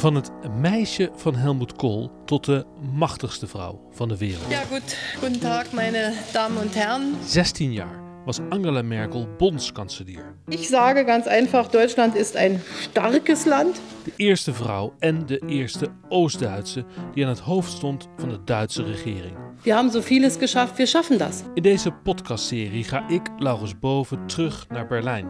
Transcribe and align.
Van 0.00 0.14
het 0.14 0.30
meisje 0.60 1.10
van 1.14 1.34
Helmut 1.34 1.72
Kohl 1.72 2.10
tot 2.24 2.44
de 2.44 2.64
machtigste 2.92 3.46
vrouw 3.46 3.80
van 3.90 4.08
de 4.08 4.16
wereld. 4.16 4.50
Ja, 4.50 4.60
goed. 4.60 4.96
Guten 5.20 5.40
Tag, 5.40 5.72
meine 5.72 6.12
Damen 6.32 6.62
und 6.62 6.74
Herren. 6.74 7.16
16 7.24 7.72
jaar 7.72 8.00
was 8.24 8.40
Angela 8.48 8.82
Merkel 8.82 9.26
bondskanselier. 9.38 10.34
Ich 10.48 10.68
sage 10.68 11.04
ganz 11.04 11.26
einfach, 11.26 11.68
Deutschland 11.68 12.14
ist 12.16 12.36
ein 12.36 12.62
starkes 12.80 13.44
Land. 13.44 13.80
De 14.04 14.12
eerste 14.16 14.52
vrouw 14.52 14.94
en 14.98 15.26
de 15.26 15.38
eerste 15.46 15.88
Oost-Duitse 16.08 16.84
die 17.14 17.24
aan 17.24 17.30
het 17.30 17.40
hoofd 17.40 17.72
stond 17.72 18.08
van 18.16 18.28
de 18.28 18.44
Duitse 18.44 18.82
regering. 18.82 19.36
Wir 19.62 19.74
haben 19.74 19.90
so 19.90 20.00
vieles 20.00 20.36
geschafft, 20.36 20.76
wir 20.76 20.86
schaffen 20.86 21.18
das. 21.18 21.42
In 21.54 21.62
deze 21.62 21.90
podcastserie 21.90 22.84
ga 22.84 23.08
ik, 23.08 23.22
Laurens 23.38 23.78
Boven, 23.78 24.26
terug 24.26 24.66
naar 24.68 24.86
Berlijn. 24.86 25.26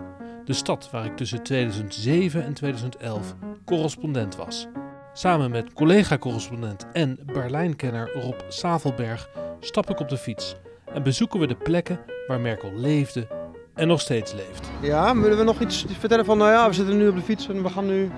De 0.50 0.56
stad 0.56 0.88
waar 0.90 1.04
ik 1.04 1.16
tussen 1.16 1.42
2007 1.42 2.44
en 2.44 2.52
2011 2.52 3.34
correspondent 3.64 4.36
was. 4.36 4.66
Samen 5.12 5.50
met 5.50 5.72
collega-correspondent 5.72 6.86
en 6.92 7.18
Berlijnkenner 7.32 8.10
Rob 8.12 8.34
Savelberg 8.48 9.30
stap 9.60 9.90
ik 9.90 10.00
op 10.00 10.08
de 10.08 10.16
fiets 10.16 10.56
en 10.94 11.02
bezoeken 11.02 11.40
we 11.40 11.46
de 11.46 11.54
plekken 11.54 12.00
waar 12.26 12.40
Merkel 12.40 12.72
leefde 12.74 13.26
en 13.74 13.88
nog 13.88 14.00
steeds 14.00 14.32
leeft. 14.32 14.70
Ja, 14.80 15.16
willen 15.16 15.38
we 15.38 15.44
nog 15.44 15.60
iets 15.60 15.84
vertellen 15.98 16.24
van, 16.24 16.38
nou 16.38 16.50
ja, 16.50 16.68
we 16.68 16.74
zitten 16.74 16.96
nu 16.96 17.08
op 17.08 17.16
de 17.16 17.22
fiets 17.22 17.48
en 17.48 17.62
we 17.62 17.68
gaan 17.68 17.86
nu 17.86 18.10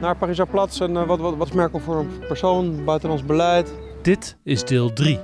naar 0.00 0.16
Pariser 0.16 0.46
Platz. 0.46 0.80
En 0.80 0.90
uh, 0.90 1.06
wat, 1.06 1.18
wat, 1.18 1.36
wat 1.36 1.46
is 1.46 1.54
Merkel 1.54 1.78
voor 1.78 1.96
een 1.96 2.10
persoon, 2.28 2.84
buitenlands 2.84 3.24
beleid? 3.24 3.72
Dit 4.02 4.36
is 4.44 4.64
deel 4.64 4.92
3 4.92 5.18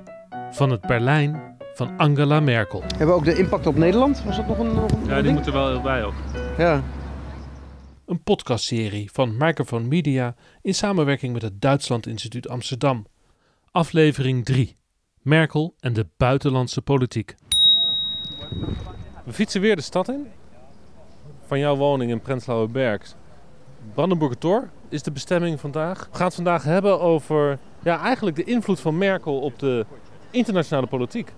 van 0.50 0.70
het 0.70 0.80
Berlijn 0.80 1.56
van 1.74 1.90
Angela 1.96 2.40
Merkel. 2.40 2.80
Hebben 2.80 3.06
we 3.06 3.12
ook 3.12 3.24
de 3.24 3.38
impact 3.38 3.66
op 3.66 3.76
Nederland? 3.76 4.22
Was 4.24 4.36
dat 4.36 4.46
nog 4.46 4.58
een, 4.58 4.74
nog 4.74 4.90
een 4.90 5.04
Ja, 5.06 5.14
die 5.14 5.22
ding? 5.22 5.34
moeten 5.34 5.52
wel 5.52 5.68
heel 5.68 5.80
bij 5.80 6.04
ook. 6.04 6.14
Ja. 6.58 6.82
Een 8.06 8.22
podcastserie 8.22 9.10
van 9.12 9.36
Microphone 9.36 9.86
Media 9.86 10.34
in 10.62 10.74
samenwerking 10.74 11.32
met 11.32 11.42
het 11.42 11.60
Duitsland 11.60 12.06
Instituut 12.06 12.48
Amsterdam. 12.48 13.06
Aflevering 13.70 14.44
3. 14.44 14.76
Merkel 15.22 15.74
en 15.80 15.92
de 15.92 16.06
buitenlandse 16.16 16.82
politiek. 16.82 17.34
We 19.24 19.32
fietsen 19.32 19.60
weer 19.60 19.76
de 19.76 19.82
stad 19.82 20.08
in. 20.08 20.26
Van 21.46 21.58
jouw 21.58 21.76
woning 21.76 22.10
in 22.10 22.20
Prenzlauer 22.20 22.70
Berg. 22.70 23.14
Brandenburger 23.94 24.38
Tor 24.38 24.70
is 24.88 25.02
de 25.02 25.12
bestemming 25.12 25.60
vandaag. 25.60 26.08
We 26.10 26.16
gaan 26.16 26.26
het 26.26 26.34
vandaag 26.34 26.64
hebben 26.64 27.00
over 27.00 27.58
ja, 27.82 28.00
eigenlijk 28.00 28.36
de 28.36 28.44
invloed 28.44 28.80
van 28.80 28.98
Merkel 28.98 29.40
op 29.40 29.58
de 29.58 29.86
internationale 30.30 30.86
politiek. 30.86 31.32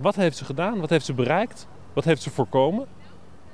Wat 0.00 0.14
heeft 0.14 0.36
ze 0.36 0.44
gedaan? 0.44 0.80
Wat 0.80 0.90
heeft 0.90 1.04
ze 1.04 1.14
bereikt? 1.14 1.68
Wat 1.92 2.04
heeft 2.04 2.22
ze 2.22 2.30
voorkomen? 2.30 2.86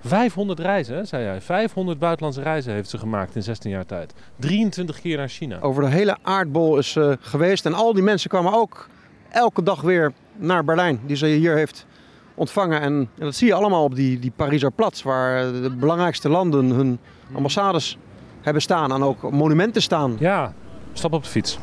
500 0.05 0.59
reizen, 0.59 1.07
zei 1.07 1.25
jij. 1.25 1.41
500 1.41 1.99
buitenlandse 1.99 2.43
reizen 2.43 2.73
heeft 2.73 2.91
ze 2.91 2.99
gemaakt 2.99 3.35
in 3.35 3.43
16 3.43 3.71
jaar 3.71 3.87
tijd. 3.87 4.15
23 4.37 5.01
keer 5.01 5.17
naar 5.17 5.29
China. 5.29 5.61
Over 5.61 5.83
de 5.83 5.89
hele 5.89 6.17
aardbol 6.23 6.79
is 6.79 6.91
ze 6.91 7.19
geweest. 7.21 7.67
En 7.67 7.75
al 7.75 7.93
die 7.93 8.03
mensen 8.03 8.31
kwamen 8.31 8.53
ook 8.53 8.89
elke 9.29 9.63
dag 9.63 9.81
weer 9.81 10.13
naar 10.37 10.65
Berlijn, 10.65 11.01
die 11.07 11.17
ze 11.17 11.27
hier 11.27 11.57
heeft 11.57 11.87
ontvangen. 12.35 12.81
En, 12.81 12.93
en 12.93 13.25
dat 13.25 13.35
zie 13.35 13.47
je 13.47 13.55
allemaal 13.55 13.85
op 13.85 13.95
die, 13.95 14.19
die 14.19 14.33
Pariser 14.37 14.71
Platz, 14.71 15.03
waar 15.03 15.53
de 15.53 15.71
belangrijkste 15.71 16.29
landen 16.29 16.71
hun 16.71 16.99
ambassades 17.33 17.99
hebben 18.41 18.63
staan. 18.63 18.93
En 18.93 19.03
ook 19.03 19.31
monumenten 19.31 19.83
staan. 19.83 20.17
Ja, 20.19 20.55
stap 20.93 21.13
op 21.13 21.23
de 21.23 21.29
fiets. 21.29 21.59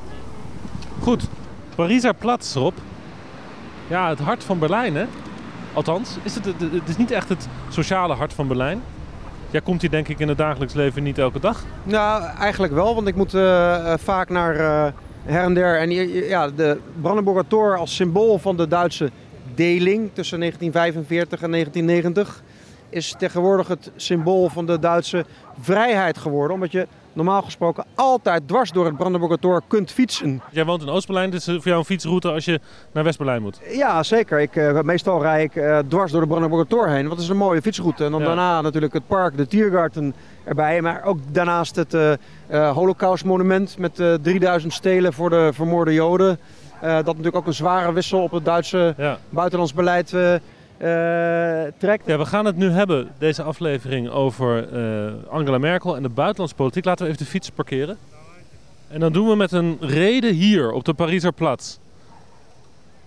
Goed, 1.01 1.27
Pariser 1.75 2.13
Platz, 2.13 2.55
Rob. 2.55 2.73
Ja, 3.87 4.09
het 4.09 4.19
hart 4.19 4.43
van 4.43 4.59
Berlijn, 4.59 4.95
hè? 4.95 5.05
Althans, 5.73 6.17
is 6.23 6.35
het, 6.35 6.45
het, 6.45 6.87
is 6.87 6.97
niet 6.97 7.11
echt 7.11 7.29
het 7.29 7.47
sociale 7.69 8.13
hart 8.13 8.33
van 8.33 8.47
Berlijn. 8.47 8.81
Jij 9.49 9.61
komt 9.61 9.81
hier 9.81 9.89
denk 9.89 10.07
ik 10.07 10.19
in 10.19 10.27
het 10.27 10.37
dagelijks 10.37 10.73
leven 10.73 11.03
niet 11.03 11.17
elke 11.17 11.39
dag. 11.39 11.63
Nou, 11.83 12.23
eigenlijk 12.23 12.73
wel, 12.73 12.95
want 12.95 13.07
ik 13.07 13.15
moet 13.15 13.33
eh, 13.33 13.93
eh, 13.93 13.99
vaak 13.99 14.29
naar 14.29 14.55
eh, 14.55 14.91
her 15.23 15.43
en 15.43 15.53
der. 15.53 15.79
En 15.79 15.91
ja, 16.27 16.49
de 16.49 16.79
Brandenburger 17.01 17.47
Tor 17.47 17.77
als 17.77 17.95
symbool 17.95 18.37
van 18.37 18.57
de 18.57 18.67
Duitse 18.67 19.11
deling 19.55 20.09
tussen 20.13 20.39
1945 20.39 21.41
en 21.41 21.52
1990 21.52 22.43
is 22.89 23.15
tegenwoordig 23.17 23.67
het 23.67 23.91
symbool 23.95 24.49
van 24.49 24.65
de 24.65 24.79
Duitse 24.79 25.25
vrijheid 25.59 26.17
geworden. 26.17 26.53
Omdat 26.53 26.71
je 26.71 26.87
normaal 27.14 27.42
gesproken 27.42 27.86
altijd 27.95 28.47
dwars 28.47 28.71
door 28.71 28.86
het 28.86 28.97
Brandenburger 28.97 29.39
Tor 29.39 29.61
kunt 29.67 29.92
fietsen. 29.92 30.42
Jij 30.52 30.65
woont 30.65 30.81
in 30.81 30.89
Oost-Berlijn, 30.89 31.30
dit 31.30 31.39
is 31.39 31.45
voor 31.45 31.61
jou 31.64 31.77
een 31.77 31.86
fietsroute 31.86 32.31
als 32.31 32.45
je 32.45 32.59
naar 32.92 33.03
West-Berlijn 33.03 33.42
moet. 33.42 33.59
Ja, 33.71 34.03
zeker. 34.03 34.39
Ik, 34.39 34.55
eh, 34.55 34.81
meestal 34.81 35.21
rij 35.21 35.43
ik 35.43 35.55
eh, 35.55 35.80
dwars 35.87 36.11
door 36.11 36.21
de 36.21 36.27
Brandenburger 36.27 36.67
Tor 36.67 36.87
heen. 36.87 36.97
Want 37.03 37.09
dat 37.09 37.20
is 37.20 37.30
een 37.30 37.37
mooie 37.37 37.61
fietsroute. 37.61 38.05
En 38.05 38.11
dan 38.11 38.20
Ja. 38.20 38.25
daarna 38.25 38.61
natuurlijk 38.61 38.93
het 38.93 39.08
park, 39.08 39.37
de 39.37 39.47
Tiergarten 39.47 40.14
erbij. 40.43 40.81
Maar 40.81 41.03
ook 41.03 41.17
daarnaast 41.31 41.75
het 41.75 41.93
eh 41.93 42.11
eh, 42.47 42.71
Holocaustmonument 42.71 43.77
met 43.77 43.99
eh 43.99 44.14
3000 44.14 44.73
stelen 44.73 45.14
voor 45.14 45.30
de 45.30 45.49
vermoorde 45.53 45.93
Joden. 45.93 46.39
Eh, 46.81 46.95
dat 46.95 47.05
natuurlijk 47.05 47.36
ook 47.36 47.47
een 47.47 47.53
zware 47.53 47.93
wissel 47.93 48.21
op 48.21 48.31
het 48.31 48.45
Duitse 48.45 48.93
Ja. 48.97 49.17
buitenlands 49.30 49.73
beleid 49.73 50.14
eh, 50.14 50.33
eh, 50.33 50.41
trekt. 51.77 52.05
ja, 52.05 52.17
we 52.17 52.25
gaan 52.25 52.45
het 52.45 52.55
nu 52.55 52.69
hebben, 52.69 53.09
deze 53.17 53.43
aflevering, 53.43 54.09
over 54.09 54.73
eh, 54.73 55.13
Angela 55.29 55.57
Merkel 55.57 55.95
en 55.95 56.01
de 56.03 56.09
buitenlandse 56.09 56.55
politiek. 56.55 56.85
Laten 56.85 57.05
we 57.05 57.11
even 57.11 57.23
de 57.23 57.29
fiets 57.31 57.49
parkeren. 57.49 57.97
En 58.87 58.99
dan 58.99 59.11
doen 59.13 59.27
we 59.27 59.35
met 59.35 59.51
een 59.51 59.77
reden 59.79 60.33
hier 60.33 60.71
op 60.71 60.85
de 60.85 60.93
Pariser 60.93 61.33
Platz. 61.33 61.77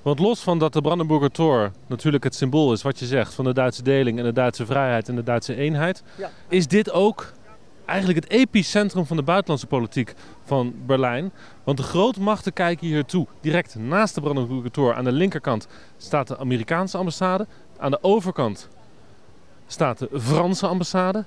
Want 0.03 0.19
los 0.19 0.41
van 0.41 0.59
dat 0.59 0.73
de 0.73 0.81
Brandenburger 0.81 1.31
Tor 1.31 1.73
natuurlijk 1.87 2.25
het 2.25 2.35
symbool 2.35 2.73
is, 2.73 2.83
wat 2.83 2.99
je 2.99 3.07
zegt, 3.07 3.35
van 3.35 3.45
de 3.45 3.53
Duitse 3.53 3.83
deling 3.83 4.19
en 4.19 4.25
de 4.25 4.33
Duitse 4.33 4.67
vrijheid 4.67 5.09
en 5.09 5.15
de 5.15 5.23
Duitse 5.23 5.55
eenheid, 5.57 6.03
Ja. 6.17 6.31
is 6.49 6.67
dit 6.67 6.91
ook 6.93 7.33
eigenlijk 7.85 8.25
het 8.25 8.31
epicentrum 8.33 9.07
van 9.07 9.17
de 9.17 9.23
buitenlandse 9.23 9.67
politiek 9.67 10.15
van 10.45 10.75
Berlijn. 10.87 11.33
Want 11.65 11.77
de 11.79 11.83
grootmachten 11.85 12.53
kijken 12.53 12.87
hier 12.87 13.05
toe. 13.05 13.27
Direct 13.41 13.75
naast 13.79 14.15
de 14.15 14.21
Brandenburger 14.21 14.71
Tor 14.71 14.95
aan 14.95 15.05
de 15.05 15.13
linkerkant 15.13 15.67
staat 15.97 16.29
de 16.29 16.39
Amerikaanse 16.39 16.97
ambassade. 16.99 17.47
Aan 17.83 17.91
de 17.91 18.03
overkant 18.03 18.69
staat 19.67 19.99
de 19.99 20.09
Franse 20.21 20.67
ambassade. 20.67 21.25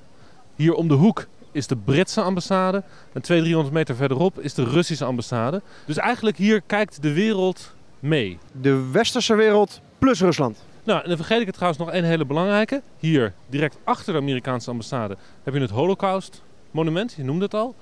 Hier 0.55 0.73
om 0.73 0.87
de 0.87 0.93
hoek 0.93 1.27
is 1.51 1.67
de 1.67 1.75
Britse 1.75 2.21
ambassade. 2.21 2.83
En 3.13 3.21
200, 3.21 3.43
300 3.43 3.73
meter 3.73 3.95
verderop 3.95 4.39
is 4.39 4.53
de 4.53 4.63
Russische 4.63 5.05
ambassade. 5.05 5.61
Dus 5.85 5.97
eigenlijk 5.97 6.37
hier 6.37 6.61
kijkt 6.61 7.01
de 7.01 7.13
wereld 7.13 7.73
mee. 7.99 8.37
De 8.61 8.89
westerse 8.91 9.35
wereld 9.35 9.81
plus 9.97 10.21
Rusland. 10.21 10.63
Nou, 10.83 11.01
en 11.01 11.07
dan 11.07 11.17
vergeet 11.17 11.39
ik 11.39 11.45
het 11.45 11.55
trouwens 11.55 11.83
nog 11.83 11.91
één 11.91 12.03
hele 12.03 12.25
belangrijke. 12.25 12.81
Hier, 12.99 13.33
direct 13.49 13.77
achter 13.83 14.13
de 14.13 14.19
Amerikaanse 14.19 14.69
ambassade, 14.69 15.17
heb 15.43 15.53
je 15.53 15.59
het 15.59 15.69
Holocaust 15.69 16.41
monument. 16.71 17.13
Je 17.13 17.23
noemde 17.23 17.43
het 17.43 17.53
al. 17.53 17.75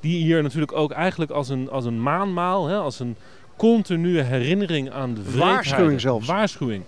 Die 0.00 0.22
hier 0.22 0.42
natuurlijk 0.42 0.72
ook 0.72 0.90
eigenlijk 0.90 1.30
als 1.30 1.48
een, 1.48 1.70
als 1.70 1.84
een 1.84 2.02
maanmaal, 2.02 2.66
hè, 2.66 2.76
als 2.76 3.00
een 3.00 3.16
continue 3.56 4.22
herinnering 4.22 4.90
aan 4.90 5.14
de. 5.14 5.38
Waarschuwing 5.38 6.00
zelfs. 6.00 6.26
Waarschuwing. 6.26 6.84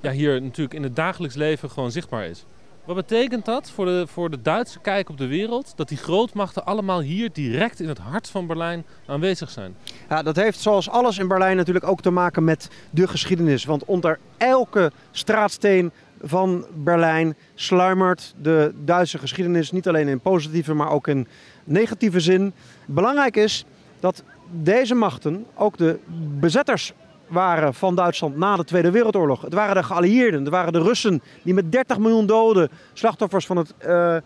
Ja, 0.00 0.10
hier 0.10 0.42
natuurlijk 0.42 0.74
in 0.74 0.82
het 0.82 0.96
dagelijks 0.96 1.36
leven 1.36 1.70
gewoon 1.70 1.90
zichtbaar 1.90 2.26
is. 2.26 2.44
Wat 2.88 2.96
betekent 2.96 3.44
dat 3.44 3.70
voor 3.70 3.84
de, 3.84 4.06
voor 4.06 4.30
de 4.30 4.42
Duitse 4.42 4.78
kijk 4.78 5.08
op 5.08 5.18
de 5.18 5.26
wereld? 5.26 5.72
Dat 5.76 5.88
die 5.88 5.98
grootmachten 5.98 6.64
allemaal 6.64 7.00
hier 7.00 7.32
direct 7.32 7.80
in 7.80 7.88
het 7.88 7.98
hart 7.98 8.28
van 8.28 8.46
Berlijn 8.46 8.84
aanwezig 9.06 9.50
zijn. 9.50 9.76
Ja, 10.08 10.22
dat 10.22 10.36
heeft 10.36 10.60
zoals 10.60 10.88
alles 10.88 11.18
in 11.18 11.28
Berlijn 11.28 11.56
natuurlijk 11.56 11.86
ook 11.86 12.00
te 12.00 12.10
maken 12.10 12.44
met 12.44 12.68
de 12.90 13.08
geschiedenis. 13.08 13.64
Want 13.64 13.84
onder 13.84 14.18
elke 14.36 14.92
straatsteen 15.10 15.92
van 16.22 16.66
Berlijn 16.74 17.36
sluimert 17.54 18.34
de 18.42 18.74
Duitse 18.84 19.18
geschiedenis. 19.18 19.70
Niet 19.70 19.88
alleen 19.88 20.08
in 20.08 20.20
positieve, 20.20 20.74
maar 20.74 20.90
ook 20.90 21.08
in 21.08 21.26
negatieve 21.64 22.20
zin. 22.20 22.52
Belangrijk 22.86 23.36
is 23.36 23.64
dat 24.00 24.22
deze 24.50 24.94
machten 24.94 25.46
ook 25.54 25.76
de 25.76 25.98
bezetters 26.38 26.92
waren 27.28 27.74
van 27.74 27.94
Duitsland 27.94 28.36
na 28.36 28.56
de 28.56 28.64
Tweede 28.64 28.90
Wereldoorlog. 28.90 29.42
Het 29.42 29.54
waren 29.54 29.74
de 29.74 29.82
geallieerden, 29.82 30.40
het 30.40 30.48
waren 30.48 30.72
de 30.72 30.82
Russen 30.82 31.22
die 31.42 31.54
met 31.54 31.72
30 31.72 31.98
miljoen 31.98 32.26
doden, 32.26 32.70
slachtoffers 32.92 33.46
van 33.46 33.56
het, 33.56 33.74
eh, 33.78 34.16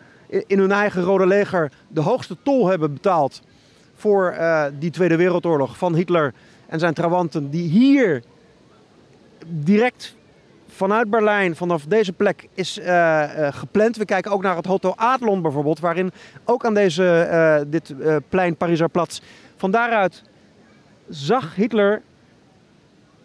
in 0.46 0.58
hun 0.58 0.72
eigen 0.72 1.02
Rode 1.02 1.26
Leger, 1.26 1.72
de 1.88 2.00
hoogste 2.00 2.36
tol 2.42 2.68
hebben 2.68 2.92
betaald 2.92 3.42
voor 3.94 4.30
eh, 4.30 4.64
die 4.78 4.90
Tweede 4.90 5.16
Wereldoorlog 5.16 5.76
van 5.78 5.94
Hitler 5.94 6.34
en 6.66 6.78
zijn 6.78 6.94
trawanten, 6.94 7.50
die 7.50 7.68
hier 7.68 8.22
direct 9.46 10.16
vanuit 10.68 11.10
Berlijn, 11.10 11.56
vanaf 11.56 11.84
deze 11.84 12.12
plek, 12.12 12.48
is 12.54 12.78
eh, 12.78 13.48
gepland. 13.50 13.96
We 13.96 14.04
kijken 14.04 14.30
ook 14.30 14.42
naar 14.42 14.56
het 14.56 14.66
Hotel 14.66 14.96
Adlon 14.96 15.42
bijvoorbeeld, 15.42 15.80
waarin 15.80 16.12
ook 16.44 16.64
aan 16.64 16.74
deze, 16.74 17.66
dit 17.68 17.94
plein 18.28 18.56
Pariser 18.56 18.88
Platz, 18.88 19.20
van 19.56 19.70
daaruit 19.70 20.22
zag 21.08 21.54
Hitler 21.54 22.02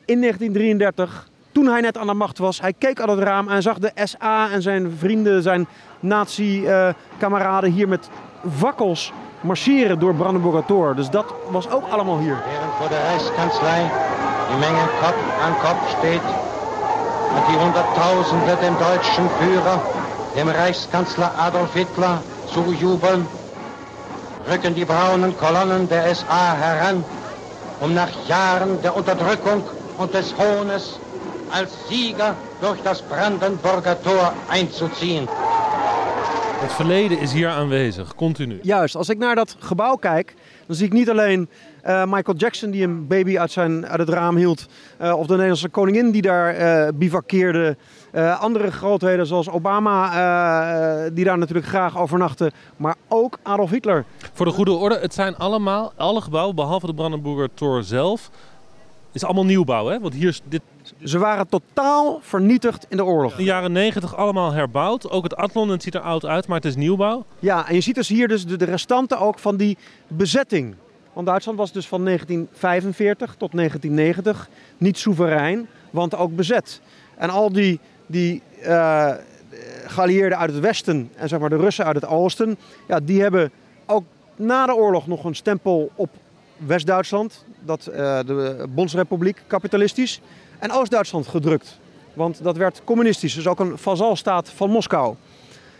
in 0.07 0.21
1933, 0.21 1.27
toen 1.51 1.67
hij 1.67 1.81
net 1.81 1.97
aan 1.97 2.07
de 2.07 2.13
macht 2.13 2.37
was, 2.37 2.61
hij 2.61 2.73
keek 2.77 2.99
uit 2.99 3.09
het 3.09 3.19
raam 3.19 3.47
en 3.49 3.61
zag 3.61 3.77
de 3.79 3.91
SA 4.03 4.49
en 4.51 4.61
zijn 4.61 4.93
vrienden, 4.97 5.41
zijn 5.41 5.67
nazi-kameraden 5.99 7.71
hier 7.71 7.87
met 7.87 8.09
vakkels 8.45 9.13
marcheren 9.41 9.99
door 9.99 10.15
Brandenburger 10.15 10.65
Tor. 10.65 10.95
Dus 10.95 11.09
dat 11.09 11.33
was 11.49 11.69
ook 11.69 11.83
allemaal 11.89 12.19
hier. 12.19 12.37
Während 12.45 12.73
vor 12.79 12.89
der 12.89 13.01
Reichskanzlei 13.01 13.81
die 14.49 14.57
Menge 14.57 14.85
Kopf 15.01 15.23
an 15.45 15.53
Kopf 15.61 15.89
steht 15.97 16.27
und 17.35 17.43
die 17.49 17.59
Hunderttausende 17.63 18.57
dem 18.61 18.75
deutschen 18.77 19.29
Führer, 19.37 19.81
dem 20.35 20.49
Reichskanzler 20.49 21.31
Adolf 21.37 21.73
Hitler, 21.73 22.21
zujubeln, 22.45 23.27
rücken 24.49 24.73
die 24.73 24.85
braunen 24.85 25.37
Kolonnen 25.37 25.87
der 25.87 26.15
SA 26.15 26.55
heran, 26.61 27.03
um 27.79 27.93
nach 27.93 28.11
Jahren 28.27 28.81
der 28.81 28.95
Unterdrückung 28.95 29.63
und 29.97 30.13
des 30.13 30.33
Hohnes 30.37 30.99
als 31.51 31.87
Sieger 31.87 32.35
durch 32.61 32.81
das 32.83 33.01
Brandenburger 33.01 34.01
Tor 34.01 34.33
einzuziehen. 34.49 35.27
Het 36.59 36.73
verleden 36.73 37.19
is 37.19 37.33
hier 37.33 37.49
aanwezig, 37.49 38.15
continu. 38.15 38.59
Juist, 38.61 38.95
als 38.95 39.09
ik 39.09 39.17
naar 39.17 39.35
dat 39.35 39.55
gebouw 39.59 39.95
kijk, 39.95 40.33
dan 40.67 40.75
zie 40.75 40.85
ik 40.85 40.93
niet 40.93 41.09
alleen 41.09 41.49
uh, 41.85 42.03
Michael 42.05 42.37
Jackson 42.37 42.71
die 42.71 42.83
een 42.83 43.07
baby 43.07 43.37
uit, 43.37 43.51
zijn, 43.51 43.87
uit 43.87 43.99
het 43.99 44.09
raam 44.09 44.35
hield, 44.35 44.65
uh, 45.01 45.17
of 45.17 45.25
de 45.25 45.31
Nederlandse 45.31 45.69
koningin 45.69 46.11
die 46.11 46.21
daar 46.21 46.59
uh, 46.59 46.87
bivakkeerde. 46.93 47.77
andere 48.39 48.71
grootheden 48.71 49.25
zoals 49.25 49.49
Obama, 49.49 51.09
die 51.09 51.25
daar 51.25 51.37
natuurlijk 51.37 51.67
graag 51.67 51.97
overnachten, 51.97 52.51
maar 52.77 52.95
ook 53.07 53.37
Adolf 53.43 53.69
Hitler. 53.69 54.05
Voor 54.33 54.45
de 54.45 54.51
goede 54.51 54.71
orde, 54.71 54.99
het 54.99 55.13
zijn 55.13 55.35
allemaal, 55.37 55.93
alle 55.95 56.21
gebouwen, 56.21 56.55
behalve 56.55 56.85
de 56.85 56.93
Brandenburger 56.93 57.49
Tor 57.53 57.83
zelf, 57.83 58.29
is 59.11 59.23
allemaal 59.23 59.45
nieuwbouw, 59.45 59.87
hè? 59.87 59.99
Want 59.99 60.13
hier 60.13 60.27
is 60.27 60.41
dit... 60.49 60.61
Ze 61.03 61.19
waren 61.19 61.47
totaal 61.47 62.19
vernietigd 62.21 62.85
in 62.89 62.97
de 62.97 63.05
oorlog. 63.05 63.31
In 63.31 63.37
de 63.37 63.43
jaren 63.43 63.71
90 63.71 64.15
allemaal 64.15 64.51
herbouwd. 64.51 65.09
Ook 65.09 65.23
het 65.23 65.35
Adlon, 65.35 65.69
het 65.69 65.83
ziet 65.83 65.95
er 65.95 66.01
oud 66.01 66.25
uit, 66.25 66.47
maar 66.47 66.57
het 66.57 66.65
is 66.65 66.75
nieuwbouw. 66.75 67.25
Ja, 67.39 67.67
en 67.67 67.75
je 67.75 67.81
ziet 67.81 67.95
dus 67.95 68.07
hier 68.07 68.27
dus 68.27 68.45
de, 68.45 68.57
de 68.57 68.65
restanten 68.65 69.19
ook 69.19 69.39
van 69.39 69.57
die 69.57 69.77
bezetting. 70.07 70.75
Want 71.13 71.27
Duitsland 71.27 71.57
was 71.57 71.71
dus 71.71 71.87
van 71.87 72.05
1945 72.05 73.35
tot 73.37 73.51
1990 73.51 74.49
niet 74.77 74.97
soeverein, 74.97 75.67
want 75.89 76.15
ook 76.15 76.35
bezet. 76.35 76.81
En 77.15 77.29
al 77.29 77.51
die, 77.51 77.79
die 78.05 78.41
uh, 78.63 79.13
geallieerden 79.85 80.37
uit 80.37 80.51
het 80.51 80.59
westen 80.59 81.11
en 81.15 81.29
zeg 81.29 81.39
maar 81.39 81.49
de 81.49 81.57
Russen 81.57 81.85
uit 81.85 81.95
het 81.95 82.07
oosten, 82.07 82.57
ja, 82.87 82.99
die 82.99 83.21
hebben 83.21 83.51
ook 83.85 84.03
na 84.35 84.65
de 84.65 84.75
oorlog 84.75 85.07
nog 85.07 85.23
een 85.23 85.35
stempel 85.35 85.91
op 85.95 86.09
West-Duitsland, 86.57 87.45
dat, 87.59 87.87
uh, 87.89 87.95
de 87.95 88.65
Bondsrepubliek, 88.69 89.43
kapitalistisch, 89.47 90.21
en 90.59 90.71
Oost-Duitsland 90.71 91.27
gedrukt. 91.27 91.79
Want 92.13 92.43
dat 92.43 92.57
werd 92.57 92.81
communistisch, 92.83 93.33
dus 93.33 93.47
ook 93.47 93.59
een 93.59 93.77
vazalstaat 93.77 94.49
van 94.49 94.69
Moskou. 94.69 95.15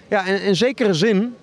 Ja, 0.08 0.26
en 0.26 0.42
in 0.42 0.56
zekere 0.56 0.94
zin 0.94 1.36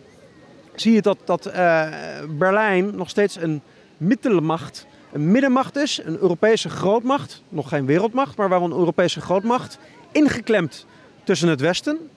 zie 0.74 0.92
je 0.92 1.02
dat, 1.02 1.18
dat 1.24 1.46
uh, 1.46 1.88
Berlijn 2.28 2.96
nog 2.96 3.08
steeds 3.08 3.36
een 3.36 3.62
middelmacht, 3.96 4.86
een 5.12 5.30
middenmacht 5.30 5.76
is, 5.76 6.00
een 6.04 6.18
Europese 6.18 6.68
grootmacht, 6.68 7.42
nog 7.48 7.68
geen 7.68 7.86
wereldmacht, 7.86 8.36
maar 8.36 8.48
wel 8.48 8.62
een 8.62 8.72
Europese 8.72 9.20
grootmacht, 9.20 9.78
ingeklemd 10.12 10.86
tussen 11.24 11.48
het 11.48 11.60
Westen 11.60 12.10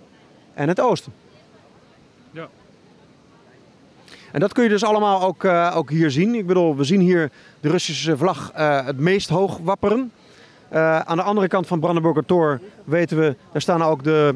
en 0.54 0.68
het 0.68 0.80
Oosten. 0.80 1.14
Ja. 2.32 2.48
En 4.32 4.40
dat 4.40 4.54
kun 4.54 4.64
je 4.64 4.70
dus 4.70 4.84
allemaal 4.84 5.22
ook, 5.22 5.44
uh, 5.44 5.74
ook 5.76 5.90
hier 5.90 6.12
zien. 6.12 6.36
Ik 6.36 6.48
bedoel, 6.48 6.76
we 6.76 6.84
zien 6.84 7.02
hier 7.02 7.32
de 7.60 7.70
Russische 7.70 8.18
vlag 8.18 8.52
uh, 8.58 8.86
het 8.86 9.00
meest 9.00 9.30
hoog 9.30 9.58
wapperen. 9.64 10.12
Uh, 10.74 11.00
aan 11.00 11.18
de 11.18 11.24
andere 11.24 11.48
kant 11.48 11.68
van 11.68 11.80
Brandenburger 11.80 12.26
Tor 12.26 12.60
weten 12.84 13.20
we, 13.20 13.36
daar 13.52 13.62
staan 13.62 13.84
ook 13.84 14.04
de 14.04 14.36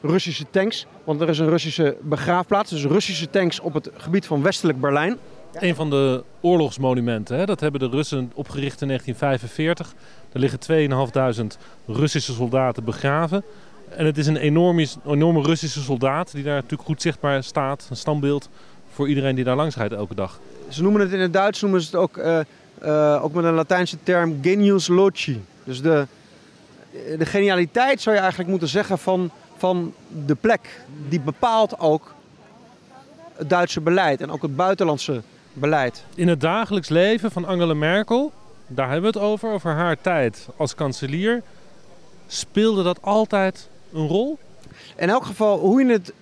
Russische 0.00 0.44
tanks. 0.50 0.86
Want 1.04 1.20
er 1.20 1.28
is 1.28 1.38
een 1.38 1.48
Russische 1.48 1.96
begraafplaats, 2.02 2.70
dus 2.70 2.84
Russische 2.84 3.30
tanks 3.30 3.60
op 3.60 3.74
het 3.74 3.90
gebied 3.96 4.26
van 4.26 4.42
westelijk 4.42 4.80
Berlijn. 4.80 5.16
Een 5.52 5.74
van 5.74 5.90
de 5.90 6.24
oorlogsmonumenten, 6.40 7.36
hè? 7.36 7.44
dat 7.44 7.60
hebben 7.60 7.80
de 7.80 7.88
Russen 7.88 8.32
opgericht 8.34 8.80
in 8.80 8.86
1945. 8.86 9.94
Er 10.32 10.40
liggen 10.40 11.40
2.500 11.40 11.60
Russische 11.86 12.32
soldaten 12.32 12.84
begraven. 12.84 13.44
En 13.96 14.06
het 14.06 14.18
is 14.18 14.26
een 14.26 14.36
enorme, 14.36 14.86
enorme 15.06 15.42
Russische 15.42 15.80
soldaat 15.80 16.32
die 16.32 16.42
daar 16.42 16.54
natuurlijk 16.54 16.82
goed 16.82 17.02
zichtbaar 17.02 17.42
staat. 17.42 17.86
Een 17.90 17.96
standbeeld 17.96 18.48
voor 18.98 19.08
iedereen 19.08 19.34
die 19.34 19.44
daar 19.44 19.56
langs 19.56 19.76
rijdt 19.76 19.94
elke 19.94 20.14
dag. 20.14 20.38
Ze 20.68 20.82
noemen 20.82 21.00
het 21.00 21.12
in 21.12 21.20
het 21.20 21.32
Duits 21.32 21.60
noemen 21.60 21.80
ze 21.80 21.86
het 21.86 21.96
ook, 21.96 22.16
uh, 22.16 22.38
uh, 22.82 23.24
ook 23.24 23.32
met 23.32 23.44
een 23.44 23.54
Latijnse 23.54 23.96
term 24.02 24.38
genius 24.42 24.88
loci. 24.88 25.44
Dus 25.64 25.82
de, 25.82 26.06
de 27.18 27.26
genialiteit 27.26 28.00
zou 28.00 28.14
je 28.14 28.20
eigenlijk 28.20 28.50
moeten 28.50 28.68
zeggen 28.68 28.98
van, 28.98 29.30
van 29.56 29.94
de 30.26 30.34
plek. 30.34 30.80
Die 31.08 31.20
bepaalt 31.20 31.78
ook 31.78 32.14
het 33.36 33.50
Duitse 33.50 33.80
beleid 33.80 34.20
en 34.20 34.30
ook 34.30 34.42
het 34.42 34.56
buitenlandse 34.56 35.22
beleid. 35.52 36.04
In 36.14 36.28
het 36.28 36.40
dagelijks 36.40 36.88
leven 36.88 37.30
van 37.30 37.44
Angela 37.44 37.74
Merkel, 37.74 38.32
daar 38.66 38.90
hebben 38.90 39.12
we 39.12 39.18
het 39.18 39.28
over, 39.28 39.52
over 39.52 39.70
haar 39.70 40.00
tijd 40.00 40.48
als 40.56 40.74
kanselier, 40.74 41.42
speelde 42.26 42.82
dat 42.82 43.02
altijd 43.02 43.68
een 43.92 44.06
rol? 44.06 44.38
In 44.98 45.10
elk 45.10 45.24
geval, 45.24 45.58
hoe 45.58 45.84
je 45.84 45.92
het 45.92 46.12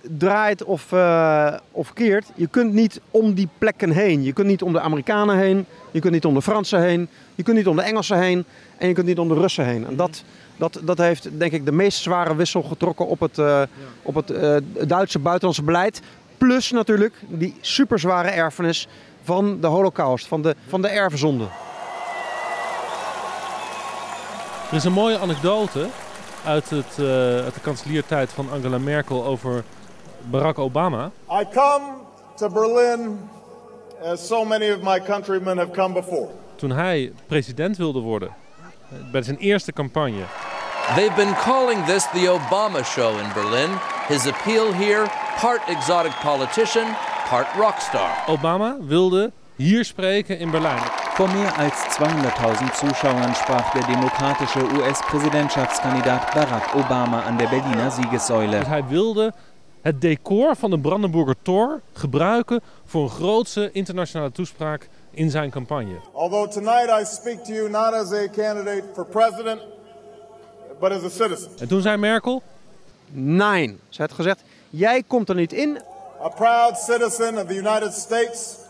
draait 0.00 0.64
of, 0.64 0.92
uh, 0.92 1.54
of 1.72 1.92
keert, 1.92 2.26
je 2.34 2.46
kunt 2.46 2.72
niet 2.72 3.00
om 3.10 3.34
die 3.34 3.48
plekken 3.58 3.90
heen. 3.90 4.22
Je 4.22 4.32
kunt 4.32 4.46
niet 4.46 4.62
om 4.62 4.72
de 4.72 4.80
Amerikanen 4.80 5.38
heen, 5.38 5.66
je 5.90 6.00
kunt 6.00 6.12
niet 6.12 6.24
om 6.24 6.34
de 6.34 6.42
Fransen 6.42 6.80
heen, 6.80 7.08
je 7.34 7.42
kunt 7.42 7.56
niet 7.56 7.66
om 7.66 7.76
de 7.76 7.82
Engelsen 7.82 8.18
heen 8.18 8.44
en 8.78 8.88
je 8.88 8.94
kunt 8.94 9.06
niet 9.06 9.18
om 9.18 9.28
de 9.28 9.34
Russen 9.34 9.64
heen. 9.64 9.86
En 9.86 9.96
dat, 9.96 10.24
dat, 10.56 10.80
dat 10.82 10.98
heeft 10.98 11.28
denk 11.38 11.52
ik 11.52 11.64
de 11.64 11.72
meest 11.72 12.02
zware 12.02 12.36
wissel 12.36 12.62
getrokken 12.62 13.06
op 13.06 13.20
het, 13.20 13.36
ja. 13.36 13.66
op 14.02 14.14
het 14.14 14.30
uh, 14.30 14.56
Duitse 14.86 15.18
buitenlandse 15.18 15.62
beleid. 15.62 16.00
Plus 16.38 16.70
natuurlijk 16.70 17.14
die 17.28 17.54
superzware 17.60 18.28
erfenis 18.28 18.88
van 19.22 19.60
de 19.60 19.66
holocaust, 19.66 20.26
van 20.26 20.42
de, 20.42 20.56
van 20.68 20.82
de 20.82 20.88
erfzonde. 20.88 21.44
Er 24.70 24.76
is 24.76 24.84
een 24.84 24.92
mooie 24.92 25.18
anekdote 25.18 25.86
uit, 26.44 26.70
het, 26.70 26.98
uh, 27.00 27.06
uit 27.44 27.54
de 27.54 27.60
kanseliertijd 27.60 28.32
van 28.32 28.50
Angela 28.50 28.78
Merkel 28.78 29.24
over 29.24 29.64
Barack 30.30 30.58
Obama. 30.58 31.10
I 31.30 31.44
come 31.52 31.84
to 32.36 32.48
Berlin 32.48 33.18
as 34.04 34.26
so 34.26 34.44
many 34.44 34.70
of 34.70 34.82
my 34.82 35.00
countrymen 35.00 35.58
have 35.58 35.70
come 35.70 35.94
before. 35.94 36.28
Toen 36.56 36.70
hij 36.70 37.12
president 37.26 37.76
wilde 37.76 38.00
worden, 38.00 38.34
bij 39.12 39.22
zijn 39.22 39.36
eerste 39.36 39.72
campagne. 39.72 40.24
They've 40.94 41.14
been 41.14 41.34
calling 41.34 41.84
this 41.84 42.06
the 42.10 42.28
Obama 42.28 42.82
show 42.84 43.18
in 43.18 43.32
Berlin. 43.34 43.70
His 44.08 44.26
appeal 44.26 44.72
here, 44.72 45.06
part 45.40 45.60
exotic 45.68 46.12
politician, 46.22 46.86
part 47.28 47.46
rockstar. 47.56 48.10
Obama 48.26 48.76
wilde 48.80 49.32
hier 49.56 49.84
spreken 49.84 50.38
in 50.38 50.50
Berlijn. 50.50 50.99
Vor 51.20 51.28
mehr 51.28 51.58
als 51.58 51.72
200.000 51.72 52.72
Zuschauern 52.72 53.34
sprach 53.34 53.72
der 53.72 53.86
demokratische 53.86 54.60
US-Präsidentschaftskandidat 54.78 56.34
Barack 56.34 56.74
Obama 56.74 57.20
an 57.24 57.36
der 57.36 57.46
Berliner 57.46 57.90
Siegessäule. 57.90 58.58
Dus 58.58 58.66
hij 58.66 58.84
wilde 58.86 59.32
het 59.82 60.00
decor 60.00 60.56
van 60.56 60.70
de 60.70 60.78
Brandenburger 60.78 61.34
Tor 61.42 61.80
gebruiken 61.92 62.60
voor 62.84 63.02
een 63.02 63.10
grootse 63.10 63.70
internationale 63.72 64.32
toespraak 64.32 64.88
in 65.10 65.30
zijn 65.30 65.50
campagne. 65.50 66.00
Although 66.12 66.50
tonight 66.50 67.00
I 67.00 67.04
speak 67.04 67.44
to 67.44 67.52
you 67.52 67.70
not 67.70 67.92
as 67.92 68.12
a 68.12 68.28
candidate 68.28 68.84
for 68.94 69.06
president, 69.06 69.60
but 70.80 70.90
as 70.90 71.02
a 71.02 71.08
citizen. 71.08 71.50
En 71.58 71.68
toen 71.68 71.82
zei 71.82 71.96
Merkel? 71.96 72.42
Nee. 73.10 73.78
Ze 73.88 74.02
had 74.02 74.12
gezegd, 74.12 74.42
jij 74.70 75.02
komt 75.06 75.28
er 75.28 75.34
niet 75.34 75.52
in. 75.52 75.80
A 76.22 76.28
proud 76.28 76.78
citizen 76.78 77.38
of 77.38 77.44
the 77.44 77.56
United 77.56 77.92
States 77.92 78.68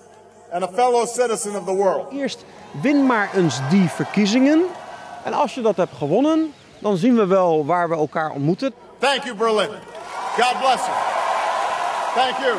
and 0.53 0.63
a 0.63 0.69
fellow 0.69 1.07
citizen 1.07 1.57
of 1.57 1.65
the 1.65 1.75
world. 1.75 2.13
Eerst 2.13 2.45
win 2.83 3.07
maar 3.07 3.31
eens 3.35 3.61
die 3.71 3.89
verkiezingen. 3.89 4.63
En 5.25 5.33
als 5.33 5.55
je 5.55 5.61
dat 5.61 5.77
hebt 5.77 5.97
gewonnen, 5.97 6.53
dan 6.79 6.97
zien 6.97 7.17
we 7.17 7.27
wel 7.27 7.67
waar 7.67 7.89
we 7.89 7.95
elkaar 7.95 8.31
ontmoeten. 8.31 8.73
Thank 8.99 9.25
you 9.25 9.37
Berlin. 9.37 9.69
God 10.39 10.59
bless 10.61 10.87
you. 10.87 10.97
Thank 12.15 12.37
you. 12.45 12.57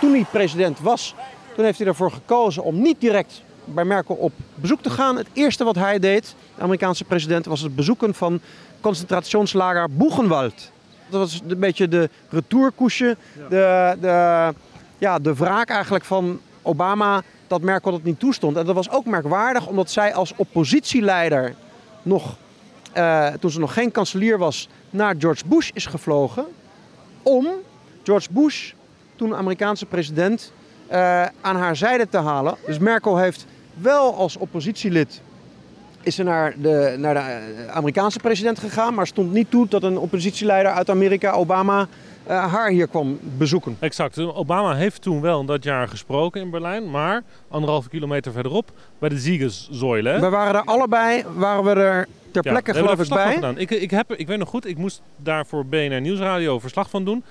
Toen 0.00 0.12
hij 0.12 0.26
president 0.30 0.80
was, 0.80 1.14
toen 1.54 1.64
heeft 1.64 1.78
hij 1.78 1.86
ervoor 1.86 2.10
gekozen 2.10 2.62
om 2.62 2.82
niet 2.82 3.00
direct 3.00 3.42
bij 3.64 3.84
Merkel 3.84 4.14
op 4.14 4.32
bezoek 4.54 4.82
te 4.82 4.90
gaan. 4.90 5.16
Het 5.16 5.26
eerste 5.32 5.64
wat 5.64 5.74
hij 5.74 5.98
deed, 5.98 6.34
de 6.54 6.62
Amerikaanse 6.62 7.04
president, 7.04 7.46
was 7.46 7.60
het 7.60 7.74
bezoeken 7.74 8.14
van 8.14 8.40
concentrationslager 8.80 9.90
Buchenwald. 9.90 10.70
Dat 11.08 11.20
was 11.20 11.40
een 11.48 11.58
beetje 11.58 11.88
de 11.88 12.10
retourkoesje, 12.28 13.16
de, 13.48 13.96
de, 14.00 14.54
ja, 14.98 15.18
de 15.18 15.34
wraak 15.34 15.68
eigenlijk 15.68 16.04
van 16.04 16.40
Obama 16.66 17.22
dat 17.46 17.60
Merkel 17.60 17.90
dat 17.90 18.02
niet 18.02 18.18
toestond. 18.18 18.56
En 18.56 18.66
dat 18.66 18.74
was 18.74 18.90
ook 18.90 19.04
merkwaardig, 19.04 19.66
omdat 19.66 19.90
zij 19.90 20.14
als 20.14 20.32
oppositieleider 20.36 21.54
nog, 22.02 22.36
uh, 22.96 23.26
toen 23.26 23.50
ze 23.50 23.58
nog 23.58 23.72
geen 23.72 23.90
kanselier 23.90 24.38
was, 24.38 24.68
naar 24.90 25.14
George 25.18 25.46
Bush 25.46 25.70
is 25.74 25.86
gevlogen. 25.86 26.44
Om 27.22 27.46
George 28.02 28.28
Bush, 28.30 28.72
toen 29.16 29.34
Amerikaanse 29.34 29.86
president, 29.86 30.52
uh, 30.90 31.22
aan 31.40 31.56
haar 31.56 31.76
zijde 31.76 32.08
te 32.08 32.18
halen. 32.18 32.56
Dus 32.66 32.78
Merkel 32.78 33.18
heeft 33.18 33.46
wel 33.74 34.14
als 34.14 34.36
oppositielid 34.36 35.20
is 36.06 36.14
ze 36.14 36.22
naar 36.22 36.54
de, 36.60 36.94
naar 36.98 37.14
de 37.14 37.66
Amerikaanse 37.70 38.18
president 38.18 38.58
gegaan, 38.58 38.94
maar 38.94 39.06
stond 39.06 39.32
niet 39.32 39.50
toe 39.50 39.68
dat 39.68 39.82
een 39.82 39.98
oppositieleider 39.98 40.72
uit 40.72 40.90
Amerika, 40.90 41.32
Obama, 41.32 41.88
uh, 42.28 42.52
haar 42.52 42.70
hier 42.70 42.88
kwam 42.88 43.18
bezoeken. 43.36 43.76
Exact. 43.80 44.18
Obama 44.18 44.74
heeft 44.74 45.02
toen 45.02 45.20
wel 45.20 45.44
dat 45.44 45.64
jaar 45.64 45.88
gesproken 45.88 46.40
in 46.40 46.50
Berlijn, 46.50 46.90
maar 46.90 47.22
anderhalve 47.48 47.88
kilometer 47.88 48.32
verderop 48.32 48.70
bij 48.98 49.08
de 49.08 49.18
Siegessäule. 49.18 50.20
We 50.20 50.28
waren 50.28 50.54
er 50.54 50.64
allebei, 50.64 51.24
waren 51.34 51.64
we 51.64 51.70
er 51.80 52.08
ter 52.30 52.42
plekke 52.42 52.74
geloof 52.74 53.00
ik 53.00 53.08
bij. 53.08 53.34
Gedaan. 53.34 53.58
Ik, 53.58 53.70
ik, 53.70 53.90
heb, 53.90 54.12
ik 54.12 54.26
weet 54.26 54.38
nog 54.38 54.48
goed, 54.48 54.66
ik 54.66 54.78
moest 54.78 55.02
daar 55.16 55.46
voor 55.46 55.66
BNR 55.66 56.00
Nieuwsradio 56.00 56.58
verslag 56.58 56.90
van 56.90 57.04
doen. 57.04 57.24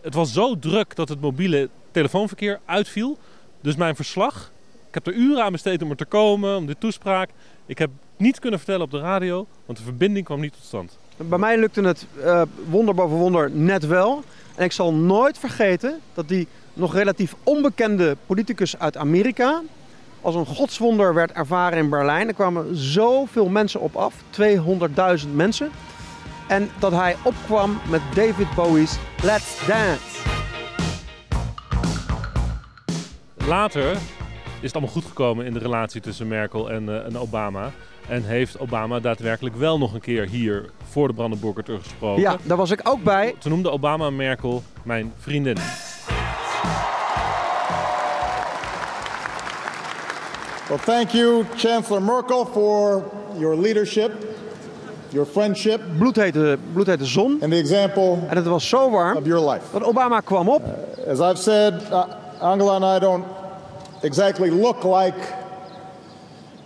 Het 0.00 0.14
was 0.14 0.32
zo 0.32 0.58
druk 0.58 0.96
dat 0.96 1.08
het 1.08 1.20
mobiele 1.20 1.68
telefoonverkeer 1.90 2.60
uitviel. 2.64 3.18
Dus 3.60 3.76
mijn 3.76 3.96
verslag, 3.96 4.52
ik 4.88 4.94
heb 4.94 5.06
er 5.06 5.12
uren 5.12 5.44
aan 5.44 5.52
besteed 5.52 5.82
om 5.82 5.90
er 5.90 5.96
te 5.96 6.04
komen, 6.04 6.56
om 6.56 6.66
dit 6.66 6.80
toespraak. 6.80 7.30
Ik 7.66 7.78
heb 7.78 7.90
niet 8.16 8.38
kunnen 8.38 8.58
vertellen 8.58 8.84
op 8.84 8.90
de 8.90 8.98
radio, 8.98 9.46
want 9.66 9.78
de 9.78 9.84
verbinding 9.84 10.24
kwam 10.24 10.40
niet 10.40 10.52
tot 10.52 10.64
stand. 10.64 10.98
Bij 11.26 11.38
mij 11.38 11.58
lukte 11.58 11.82
het 11.82 12.06
uh, 12.18 12.42
wonder 12.68 12.94
boven 12.94 13.16
wonder 13.16 13.50
net 13.50 13.86
wel. 13.86 14.22
En 14.54 14.64
ik 14.64 14.72
zal 14.72 14.94
nooit 14.94 15.38
vergeten 15.38 16.00
dat 16.14 16.28
die 16.28 16.48
nog 16.72 16.94
relatief 16.94 17.34
onbekende 17.42 18.16
politicus 18.26 18.78
uit 18.78 18.96
Amerika 18.96 19.62
als 20.20 20.34
een 20.34 20.46
godswonder 20.46 21.14
werd 21.14 21.32
ervaren 21.32 21.78
in 21.78 21.88
Berlijn. 21.88 22.28
Er 22.28 22.34
kwamen 22.34 22.76
zoveel 22.76 23.48
mensen 23.48 23.80
op 23.80 23.96
af, 23.96 24.14
200.000 25.24 25.28
mensen. 25.34 25.70
En 26.48 26.70
dat 26.78 26.92
hij 26.92 27.16
opkwam 27.22 27.80
met 27.90 28.00
David 28.14 28.54
Bowie's 28.54 28.98
Let's 29.22 29.66
Dance. 29.66 30.18
Later 33.46 33.96
is 34.60 34.64
het 34.64 34.72
allemaal 34.72 34.92
goed 34.94 35.04
gekomen 35.04 35.46
in 35.46 35.52
de 35.52 35.58
relatie 35.58 36.00
tussen 36.00 36.28
Merkel 36.28 36.70
en, 36.70 36.82
uh, 36.82 37.04
en 37.04 37.18
Obama. 37.18 37.70
En 38.08 38.24
heeft 38.24 38.58
Obama 38.58 39.00
daadwerkelijk 39.00 39.56
wel 39.56 39.78
nog 39.78 39.94
een 39.94 40.00
keer 40.00 40.28
hier 40.28 40.70
voor 40.84 41.08
de 41.08 41.14
Brandenburger 41.14 41.64
teruggesproken. 41.64 42.22
Ja, 42.22 42.36
daar 42.42 42.56
was 42.56 42.70
ik 42.70 42.80
ook 42.82 43.02
bij. 43.02 43.34
Toen 43.38 43.52
noemde 43.52 43.70
Obama 43.70 44.10
Merkel 44.10 44.62
mijn 44.82 45.12
vriendin. 45.18 45.56
Well, 50.68 50.78
thank 50.84 51.10
you, 51.10 51.44
Chancellor 51.56 52.02
Merkel, 52.02 52.44
for 52.44 53.04
your 53.38 53.56
leadership, 53.56 54.12
your 55.08 55.26
friendship. 55.26 55.80
Bloedhete, 55.98 56.58
bloedhete 56.72 57.04
zon. 57.04 57.38
And 57.42 57.50
the 57.50 57.58
example 57.58 58.18
en 58.28 58.36
het 58.36 58.46
was 58.46 58.68
zo 58.68 58.90
warm 58.90 59.16
of 59.16 59.26
your 59.26 59.50
life. 59.50 59.64
dat 59.72 59.82
Obama 59.82 60.20
kwam 60.20 60.48
op. 60.48 60.62
Uh, 60.62 61.10
as 61.10 61.20
I've 61.20 61.42
said, 61.42 61.82
uh, 61.90 62.04
Angela 62.40 62.74
and 62.74 62.84
I 62.84 62.98
don't 62.98 63.24
exactly 64.02 64.50
look 64.50 64.84
like 64.84 65.34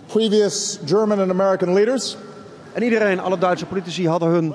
previous 0.06 0.78
German 0.84 1.20
and 1.20 1.30
American 1.30 1.74
leaders. 1.74 2.16
En 2.72 2.82
iedereen, 2.82 3.20
alle 3.20 3.38
Duitse 3.38 3.66
politici 3.66 4.08
hadden 4.08 4.28
hun, 4.28 4.54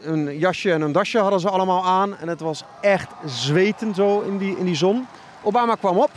hun 0.00 0.38
jasje 0.38 0.72
en 0.72 0.80
hun 0.80 0.92
dasje 0.92 1.18
hadden 1.18 1.40
ze 1.40 1.48
allemaal 1.48 1.84
aan. 1.84 2.18
En 2.18 2.28
het 2.28 2.40
was 2.40 2.64
echt 2.80 3.08
zweten 3.24 3.94
zo 3.94 4.20
in 4.20 4.38
die, 4.38 4.58
in 4.58 4.64
die 4.64 4.76
zon. 4.76 5.06
Obama 5.42 5.74
kwam 5.74 5.98
op 5.98 6.10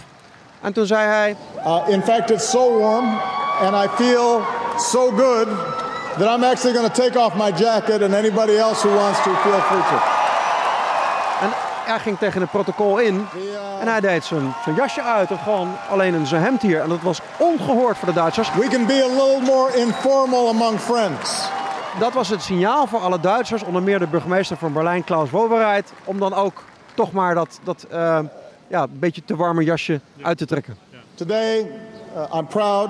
en 0.61 0.73
toen 0.73 0.85
zei 0.85 1.05
hij... 1.05 1.35
Uh, 1.65 1.83
in 1.87 2.01
fact, 2.01 2.31
it's 2.31 2.49
so 2.49 2.79
warm 2.79 3.05
and 3.61 3.75
I 3.75 3.87
feel 3.95 4.41
so 4.77 5.11
good 5.11 5.47
that 6.17 6.37
I'm 6.37 6.43
actually 6.43 6.73
going 6.73 6.91
to 6.91 7.01
take 7.03 7.19
off 7.19 7.35
my 7.35 7.51
jacket 7.51 8.01
and 8.01 8.13
anybody 8.13 8.57
else 8.57 8.87
who 8.87 8.95
wants 8.95 9.23
to 9.23 9.35
feel 9.35 9.61
free 9.61 9.81
to. 9.81 10.16
Hij 11.87 11.99
ging 11.99 12.17
tegen 12.17 12.41
het 12.41 12.51
protocol 12.51 12.97
in 12.99 13.27
en 13.79 13.87
hij 13.87 13.99
deed 13.99 14.23
zijn, 14.23 14.53
zijn 14.63 14.75
jasje 14.75 15.01
uit 15.01 15.31
en 15.31 15.37
gewoon 15.37 15.75
alleen 15.89 16.13
in 16.13 16.25
zijn 16.25 16.41
hemd 16.41 16.61
hier. 16.61 16.81
En 16.81 16.89
dat 16.89 17.01
was 17.01 17.19
ongehoord 17.37 17.97
voor 17.97 18.07
de 18.07 18.13
Duitsers. 18.13 18.53
We 18.53 18.67
can 18.67 18.85
be 18.85 19.03
a 19.03 19.07
little 19.07 19.53
more 19.53 19.77
informal 19.77 20.49
among 20.49 20.79
friends. 20.79 21.49
Dat 21.99 22.13
was 22.13 22.29
het 22.29 22.41
signaal 22.41 22.87
voor 22.87 22.99
alle 22.99 23.19
Duitsers, 23.19 23.63
onder 23.63 23.83
meer 23.83 23.99
de 23.99 24.07
burgemeester 24.07 24.57
van 24.57 24.73
Berlijn, 24.73 25.03
Klaus 25.03 25.29
Wowereit, 25.29 25.93
om 26.03 26.19
dan 26.19 26.33
ook 26.33 26.63
toch 26.93 27.11
maar 27.11 27.35
dat, 27.35 27.59
dat 27.63 27.85
uh, 27.91 28.19
ja, 28.67 28.81
een 28.81 28.99
beetje 28.99 29.21
te 29.25 29.35
warme 29.35 29.63
jasje 29.63 30.01
uit 30.21 30.37
te 30.37 30.45
trekken. 30.45 30.77
Today, 31.15 31.71
uh, 32.15 32.37
I'm 32.37 32.47
proud 32.47 32.89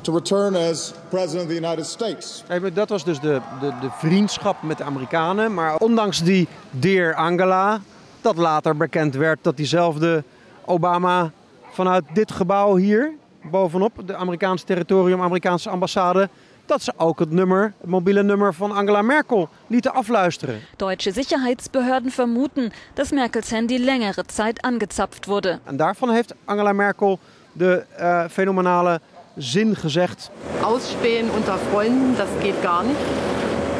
to 0.00 0.14
return 0.14 0.56
as 0.56 0.92
president 1.08 1.42
of 1.42 1.48
the 1.48 1.60
United 1.60 1.86
States. 1.86 2.44
Dat 2.72 2.88
was 2.88 3.04
dus 3.04 3.20
de, 3.20 3.40
de, 3.60 3.72
de 3.80 3.88
vriendschap 3.90 4.62
met 4.62 4.78
de 4.78 4.84
Amerikanen. 4.84 5.54
Maar 5.54 5.76
ondanks 5.76 6.22
die 6.22 6.48
Dear 6.70 7.14
Angela, 7.14 7.80
dat 8.20 8.36
later 8.36 8.76
bekend 8.76 9.14
werd 9.14 9.38
dat 9.42 9.56
diezelfde 9.56 10.24
Obama 10.64 11.30
vanuit 11.70 12.04
dit 12.12 12.32
gebouw 12.32 12.76
hier, 12.76 13.12
bovenop, 13.42 13.92
de 14.06 14.16
Amerikaanse 14.16 14.64
territorium, 14.64 15.22
Amerikaanse 15.22 15.70
ambassade, 15.70 16.28
dat 16.66 16.82
ze 16.82 16.92
ook 16.96 17.18
het 17.18 17.30
nummer, 17.30 17.72
het 17.80 17.90
mobiele 17.90 18.22
nummer 18.22 18.54
van 18.54 18.72
Angela 18.72 19.02
Merkel 19.02 19.48
lieten 19.66 19.94
afluisteren. 19.94 20.60
Deutsche 20.76 21.12
Sicherheitsbehörden 21.12 22.10
vermuten, 22.10 22.72
dass 22.94 23.10
Merkels 23.10 23.50
Handy 23.50 23.78
längere 23.78 24.24
Zeit 24.26 24.60
angezapft 24.60 25.26
wurde. 25.26 25.58
En 25.64 25.76
daarvan 25.76 26.10
heeft 26.10 26.34
Angela 26.44 26.72
Merkel 26.72 27.18
de 27.52 27.84
uh, 28.00 28.24
fenomenale 28.30 29.00
zin 29.38 29.76
gezegd. 29.76 30.30
Ausspähen 30.62 31.30
unter 31.30 31.58
Freunden, 31.70 32.16
das 32.16 32.28
geht 32.42 32.62
gar 32.62 32.82
nicht. 32.82 33.00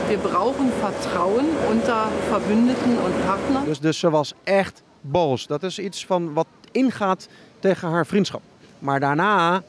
Wir 0.08 0.18
brauchen 0.18 0.72
Vertrauen 0.80 1.46
unter 1.70 2.08
Verbündeten 2.28 2.98
und 2.98 3.26
Partnern. 3.26 3.64
Dus, 3.64 3.80
dus 3.80 3.98
ze 3.98 4.10
was 4.10 4.34
echt 4.44 4.82
boos. 5.00 5.46
Dat 5.46 5.62
is 5.62 5.78
iets 5.78 6.06
van 6.06 6.32
wat 6.32 6.46
ingaat 6.72 7.28
tegen 7.58 7.88
haar 7.88 8.06
vriendschap. 8.06 8.42
Maar 8.78 9.00
daarna 9.00 9.62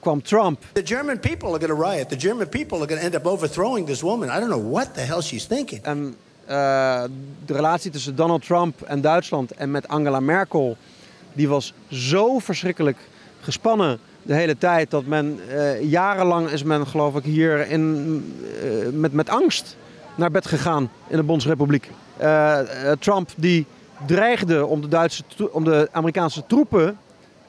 kwam 0.00 0.22
Trump. 0.22 0.62
The 0.72 0.86
German 0.86 1.20
people 1.20 1.48
are 1.48 1.58
going 1.58 1.80
to 1.80 1.90
riot. 1.90 2.08
The 2.08 2.18
German 2.18 2.48
people 2.48 2.78
are 2.78 2.86
going 2.86 3.00
to 3.00 3.06
end 3.06 3.14
up 3.14 3.26
overthrowing 3.26 3.86
this 3.86 4.00
woman. 4.00 4.28
I 4.28 4.40
don't 4.40 4.50
know 4.50 4.72
what 4.72 4.94
the 4.94 5.00
hell 5.00 5.22
she's 5.22 5.44
thinking. 5.44 5.82
En 5.82 6.14
uh, 6.48 7.04
de 7.46 7.52
relatie 7.52 7.90
tussen 7.90 8.16
Donald 8.16 8.46
Trump 8.46 8.82
en 8.82 9.00
Duitsland 9.00 9.52
en 9.52 9.70
met 9.70 9.88
Angela 9.88 10.20
Merkel, 10.20 10.76
die 11.32 11.48
was 11.48 11.72
zo 11.90 12.38
verschrikkelijk 12.38 12.98
gespannen 13.40 13.98
de 14.26 14.34
hele 14.34 14.58
tijd 14.58 14.90
dat 14.90 15.06
men 15.06 15.40
uh, 15.48 15.82
jarenlang 15.82 16.48
is 16.48 16.62
men 16.62 16.86
geloof 16.86 17.16
ik 17.16 17.24
hier 17.24 17.68
in, 17.68 18.34
uh, 18.64 18.88
met, 18.92 19.12
met 19.12 19.28
angst 19.28 19.76
naar 20.14 20.30
bed 20.30 20.46
gegaan 20.46 20.90
in 21.08 21.16
de 21.16 21.22
Bondsrepubliek. 21.22 21.90
Uh, 22.20 22.58
Trump 22.98 23.30
die 23.36 23.66
dreigde 24.06 24.66
om 24.66 24.80
de, 24.80 24.88
Duitse, 24.88 25.22
om 25.52 25.64
de 25.64 25.88
Amerikaanse 25.92 26.46
troepen 26.46 26.98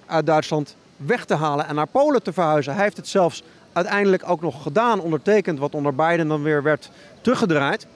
uit 0.06 0.26
Duitsland 0.26 0.76
weg 0.96 1.26
te 1.26 1.36
halen 1.36 1.68
en 1.68 1.76
naar 1.76 1.88
Polen 1.88 2.24
te 2.24 2.34
verhuizen. 2.34 2.74
Hij 2.74 2.84
heeft 2.84 2.98
het 2.98 3.08
zelfs 3.08 3.44
uiteindelijk 3.74 4.30
ook 4.30 4.42
nog 4.42 4.64
gedaan, 4.64 5.00
ondertekend, 5.00 5.60
wat 5.60 5.76
onder 5.76 5.96
Biden 5.96 6.28
dan 6.28 6.44
weer 6.44 6.64
werd 6.64 6.90
teruggedraaid. 7.22 7.88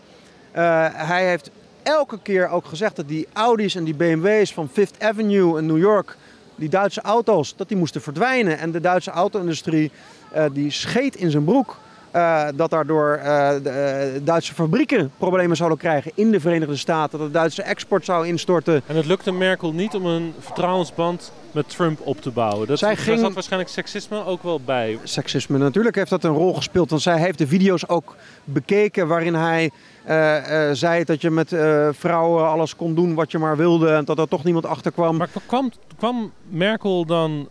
hij 0.92 1.28
heeft 1.28 1.52
elke 1.84 2.20
keer 2.22 2.50
ook 2.50 2.66
gezegd 2.66 2.96
dat 2.96 3.08
die 3.08 3.28
Audi's 3.34 3.76
en 3.76 3.84
die 3.84 3.96
BMW's 3.96 4.54
van 4.54 4.70
Fifth 4.72 5.04
Avenue 5.04 5.58
in 5.58 5.66
New 5.66 5.78
York 5.78 6.18
die 6.62 6.70
Duitse 6.70 7.02
auto's, 7.02 7.56
dat 7.56 7.68
die 7.68 7.78
moesten 7.78 8.02
verdwijnen. 8.02 8.58
En 8.58 8.72
de 8.72 8.80
Duitse 8.80 9.12
auto-industrie 9.12 9.92
uh, 10.36 10.46
die 10.54 10.72
scheet 10.72 11.16
in 11.16 11.32
zijn 11.32 11.44
broek. 11.44 11.78
Uh, 12.16 12.48
dat 12.56 12.70
daardoor 12.70 13.20
uh, 13.24 13.50
de 13.64 14.22
Duitse 14.24 14.54
fabrieken 14.54 15.12
problemen 15.18 15.58
zouden 15.58 15.78
krijgen 15.78 16.12
in 16.16 16.32
de 16.32 16.40
Verenigde 16.40 16.76
Staten. 16.76 17.20
Dat 17.20 17.28
de 17.28 17.34
Duitse 17.34 17.62
export 17.62 18.06
zou 18.06 18.28
instorten. 18.28 18.82
En 18.88 18.96
het 18.96 19.06
lukte 19.06 19.32
Merkel 19.32 19.74
niet 19.74 19.94
om 19.94 20.06
een 20.06 20.34
vertrouwensband 20.40 21.32
met 21.54 21.70
Trump 21.70 22.00
op 22.04 22.22
te 22.22 22.32
bouwen. 22.32 22.68
Dat, 22.68 22.80
zij 22.80 22.96
ging... 22.96 23.08
Daar 23.08 23.18
zat 23.18 23.34
waarschijnlijk 23.34 23.72
seksisme 23.72 24.26
ook 24.26 24.44
wel 24.44 24.62
bij. 24.62 25.00
Seksisme, 25.04 25.58
natuurlijk 25.58 25.96
heeft 25.96 26.10
dat 26.10 26.24
een 26.24 26.34
rol 26.34 26.54
gespeeld. 26.54 26.90
Want 26.90 27.02
zij 27.02 27.20
heeft 27.20 27.38
de 27.38 27.48
video's 27.48 27.88
ook 27.88 28.16
bekeken 28.44 29.08
waarin 29.08 29.34
hij 29.34 29.72
uh, 30.08 30.36
uh, 30.36 30.70
zei 30.74 31.04
dat 31.04 31.22
je 31.22 31.30
met 31.30 31.52
uh, 31.52 31.88
vrouwen 31.92 32.48
alles 32.48 32.76
kon 32.76 32.96
doen 32.96 33.14
wat 33.14 33.32
je 33.32 33.38
maar 33.38 33.58
wilde. 33.58 33.90
En 33.90 34.06
dat 34.06 34.20
er 34.20 34.28
toch 34.28 34.44
niemand 34.44 34.66
achter 34.66 34.92
kwam. 34.92 35.18
Maar 35.18 35.30
kwam, 35.48 35.72
kwam 35.98 36.32
Merkel 36.50 37.06
dan 37.06 37.50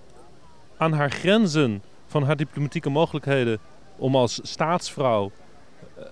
aan 0.76 0.92
haar 0.92 1.10
grenzen 1.10 1.82
van 2.06 2.22
haar 2.22 2.36
diplomatieke 2.36 2.90
mogelijkheden 2.90 3.58
om 3.96 4.16
als 4.16 4.40
staatsvrouw 4.42 5.30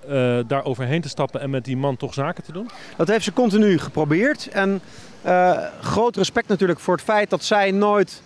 uh, 0.08 0.38
daar 0.46 0.64
overheen 0.64 1.00
te 1.00 1.08
stappen 1.08 1.40
en 1.40 1.50
met 1.50 1.64
die 1.64 1.76
man 1.76 1.96
toch 1.96 2.14
zaken 2.14 2.44
te 2.44 2.52
doen? 2.52 2.70
Dat 2.96 3.08
heeft 3.08 3.24
ze 3.24 3.32
continu 3.32 3.78
geprobeerd. 3.78 4.48
En 4.48 4.80
uh, 5.26 5.58
groot 5.80 6.16
respect 6.16 6.48
natuurlijk 6.48 6.80
voor 6.80 6.94
het 6.94 7.04
feit 7.04 7.30
dat 7.30 7.44
zij 7.44 7.70
nooit 7.70 8.22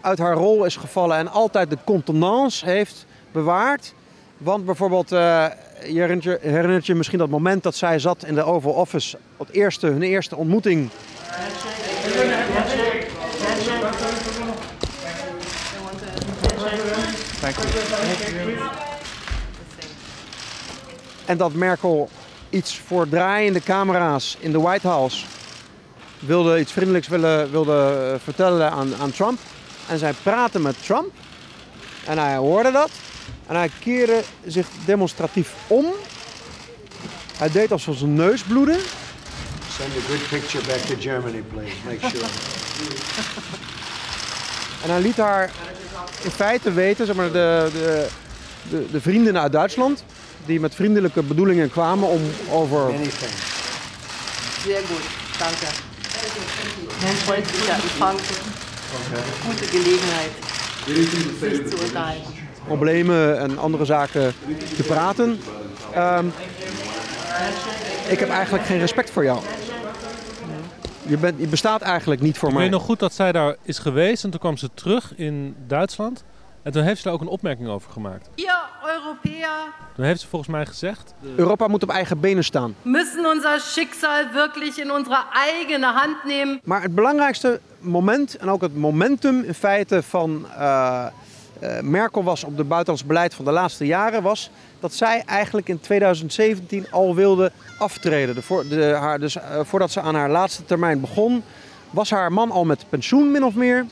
uit 0.00 0.18
haar 0.18 0.34
rol 0.34 0.64
is 0.64 0.76
gevallen 0.76 1.16
en 1.16 1.28
altijd 1.28 1.70
de 1.70 1.78
contenance 1.84 2.64
heeft 2.66 3.06
bewaard. 3.32 3.94
Want 4.38 4.64
bijvoorbeeld, 4.64 5.12
uh, 5.12 5.46
je 5.86 6.00
herinnert, 6.00 6.22
je 6.22 6.38
herinnert 6.40 6.86
je 6.86 6.94
misschien 6.94 7.18
dat 7.18 7.28
moment 7.28 7.62
dat 7.62 7.74
zij 7.74 7.98
zat 7.98 8.24
in 8.24 8.34
de 8.34 8.42
Oval 8.42 8.72
Office, 8.72 9.18
het 9.36 9.50
eerste, 9.50 9.86
hun 9.86 10.02
eerste 10.02 10.36
ontmoeting. 10.36 10.90
En 21.28 21.36
dat 21.36 21.52
Merkel 21.52 22.08
iets 22.50 22.80
voor 22.86 23.08
draaiende 23.08 23.60
camera's 23.60 24.36
in 24.40 24.52
de 24.52 24.60
White 24.60 24.88
House 24.88 25.24
wilde 26.18 26.60
iets 26.60 26.72
vriendelijks 26.72 27.08
willen, 27.08 27.50
wilde 27.50 28.16
vertellen 28.22 28.70
aan, 28.70 28.94
aan 29.00 29.10
Trump. 29.10 29.38
En 29.88 29.98
zij 29.98 30.12
praatte 30.22 30.60
met 30.60 30.84
Trump. 30.84 31.10
En 32.06 32.18
hij 32.18 32.36
hoorde 32.36 32.70
dat. 32.70 32.90
En 33.46 33.56
hij 33.56 33.70
keerde 33.80 34.22
zich 34.46 34.66
demonstratief 34.84 35.54
om. 35.66 35.86
Hij 37.36 37.50
deed 37.50 37.72
alsof 37.72 37.96
zijn 37.96 38.14
neus 38.14 38.42
bloedde. 38.42 38.78
Send 39.76 39.96
a 39.96 40.00
good 40.08 40.28
picture 40.28 40.66
back 40.66 40.78
to 40.78 40.94
Germany, 40.98 41.42
please. 41.52 41.74
Make 41.84 42.08
sure. 42.08 42.24
en 44.82 44.90
hij 44.90 45.00
liet 45.00 45.16
haar 45.16 45.50
in 46.22 46.30
feite 46.30 46.72
weten, 46.72 47.06
zeg 47.06 47.14
maar, 47.14 47.32
de, 47.32 47.68
de, 47.72 48.08
de, 48.70 48.86
de 48.90 49.00
vrienden 49.00 49.38
uit 49.38 49.52
Duitsland, 49.52 50.04
die 50.48 50.60
met 50.60 50.74
vriendelijke 50.74 51.22
bedoelingen 51.22 51.70
kwamen 51.70 52.08
om 52.08 52.20
over. 52.50 52.90
Zeer 54.64 54.80
goed, 54.88 55.04
dank 55.38 55.56
zu 61.68 61.76
unterhalten. 61.76 62.38
problemen 62.66 63.38
en 63.38 63.58
andere 63.58 63.84
zaken 63.84 64.34
te 64.76 64.82
praten. 64.82 65.40
Ehm, 65.94 66.26
ik 68.08 68.18
heb 68.18 68.28
eigenlijk 68.28 68.64
geen 68.64 68.78
respect 68.78 69.10
voor 69.10 69.24
jou. 69.24 69.40
Je, 71.02 71.16
bent, 71.16 71.40
je 71.40 71.46
bestaat 71.46 71.82
eigenlijk 71.82 72.20
niet 72.20 72.38
voor 72.38 72.48
Ik 72.48 72.54
mij. 72.54 72.62
weet 72.62 72.72
nog 72.72 72.82
goed 72.82 72.98
dat 72.98 73.12
zij 73.14 73.32
daar 73.32 73.56
is 73.62 73.78
geweest 73.78 74.24
en 74.24 74.30
toen 74.30 74.40
kwam 74.40 74.56
ze 74.56 74.70
terug 74.74 75.12
in 75.16 75.54
Duitsland. 75.66 76.24
En 76.68 76.74
toen 76.74 76.82
heeft 76.82 76.96
ze 76.96 77.04
daar 77.04 77.12
ook 77.12 77.20
een 77.20 77.28
opmerking 77.28 77.68
over 77.68 77.90
gemaakt. 77.90 78.28
Wir 78.34 78.68
Europäer 78.94 79.48
Toen 79.94 80.04
heeft 80.04 80.20
ze 80.20 80.26
volgens 80.26 80.50
mij 80.50 80.66
gezegd... 80.66 81.14
Europa 81.36 81.68
moet 81.68 81.82
op 81.82 81.90
eigen 81.90 82.20
benen 82.20 82.44
staan. 82.44 82.74
müssen 82.82 83.24
unser 83.34 83.60
Schicksal 83.60 84.24
wirklich 84.32 84.76
in 84.76 84.90
unsere 84.90 85.24
eigene 85.32 85.86
Hand 85.86 86.24
nehmen. 86.24 86.60
Maar 86.64 86.82
het 86.82 86.94
belangrijkste 86.94 87.60
moment 87.78 88.36
en 88.36 88.50
ook 88.50 88.60
het 88.60 88.76
momentum 88.76 89.42
in 89.42 89.54
feite 89.54 90.02
van 90.02 90.46
eh, 90.56 91.06
eh, 91.60 91.80
Merkel 91.80 92.24
was 92.24 92.44
op 92.44 92.56
het 92.56 92.68
buitenlands 92.68 93.06
beleid 93.06 93.34
van 93.34 93.44
de 93.44 93.50
laatste 93.50 93.86
jaren 93.86 94.22
was 94.22 94.50
dat 94.80 94.94
zij 94.94 95.22
eigenlijk 95.26 95.68
in 95.68 95.80
2017 95.80 96.90
al 96.90 97.14
wilde 97.14 97.52
aftreden. 97.78 98.34
De 98.34 98.42
voor, 98.42 98.68
de, 98.68 98.96
haar, 99.00 99.18
dus, 99.18 99.36
eh, 99.36 99.60
voordat 99.62 99.90
ze 99.90 100.00
aan 100.00 100.14
haar 100.14 100.30
laatste 100.30 100.64
termijn 100.64 101.00
begon, 101.00 101.42
was 101.90 102.10
haar 102.10 102.32
man 102.32 102.50
al 102.50 102.64
met 102.64 102.84
pensioen 102.88 103.30
min 103.30 103.44
of 103.44 103.54
meer. 103.54 103.86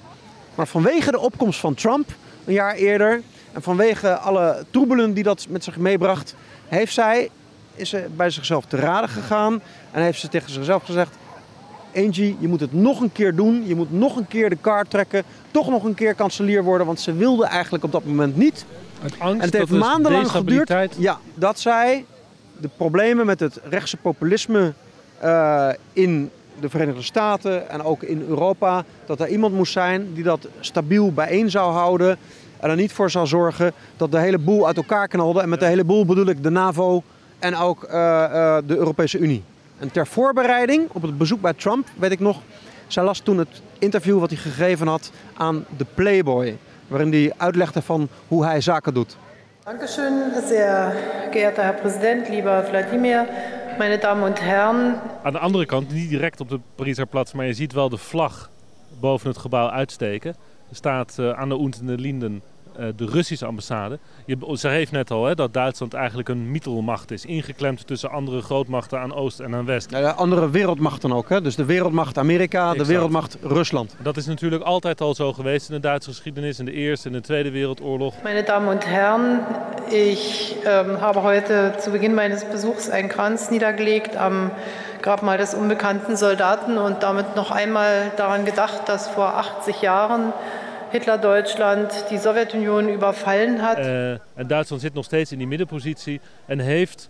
Maar 0.54 0.66
vanwege 0.66 1.10
de 1.10 1.18
opkomst 1.18 1.60
van 1.60 1.74
Trump 1.74 2.08
een 2.46 2.52
jaar 2.52 2.74
eerder 2.74 3.22
en 3.52 3.62
vanwege 3.62 4.16
alle 4.16 4.64
troebelen 4.70 5.14
die 5.14 5.24
dat 5.24 5.46
met 5.48 5.64
zich 5.64 5.76
meebracht, 5.76 6.34
heeft 6.68 6.92
zij, 6.92 7.30
is 7.74 7.88
ze 7.88 8.06
bij 8.16 8.30
zichzelf 8.30 8.64
te 8.64 8.76
raden 8.76 9.08
gegaan 9.08 9.60
en 9.90 10.02
heeft 10.02 10.20
ze 10.20 10.28
tegen 10.28 10.50
zichzelf 10.50 10.82
gezegd: 10.82 11.16
Angie, 11.96 12.36
je 12.38 12.48
moet 12.48 12.60
het 12.60 12.72
nog 12.72 13.00
een 13.00 13.12
keer 13.12 13.34
doen. 13.34 13.66
Je 13.66 13.74
moet 13.74 13.92
nog 13.92 14.16
een 14.16 14.28
keer 14.28 14.50
de 14.50 14.56
kaart 14.56 14.90
trekken. 14.90 15.22
Toch 15.50 15.68
nog 15.68 15.84
een 15.84 15.94
keer 15.94 16.14
kanselier 16.14 16.62
worden. 16.62 16.86
Want 16.86 17.00
ze 17.00 17.14
wilde 17.14 17.46
eigenlijk 17.46 17.84
op 17.84 17.92
dat 17.92 18.04
moment 18.04 18.36
niet. 18.36 18.64
Uit 19.02 19.14
angst 19.18 19.38
En 19.40 19.44
het 19.44 19.54
heeft 19.54 19.70
maandenlang 19.70 20.30
geduurd 20.30 20.72
ja, 20.98 21.18
dat 21.34 21.58
zij 21.58 22.04
de 22.60 22.68
problemen 22.76 23.26
met 23.26 23.40
het 23.40 23.60
rechtse 23.68 23.96
populisme 23.96 24.72
eh, 25.18 25.68
in 25.92 26.30
de 26.60 26.68
Verenigde 26.68 27.02
Staten 27.02 27.70
en 27.70 27.82
ook 27.82 28.02
in 28.02 28.24
Europa, 28.28 28.84
dat 29.06 29.20
er 29.20 29.28
iemand 29.28 29.54
moest 29.54 29.72
zijn 29.72 30.14
die 30.14 30.24
dat 30.24 30.48
stabiel 30.60 31.12
bijeen 31.12 31.50
zou 31.50 31.72
houden. 31.72 32.18
En 32.60 32.70
er 32.70 32.76
niet 32.76 32.92
voor 32.92 33.10
zou 33.10 33.26
zorgen 33.26 33.72
dat 33.96 34.12
de 34.12 34.18
hele 34.18 34.38
boel 34.38 34.66
uit 34.66 34.76
elkaar 34.76 35.08
knalde. 35.08 35.40
En 35.40 35.48
met 35.48 35.60
de 35.60 35.66
hele 35.66 35.84
boel 35.84 36.06
bedoel 36.06 36.26
ik 36.26 36.42
de 36.42 36.50
NAVO 36.50 37.02
en 37.38 37.56
ook 37.56 37.84
eh, 37.84 38.24
eh, 38.24 38.62
de 38.66 38.76
Europese 38.76 39.18
Unie. 39.18 39.42
En 39.78 39.90
ter 39.92 40.06
voorbereiding 40.06 40.88
op 40.92 41.02
het 41.02 41.18
bezoek 41.18 41.40
bij 41.40 41.52
Trump, 41.52 41.88
weet 41.98 42.10
ik 42.12 42.20
nog, 42.20 42.40
zij 42.86 43.04
las 43.04 43.18
toen 43.18 43.38
het 43.38 43.62
interview 43.78 44.18
wat 44.18 44.30
hij 44.30 44.38
gegeven 44.38 44.86
had 44.86 45.10
aan 45.34 45.64
de 45.76 45.86
Playboy. 45.94 46.56
Waarin 46.88 47.12
hij 47.12 47.32
uitlegde 47.36 47.82
van 47.82 48.08
hoe 48.28 48.44
hij 48.44 48.60
zaken 48.60 48.94
doet. 48.94 49.16
Dankeschön, 49.66 50.30
sehr 50.48 50.94
geehrter 51.30 51.64
Herr 51.64 51.74
Präsident, 51.74 52.28
lieber 52.28 52.64
Wladimir, 52.70 53.26
meine 53.78 53.98
Damen 53.98 54.22
und 54.22 54.40
Herren. 54.40 54.94
Aan 55.22 55.32
de 55.32 55.38
andere 55.38 55.66
kant, 55.66 55.92
niet 55.92 56.08
direct 56.08 56.40
op 56.40 56.48
de 56.48 56.60
Pariser 56.74 57.06
Platz, 57.06 57.32
maar 57.32 57.46
je 57.46 57.54
ziet 57.54 57.72
wel 57.72 57.88
de 57.88 57.96
vlag 57.96 58.50
boven 59.00 59.28
het 59.28 59.38
gebouw 59.38 59.68
uitsteken. 59.68 60.30
Er 60.70 60.76
staat 60.76 61.18
eh, 61.18 61.30
aan 61.30 61.48
de 61.48 61.54
Unten 61.54 61.86
de 61.86 61.98
Linden 61.98 62.42
de 62.96 63.04
Russische 63.04 63.46
ambassade. 63.46 63.98
Je 64.24 64.36
schreef 64.52 64.90
net 64.90 65.10
al 65.10 65.24
hè, 65.24 65.34
dat 65.34 65.54
Duitsland 65.54 65.94
eigenlijk 65.94 66.28
een 66.28 66.50
mietelmacht 66.50 67.10
is. 67.10 67.24
Ingeklemd 67.24 67.86
tussen 67.86 68.10
andere 68.10 68.40
grootmachten 68.42 68.98
aan 69.00 69.14
oost 69.14 69.40
en 69.40 69.54
aan 69.54 69.64
west. 69.64 69.90
Ja, 69.90 70.00
de 70.00 70.12
andere 70.12 70.50
wereldmachten 70.50 71.12
ook. 71.12 71.28
Hè? 71.28 71.40
Dus 71.40 71.56
de 71.56 71.64
wereldmacht 71.64 72.18
Amerika, 72.18 72.74
de 72.74 72.86
wereldmacht 72.86 73.36
Rusland. 73.42 73.96
Dat 74.02 74.16
is 74.16 74.26
natuurlijk 74.26 74.62
altijd 74.62 75.00
al 75.00 75.14
zo 75.14 75.32
geweest 75.32 75.68
in 75.68 75.74
de 75.74 75.80
Duitse 75.80 76.10
geschiedenis. 76.10 76.58
In 76.58 76.64
de 76.64 76.72
Eerste 76.72 77.08
en 77.08 77.14
de 77.14 77.20
Tweede 77.20 77.50
Wereldoorlog. 77.50 78.14
Meine 78.22 78.42
Damen 78.42 78.68
und 78.68 78.86
Herren, 78.86 79.40
ich 79.90 80.56
ähm, 80.64 81.00
habe 81.00 81.22
heute 81.22 81.74
zu 81.78 81.90
Beginn 81.90 82.14
meines 82.14 82.44
Besuchs 82.44 82.90
einen 82.90 83.08
Kranz 83.08 83.50
niedergelegt 83.50 84.16
am 84.16 84.50
Grabmal 85.00 85.38
des 85.38 85.54
unbekannten 85.54 86.16
Soldaten 86.16 86.78
und 86.78 87.02
damit 87.02 87.36
noch 87.36 87.50
einmal 87.50 88.10
daran 88.16 88.44
gedacht, 88.44 88.88
dass 88.88 89.08
vor 89.08 89.36
80 89.36 89.80
Jahren 89.82 90.32
Hitler 90.90 91.18
Deutschland 91.18 92.04
die 92.08 92.18
Sowjetunion 92.18 92.88
überfallen 92.88 93.60
hat. 93.60 93.78
Eh, 93.78 94.10
en 94.10 94.46
Duitsland 94.46 94.82
zit 94.82 94.94
nog 94.94 95.04
steeds 95.04 95.32
in 95.32 95.38
die 95.38 95.46
middenpositie. 95.46 96.20
En 96.46 96.58
heeft 96.58 97.08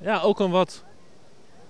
ja, 0.00 0.20
ook 0.20 0.40
een 0.40 0.50
wat... 0.50 0.84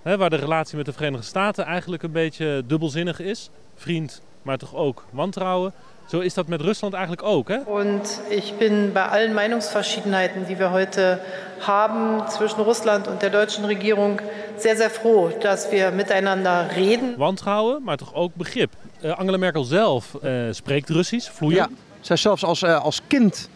Hè, 0.03 0.17
waar 0.17 0.31
de 0.31 0.37
relatie 0.37 0.77
met 0.77 0.87
de 0.87 0.93
Verenigde 0.93 1.27
Staten 1.27 1.65
eigenlijk 1.65 2.03
een 2.03 2.13
beetje 2.13 2.63
dubbelzinnig 2.67 3.21
is. 3.21 3.51
Vriend, 3.75 4.23
maar 4.43 4.59
toch 4.59 4.75
ook 4.75 5.05
wantrouwen. 5.11 5.73
Zo 6.09 6.21
is 6.21 6.35
dat 6.35 6.49
met 6.49 6.61
Rusland 6.61 6.95
eigenlijk 6.95 7.27
ook. 7.27 7.49
Hè? 7.49 7.59
Und 7.59 8.21
ich 8.31 8.53
bin 8.55 8.93
bei 8.93 9.05
allen 9.05 9.35
Meinungsverschiedenheiten, 9.35 10.47
die 10.47 10.59
wir 10.59 10.71
heute 10.71 11.21
haben 11.61 12.29
zwischen 12.31 12.61
Russland 12.61 13.09
und 13.09 13.21
der 13.21 13.31
deutschen 13.31 13.65
Regierung, 13.65 14.21
sehr, 14.57 14.77
sehr 14.77 14.91
froh, 14.91 15.31
dass 15.41 15.71
wir 15.71 15.91
miteinander 15.91 16.71
reden. 16.77 17.19
Wantrouwen, 17.19 17.83
maar 17.83 17.97
toch 17.97 18.15
ook 18.15 18.35
begrip. 18.35 18.71
Eh, 19.01 19.19
Angela 19.19 19.37
Merkel 19.37 19.65
zelf 19.65 20.15
eh, 20.15 20.33
spreekt 20.51 20.91
Russisch, 20.91 21.31
vloeiend. 21.31 21.69
Ja, 21.71 21.77
zij 22.01 22.17
zelfs 22.17 22.45
als, 22.45 22.63
eh, 22.63 22.83
als 22.83 23.01
kind, 23.07 23.49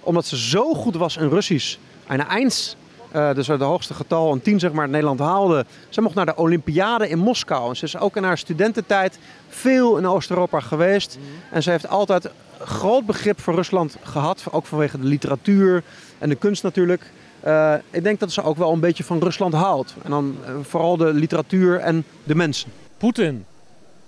omdat 0.00 0.26
ze 0.26 0.36
zo 0.36 0.74
goed 0.74 0.96
was 0.96 1.16
in 1.16 1.28
Russisch, 1.28 1.76
een 2.06 2.26
eins, 2.26 2.76
eh, 3.16 3.34
dus 3.34 3.46
het 3.46 3.60
hoogste 3.60 3.94
getal, 3.94 4.32
een 4.32 4.42
10 4.42 4.58
zeg 4.58 4.72
maar, 4.72 4.84
in 4.84 4.90
Nederland 4.90 5.18
haalde. 5.18 5.64
Ze 5.88 6.00
mocht 6.00 6.14
naar 6.14 6.26
de 6.26 6.36
Olympiade 6.36 7.08
in 7.08 7.18
Moskou. 7.18 7.68
En 7.68 7.76
ze 7.76 7.84
is 7.84 7.98
ook 7.98 8.16
in 8.16 8.22
haar 8.22 8.38
studententijd 8.38 9.18
veel 9.48 9.96
in 9.96 10.06
Oost-Europa 10.06 10.60
geweest. 10.60 11.18
En 11.50 11.62
ze 11.62 11.70
heeft 11.70 11.88
altijd 11.88 12.30
groot 12.60 13.06
begrip 13.06 13.40
voor 13.40 13.54
Rusland 13.54 13.96
gehad, 14.02 14.44
ook 14.50 14.66
vanwege 14.66 14.98
de 14.98 15.06
literatuur 15.06 15.82
en 16.18 16.28
de 16.28 16.34
kunst 16.34 16.62
natuurlijk. 16.62 17.12
Eh, 17.40 17.74
ik 17.90 18.02
denk 18.02 18.20
dat 18.20 18.32
ze 18.32 18.42
ook 18.42 18.56
wel 18.56 18.72
een 18.72 18.80
beetje 18.80 19.04
van 19.04 19.18
Rusland 19.18 19.54
houdt. 19.54 19.94
En 20.02 20.10
dan 20.10 20.36
eh, 20.44 20.52
vooral 20.62 20.96
de 20.96 21.12
literatuur 21.12 21.78
en 21.78 22.04
de 22.24 22.34
mensen. 22.34 22.70
Poetin, 22.98 23.44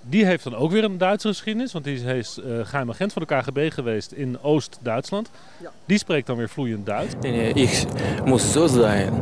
die 0.08 0.24
heeft 0.24 0.44
dan 0.44 0.54
ook 0.54 0.70
weer 0.70 0.84
een 0.84 0.98
Duitse 0.98 1.28
geschiedenis. 1.28 1.72
Want 1.72 1.84
die 1.84 2.16
is 2.16 2.38
eh 2.38 2.44
geheim 2.62 2.90
agent 2.90 3.12
van 3.12 3.22
de 3.26 3.34
KGB 3.34 3.72
geweest 3.72 4.12
in 4.12 4.42
Oost-Duitsland. 4.42 5.30
Die 5.86 5.98
spreekt 5.98 6.26
dan 6.26 6.36
weer 6.36 6.48
vloeiend 6.48 6.86
Duits. 6.86 7.14
Ich 7.54 7.86
muss 8.24 8.52
so 8.52 8.66
sein, 8.66 9.12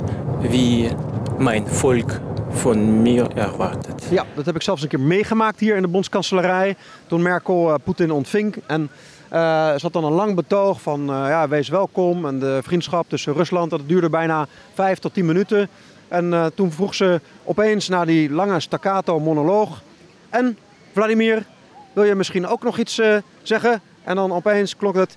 wie 0.40 0.90
mein 1.38 1.66
Volk 1.66 2.20
von 2.50 3.02
mir 3.02 3.30
erwartet. 3.34 4.06
Ja, 4.10 4.24
dat 4.34 4.46
heb 4.46 4.54
ik 4.54 4.62
zelfs 4.62 4.82
een 4.82 4.88
keer 4.88 5.00
meegemaakt 5.00 5.60
hier 5.60 5.76
in 5.76 5.82
de 5.82 5.88
bondskanselarij. 5.88 6.76
Toen 7.06 7.22
Merkel 7.22 7.72
eh, 7.72 7.74
Poetin 7.84 8.10
ontving. 8.10 8.56
En 8.66 8.90
eh 9.28 9.74
ze 9.74 9.78
had 9.82 9.92
dan 9.92 10.04
een 10.04 10.12
lang 10.12 10.34
betoog 10.34 10.80
van 10.80 11.00
eh, 11.00 11.06
ja, 11.06 11.48
wees 11.48 11.68
welkom. 11.68 12.26
En 12.26 12.38
de 12.38 12.60
vriendschap 12.62 13.08
tussen 13.08 13.32
Rusland, 13.32 13.70
dat 13.70 13.80
duurde 13.86 14.10
bijna 14.10 14.46
vijf 14.74 14.98
tot 14.98 15.14
tien 15.14 15.26
minuten. 15.26 15.68
En 16.08 16.32
eh, 16.32 16.46
toen 16.54 16.72
vroeg 16.72 16.94
ze 16.94 17.20
opeens 17.44 17.88
na 17.88 18.04
die 18.04 18.30
lange 18.30 18.60
staccato 18.60 19.20
monoloog. 19.20 19.82
En 20.30 20.58
Vladimir, 20.96 21.44
wil 21.92 22.04
je 22.04 22.14
misschien 22.14 22.46
ook 22.46 22.62
nog 22.62 22.78
iets 22.78 22.98
eh, 22.98 23.16
zeggen? 23.42 23.80
En 24.04 24.16
dan 24.16 24.32
opeens 24.32 24.76
klonk 24.76 24.94
het... 24.94 25.16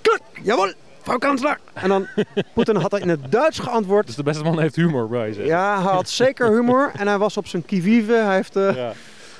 Klik, 0.00 0.20
jawel, 0.42 0.72
mevrouw 0.98 1.18
kanselaar. 1.18 1.58
En 1.72 1.88
dan, 1.88 2.06
Poetin 2.54 2.76
had 2.76 2.98
in 2.98 3.08
het 3.08 3.32
Duits 3.32 3.58
geantwoord. 3.58 4.06
Dus 4.06 4.14
de 4.14 4.22
beste 4.22 4.42
man 4.42 4.60
heeft 4.60 4.76
humor 4.76 5.08
bij 5.08 5.32
zich. 5.32 5.46
Ja, 5.46 5.82
hij 5.82 5.92
had 5.92 6.08
zeker 6.08 6.50
humor 6.50 6.90
en 6.96 7.06
hij 7.06 7.18
was 7.18 7.36
op 7.36 7.46
zijn 7.46 7.64
kivive. 7.64 8.12
Hij, 8.12 8.34
heeft, 8.34 8.56
eh, 8.56 8.76
Ja. 8.76 8.92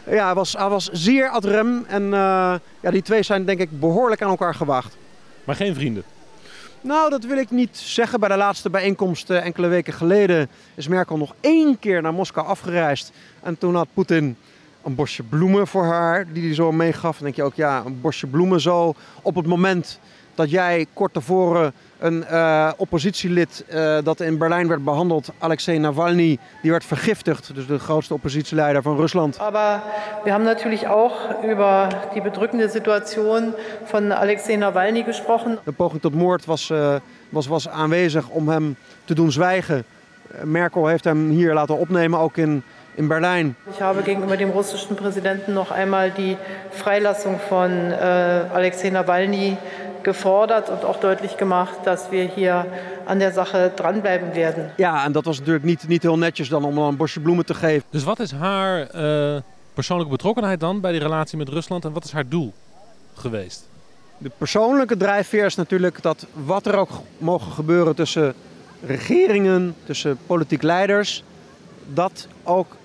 ja. 0.07 0.25
hij, 0.25 0.35
was, 0.35 0.53
hij 0.53 0.69
was 0.69 0.89
zeer 0.93 1.29
ad 1.29 1.45
rem 1.45 1.85
en 1.89 2.03
eh, 2.03 2.55
ja, 2.81 2.91
die 2.91 3.03
twee 3.03 3.23
zijn 3.23 3.45
denk 3.45 3.61
ik 3.61 3.81
behoorlijk 3.81 4.23
aan 4.23 4.31
elkaar 4.31 4.55
gewaagd. 4.55 4.97
Maar 5.45 5.57
geen 5.57 5.75
vrienden. 5.75 6.03
Nou, 6.81 7.11
dat 7.11 7.25
wil 7.25 7.37
ik 7.37 7.51
niet 7.51 7.77
zeggen. 7.77 8.21
Bij 8.21 8.29
de 8.29 8.37
laatste 8.37 8.71
bijeenkomst 8.71 9.31
enkele 9.31 9.69
weken 9.69 9.93
geleden 9.93 10.49
is 10.75 10.89
Merkel 10.89 11.17
nog 11.17 11.35
één 11.41 11.79
keer 11.79 12.03
naar 12.03 12.15
Moskou 12.15 12.47
afgereisd. 12.47 13.13
En 13.43 13.59
toen 13.59 13.75
had 13.75 13.89
Poetin 13.95 14.37
een 14.85 14.95
bosje 14.95 15.23
bloemen 15.23 15.67
voor 15.67 15.85
haar, 15.85 16.27
die 16.33 16.45
hij 16.45 16.55
zo 16.55 16.73
meegaf. 16.73 17.15
Dan 17.17 17.25
denk 17.25 17.37
je 17.37 17.43
ook, 17.43 17.55
ja, 17.55 17.83
een 17.87 18.01
bosje 18.01 18.27
bloemen 18.27 18.61
zo 18.61 18.95
op 19.23 19.35
het 19.35 19.47
moment 19.47 19.99
dat 20.35 20.51
jij 20.51 20.87
kort 20.93 21.13
tevoren 21.13 21.73
een 21.99 22.25
eh, 22.25 22.73
oppositielid 22.77 23.65
eh, 23.69 23.99
dat 24.05 24.21
in 24.21 24.39
Berlijn 24.39 24.69
werd 24.69 24.85
behandeld, 24.85 25.33
Alexei 25.39 25.79
Navalny, 25.79 26.39
die 26.63 26.71
werd 26.71 26.85
vergiftigd. 26.85 27.55
Dus 27.55 27.67
de 27.67 27.79
grootste 27.79 28.15
oppositieleider 28.15 28.83
van 28.83 28.97
Rusland. 28.97 29.39
Aber 29.39 29.83
wir 30.25 30.33
haben 30.33 30.45
natürlich 30.45 30.87
auch 30.87 31.15
über 31.45 31.89
die 32.13 32.23
bedrückende 32.23 32.69
Situation 32.69 33.55
von 33.85 34.13
Alexei 34.13 34.57
Nawalny 34.57 35.03
gesprochen. 35.03 35.59
De 35.65 35.73
poging 35.73 36.01
tot 36.01 36.15
moord 36.15 36.45
was, 36.45 36.71
eh, 36.71 36.95
was, 37.29 37.47
was 37.47 37.69
aanwezig 37.69 38.29
om 38.29 38.49
hem 38.49 38.77
te 39.05 39.15
doen 39.15 39.33
zwijgen. 39.33 39.85
Merkel 40.45 40.87
heeft 40.87 41.05
hem 41.05 41.29
hier 41.29 41.55
laten 41.55 41.79
opnemen, 41.79 42.19
ook 42.19 42.37
in, 42.37 42.63
in 42.97 43.09
Berlijn. 43.09 43.57
Ich 43.71 43.81
habe 43.81 44.03
gegenüber 44.03 44.37
dem 44.37 44.51
russischen 44.51 44.97
Präsidenten 44.97 45.55
noch 45.55 45.71
einmal 45.71 46.11
die 46.11 46.37
Freilassung 46.71 47.41
von 47.49 47.71
äh, 47.71 47.95
Alexei 48.53 48.91
Nawalny 48.91 49.57
gefordert 50.03 50.69
und 50.69 50.85
auch 50.85 51.01
deutlich 51.01 51.37
gemacht, 51.37 51.75
dass 51.85 52.11
wir 52.11 52.25
hier 52.25 52.67
an 53.07 53.19
der 53.19 53.33
Sache 53.33 53.73
dranbleiben 53.77 54.35
werden. 54.35 54.71
Ja, 54.77 55.05
en 55.05 55.13
dat 55.13 55.25
was 55.25 55.39
natuurlijk 55.39 55.65
niet, 55.65 55.89
niet 55.89 56.03
heel 56.03 56.19
netjes 56.19 56.49
dan 56.49 56.65
om 56.65 56.79
een 56.79 56.97
bosje 56.97 57.21
bloemen 57.21 57.47
te 57.47 57.55
geven. 57.55 57.87
Dus 57.91 58.05
wat 58.05 58.21
is 58.21 58.33
haar 58.33 58.87
eh, 58.87 59.41
persoonlijke 59.75 60.13
betrokkenheid 60.13 60.61
dan 60.61 60.81
bij 60.81 60.93
die 60.93 61.01
relatie 61.01 61.39
met 61.39 61.49
Rusland 61.49 61.85
en 61.85 61.93
wat 61.93 62.05
is 62.05 62.13
haar 62.13 62.29
doel 62.29 62.53
geweest? 63.15 63.69
De 64.19 64.31
persoonlijke 64.39 64.97
drijfveer 64.97 65.45
is 65.45 65.55
natuurlijk 65.55 66.03
dat 66.03 66.27
wat 66.33 66.67
er 66.67 66.77
ook 66.77 66.91
mogen 67.19 67.53
gebeuren 67.53 67.95
tussen 67.95 68.35
regeringen, 68.87 69.75
tussen 69.85 70.19
politiek 70.27 70.63
leiders, 70.63 71.25
dat 71.87 72.27
ook 72.43 72.77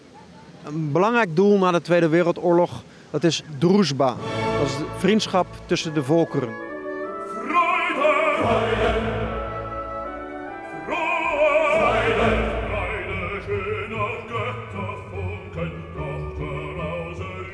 een 0.68 0.92
belangrijk 0.92 1.36
doel 1.36 1.58
na 1.58 1.72
de 1.72 1.82
Tweede 1.82 2.08
Wereldoorlog, 2.08 2.84
dat 3.10 3.24
is 3.24 3.44
druzhba. 3.58 4.16
Dat 4.60 4.68
is 4.68 4.78
de 4.78 4.86
vriendschap 4.98 5.48
tussen 5.66 5.94
de 5.94 6.04
volkeren. 6.04 6.66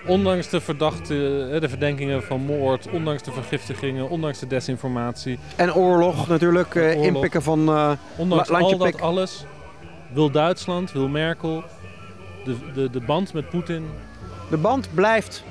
Ondanks 0.06 0.50
de 0.50 0.62
verdachte, 0.62 1.58
de 1.60 1.70
verdenkingen 1.70 2.24
van 2.24 2.42
moord, 2.42 2.88
ondanks 2.92 3.24
de 3.24 3.32
vergiftigingen, 3.32 4.10
ondanks 4.10 4.40
de 4.40 4.48
desinformatie. 4.48 5.40
En 5.56 5.74
oorlog 5.74 6.28
natuurlijk, 6.28 6.76
eh, 6.76 6.84
Oorlog. 6.84 7.06
inpikken 7.06 7.42
van 7.42 7.70
uh, 7.70 7.92
Ondanks 8.18 8.50
landje 8.50 8.72
al 8.72 8.78
dat 8.78 8.92
pik. 8.92 9.02
alles 9.02 9.46
wil 10.14 10.32
Duitsland, 10.32 10.92
wil 10.92 11.08
Merkel 11.08 11.64
de, 12.44 12.56
de, 12.74 12.90
de 12.90 13.00
band 13.00 13.34
met 13.34 13.50
Poetin. 13.50 13.86
De 14.50 14.58
band 14.58 14.88
blijft 14.94 15.44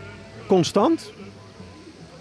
constant, 0.46 1.12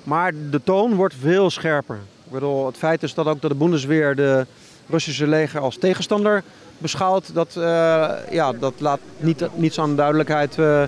maar 0.03 0.33
de 0.49 0.63
toon 0.63 0.95
wordt 0.95 1.15
veel 1.19 1.49
scherper. 1.49 1.99
Ik 2.25 2.31
bedoel, 2.31 2.65
het 2.65 2.77
feit 2.77 3.03
is 3.03 3.13
dat 3.13 3.25
ook 3.25 3.41
dat 3.41 3.51
de 3.51 3.57
Bundesweer 3.57 4.15
de 4.15 4.45
Russische 4.87 5.27
leger 5.27 5.59
als 5.59 5.77
tegenstander 5.77 6.43
beschouwt. 6.77 7.33
Dat, 7.33 7.55
eh, 7.55 8.11
ja, 8.31 8.53
dat 8.53 8.73
laat 8.77 8.99
niet, 9.17 9.47
niets 9.55 9.79
aan 9.79 9.95
duidelijkheid 9.95 10.57
eh, 10.57 10.83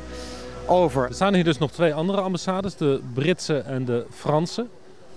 over. 0.66 1.08
Er 1.08 1.14
staan 1.14 1.34
hier 1.34 1.44
dus 1.44 1.58
nog 1.58 1.72
twee 1.72 1.94
andere 1.94 2.22
ambassades, 2.22 2.76
de 2.76 3.02
Britse 3.14 3.58
en 3.58 3.86
de 3.86 4.06
Franse. 4.10 4.66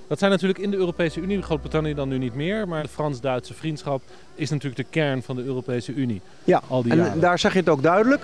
Dat 0.08 0.18
zijn 0.18 0.30
natuurlijk 0.30 0.58
in 0.58 0.70
de 0.70 0.76
Europese 0.76 1.20
Unie, 1.20 1.42
Groot-Brittannië 1.42 1.94
dan 1.94 2.08
nu 2.08 2.18
niet 2.18 2.34
meer, 2.34 2.68
maar 2.68 2.82
de 2.82 2.88
Frans-Duitse 2.88 3.54
vriendschap 3.54 4.02
is 4.34 4.50
natuurlijk 4.50 4.76
de 4.76 4.86
kern 4.90 5.22
van 5.22 5.36
de 5.36 5.44
Europese 5.44 5.92
Unie. 5.92 6.20
Ja, 6.44 6.62
al 6.68 6.82
die 6.82 6.92
en 6.92 6.98
jaren. 6.98 7.20
daar 7.20 7.38
zeg 7.38 7.52
je 7.52 7.58
het 7.58 7.68
ook 7.68 7.82
duidelijk. 7.82 8.22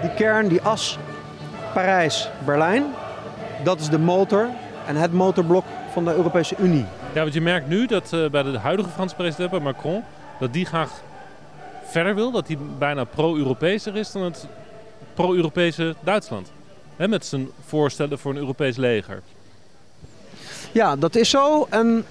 Die 0.00 0.14
kern, 0.14 0.48
die 0.48 0.62
as 0.62 0.98
Parijs-Berlijn, 1.72 2.84
dat 3.64 3.80
is 3.80 3.88
de 3.88 3.98
motor 3.98 4.48
en 4.86 4.96
het 4.96 5.12
motorblok 5.12 5.64
van 5.92 6.04
de 6.04 6.14
Europese 6.14 6.54
Unie. 6.58 6.84
Ja, 7.12 7.20
want 7.20 7.34
je 7.34 7.40
merkt 7.40 7.68
nu 7.68 7.86
dat 7.86 8.12
eh, 8.12 8.30
bij 8.30 8.42
de 8.42 8.58
huidige 8.58 8.88
Franse 8.88 9.14
president, 9.14 9.50
bij 9.50 9.60
Macron, 9.60 10.02
dat 10.40 10.52
die 10.52 10.66
graag 10.66 10.90
verder 11.84 12.14
wil, 12.14 12.30
dat 12.30 12.46
hij 12.46 12.58
bijna 12.78 13.04
pro-Europeeser 13.04 13.96
is 13.96 14.12
dan 14.12 14.22
het 14.22 14.46
pro-Europese 15.14 15.94
Duitsland. 16.00 16.52
Hè, 16.96 17.08
met 17.08 17.26
zijn 17.26 17.48
voorstellen 17.66 18.18
voor 18.18 18.30
een 18.30 18.38
Europees 18.38 18.76
leger. 18.76 19.22
Ja, 20.72 20.96
dat 20.96 21.14
is 21.14 21.30
zo. 21.30 21.66
En 21.70 22.04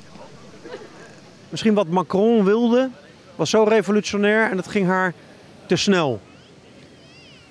misschien 1.54 1.74
wat 1.74 1.88
Macron 1.88 2.44
wilde, 2.44 2.90
was 3.36 3.50
zo 3.50 3.64
revolutionair 3.64 4.50
en 4.50 4.56
dat 4.56 4.68
ging 4.68 4.88
haar 4.88 5.14
te 5.66 5.76
snel. 5.76 6.20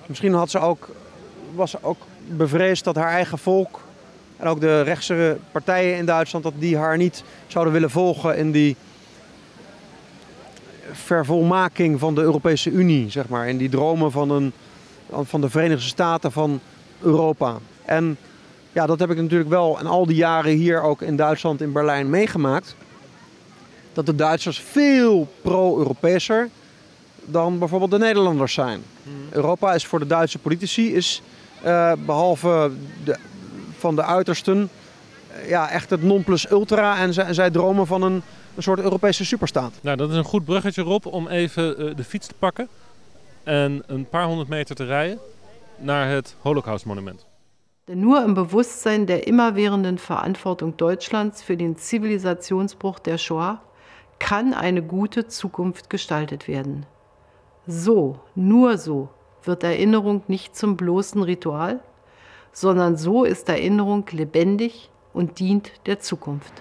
Misschien 0.05 0.33
had 0.33 0.49
ze 0.49 0.59
ook, 0.59 0.89
was 1.55 1.71
ze 1.71 1.77
ook 1.81 1.97
bevreesd 2.27 2.83
dat 2.83 2.95
haar 2.95 3.09
eigen 3.09 3.37
volk 3.37 3.79
en 4.37 4.47
ook 4.47 4.59
de 4.59 4.81
rechtse 4.81 5.37
partijen 5.51 5.97
in 5.97 6.05
Duitsland, 6.05 6.43
dat 6.43 6.53
die 6.57 6.77
haar 6.77 6.97
niet 6.97 7.23
zouden 7.47 7.73
willen 7.73 7.89
volgen 7.89 8.37
in 8.37 8.51
die 8.51 8.75
vervolmaking 10.91 11.99
van 11.99 12.15
de 12.15 12.21
Europese 12.21 12.69
Unie, 12.69 13.09
zeg 13.09 13.27
maar. 13.27 13.47
In 13.47 13.57
die 13.57 13.69
dromen 13.69 14.11
van, 14.11 14.29
een, 14.29 14.53
van 15.11 15.41
de 15.41 15.49
Verenigde 15.49 15.87
Staten 15.87 16.31
van 16.31 16.59
Europa. 17.01 17.57
En 17.85 18.17
ja, 18.71 18.85
dat 18.85 18.99
heb 18.99 19.09
ik 19.09 19.17
natuurlijk 19.17 19.49
wel 19.49 19.79
in 19.79 19.87
al 19.87 20.05
die 20.05 20.15
jaren 20.15 20.51
hier 20.51 20.81
ook 20.81 21.01
in 21.01 21.15
Duitsland, 21.15 21.61
in 21.61 21.71
Berlijn 21.71 22.09
meegemaakt. 22.09 22.75
Dat 23.93 24.05
de 24.05 24.15
Duitsers 24.15 24.59
veel 24.59 25.27
pro-Europeeser 25.41 26.49
dan 27.25 27.59
bijvoorbeeld 27.59 27.91
de 27.91 27.97
Nederlanders 27.97 28.53
zijn. 28.53 28.83
Europa 29.29 29.73
is 29.73 29.85
voor 29.85 29.99
de 29.99 30.07
Duitse 30.07 30.39
politici, 30.39 30.95
is, 30.95 31.21
eh, 31.61 31.91
behalve 32.05 32.71
de, 33.03 33.17
van 33.77 33.95
de 33.95 34.03
uitersten, 34.03 34.69
eh, 35.27 35.49
ja, 35.49 35.69
echt 35.69 35.89
het 35.89 36.03
nonplusultra. 36.03 36.97
En 36.97 37.13
zij, 37.13 37.33
zij 37.33 37.49
dromen 37.49 37.87
van 37.87 38.01
een, 38.01 38.21
een 38.55 38.63
soort 38.63 38.79
Europese 38.79 39.25
superstaat. 39.25 39.73
Nou, 39.81 39.97
dat 39.97 40.09
is 40.09 40.15
een 40.15 40.23
goed 40.23 40.45
bruggetje, 40.45 40.81
Rob, 40.81 41.05
om 41.05 41.27
even 41.27 41.77
eh, 41.77 41.95
de 41.95 42.03
fiets 42.03 42.27
te 42.27 42.33
pakken 42.39 42.67
en 43.43 43.83
een 43.85 44.09
paar 44.09 44.25
honderd 44.25 44.49
meter 44.49 44.75
te 44.75 44.85
rijden 44.85 45.19
naar 45.77 46.09
het 46.09 46.35
Holocaustmonument. 46.41 47.25
Denn 47.87 47.99
nur 47.99 48.23
im 48.23 48.33
Bewusstsein 48.33 49.05
der 49.05 49.27
immerwährenden 49.27 49.97
Verantwortung 49.97 50.77
Deutschlands 50.77 51.43
für 51.43 51.57
den 51.57 51.75
Zivilisationsbruch 51.75 52.99
der 53.01 53.17
Shoah 53.17 53.59
kann 54.23 54.53
eine 54.53 54.81
gute 54.81 55.27
Zukunft 55.27 55.89
gestaltet 55.89 56.47
werden. 56.47 56.85
So, 57.67 58.19
nur 58.35 58.77
so 58.77 59.09
wird 59.43 59.63
Erinnerung 59.63 60.23
nicht 60.27 60.55
zum 60.55 60.77
bloßen 60.77 61.21
Ritual, 61.21 61.81
sondern 62.53 62.95
so 62.95 63.25
ist 63.25 63.49
Erinnerung 63.49 64.05
lebendig 64.11 64.89
und 65.11 65.39
dient 65.39 65.73
der 65.85 65.99
Zukunft. 65.99 66.53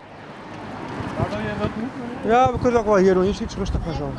Ja, 2.27 2.53
het 2.53 2.75
ook 2.75 2.87
wel 2.87 2.97
hier 2.97 3.15
doen. 3.15 3.23
Hier 3.23 3.49
rustiger 3.59 3.95
zo. 3.95 4.13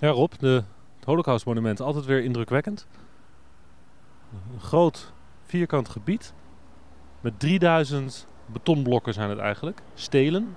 Ja, 0.00 0.10
Rob, 0.10 0.38
de, 0.38 0.64
het 0.96 1.04
Holocaustmonument, 1.04 1.80
altijd 1.80 2.04
weer 2.04 2.22
indrukwekkend. 2.22 2.86
Een 4.52 4.60
groot 4.60 5.12
vierkant 5.46 5.88
gebied 5.88 6.32
met 7.20 7.40
3000 7.40 8.26
betonblokken 8.52 9.12
zijn 9.14 9.30
het 9.30 9.38
eigenlijk, 9.38 9.80
stelen. 9.94 10.56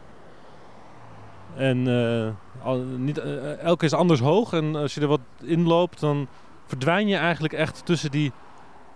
En 1.55 1.87
eh, 1.87 2.65
al- 2.65 2.83
niet, 2.97 3.17
eh, 3.17 3.57
elke 3.59 3.85
is 3.85 3.93
anders 3.93 4.19
hoog 4.19 4.53
en 4.53 4.75
als 4.75 4.93
je 4.93 5.01
er 5.01 5.07
wat 5.07 5.19
inloopt 5.43 5.99
dan 5.99 6.27
verdwijn 6.65 7.07
je 7.07 7.15
eigenlijk 7.15 7.53
echt 7.53 7.85
tussen 7.85 8.11
die 8.11 8.31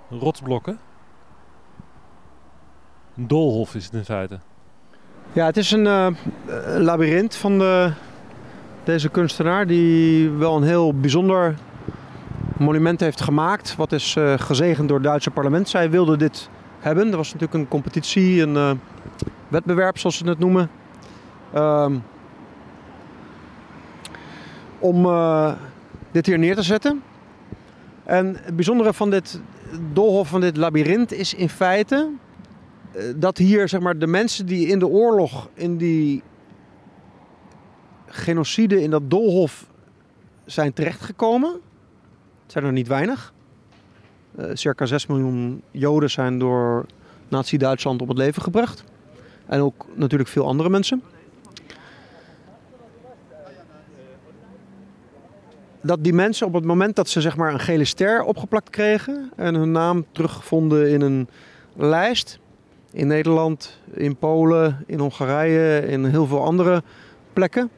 rotsblokken. 0.10 0.80
Een 3.18 3.28
doolhof 3.28 3.76
is 3.76 3.86
het 3.86 3.94
in 3.94 4.06
feite. 4.06 4.40
Ja, 5.34 5.46
het 5.46 5.58
is 5.58 5.72
een 5.72 5.88
eh, 5.88 6.08
labyrint 6.78 7.36
van 7.36 7.58
de, 7.58 7.92
deze 8.84 9.10
kunstenaar 9.10 9.68
die 9.68 10.30
wel 10.30 10.56
een 10.56 10.64
heel 10.64 10.94
bijzonder 11.00 11.56
monument 12.58 13.00
heeft 13.00 13.22
gemaakt. 13.22 13.76
Wat 13.76 13.92
is 13.92 14.16
eh, 14.16 14.34
gezegend 14.38 14.88
door 14.88 14.98
het 14.98 15.08
Duitse 15.08 15.32
parlement. 15.32 15.70
Zij 15.70 15.90
wilden 15.90 16.20
dit 16.20 16.50
hebben. 16.86 17.12
Er 17.12 17.18
was 17.18 17.34
natuurlijk 17.34 17.54
een 17.54 17.68
competitie, 17.68 18.42
een 18.42 18.56
eh, 18.56 18.72
wedbewerp 19.48 19.98
zoals 19.98 20.18
ze 20.18 20.28
het 20.28 20.40
noemen. 20.40 20.70
Ehm, 21.54 21.98
om 24.80 25.06
eh, 25.06 25.54
dit 26.12 26.26
hier 26.26 26.40
neer 26.40 26.56
te 26.56 26.64
zetten. 26.64 27.04
En 28.04 28.38
het 28.42 28.56
bijzondere 28.56 28.94
van 28.94 29.10
dit 29.10 29.42
doolhof, 29.94 30.28
van 30.28 30.42
dit 30.42 30.58
labyrint, 30.58 31.12
is 31.12 31.34
in 31.34 31.50
feite 31.50 32.10
eh, 32.92 33.04
dat 33.16 33.38
hier 33.38 33.70
zeg 33.70 33.80
maar, 33.80 33.98
de 33.98 34.08
mensen 34.08 34.46
die 34.46 34.68
in 34.68 34.80
de 34.80 34.88
oorlog, 34.88 35.50
in 35.54 35.78
die 35.78 36.24
genocide, 38.06 38.82
in 38.82 38.90
dat 38.90 39.10
doolhof 39.10 39.66
zijn 40.46 40.74
terechtgekomen. 40.74 41.52
Het 42.44 42.52
zijn 42.52 42.66
er 42.66 42.72
niet 42.72 42.88
weinig. 42.88 43.34
Eh, 44.38 44.50
circa 44.54 44.86
6 44.86 45.06
miljoen 45.06 45.62
Joden 45.72 46.10
zijn 46.10 46.40
door 46.40 46.86
Nazi-Duitsland 47.28 48.02
op 48.02 48.08
het 48.08 48.18
leven 48.18 48.42
gebracht. 48.42 48.84
En 49.46 49.62
ook 49.62 49.86
natuurlijk 49.94 50.30
veel 50.30 50.48
andere 50.48 50.70
mensen. 50.70 51.02
Dat 55.82 56.04
die 56.04 56.14
mensen 56.14 56.48
op 56.48 56.54
het 56.54 56.66
moment 56.66 56.96
dat 56.96 57.10
ze 57.10 57.22
zeg 57.22 57.38
maar, 57.38 57.54
een 57.54 57.60
gele 57.60 57.86
ster 57.86 58.24
opgeplakt 58.24 58.70
kregen 58.70 59.32
en 59.36 59.56
hun 59.56 59.72
naam 59.72 60.06
terugvonden 60.12 60.90
in 60.90 61.02
een 61.02 61.28
lijst, 61.76 62.40
in 62.92 63.08
Nederland, 63.08 63.80
in 63.94 64.16
Polen, 64.16 64.84
in 64.88 65.00
Hongarije, 65.00 65.88
in 65.88 66.06
heel 66.06 66.28
veel 66.28 66.44
andere 66.44 66.84
plekken. 67.34 67.70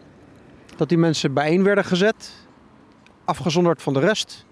Dat 0.75 0.89
die 0.89 0.97
mensen 0.97 1.33
bijeen 1.33 1.63
werden 1.63 1.85
gezet, 1.85 2.33
afgezonderd 3.25 3.81
van 3.81 3.93
de 3.93 3.99
rest, 3.99 4.45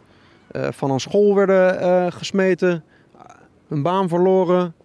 van 0.51 0.91
een 0.91 0.99
school 0.99 1.35
werden 1.35 1.79
eh, 1.79 2.11
gesmeten, 2.11 2.83
hun 3.67 3.81
baan 3.81 4.07
verloren, 4.07 4.75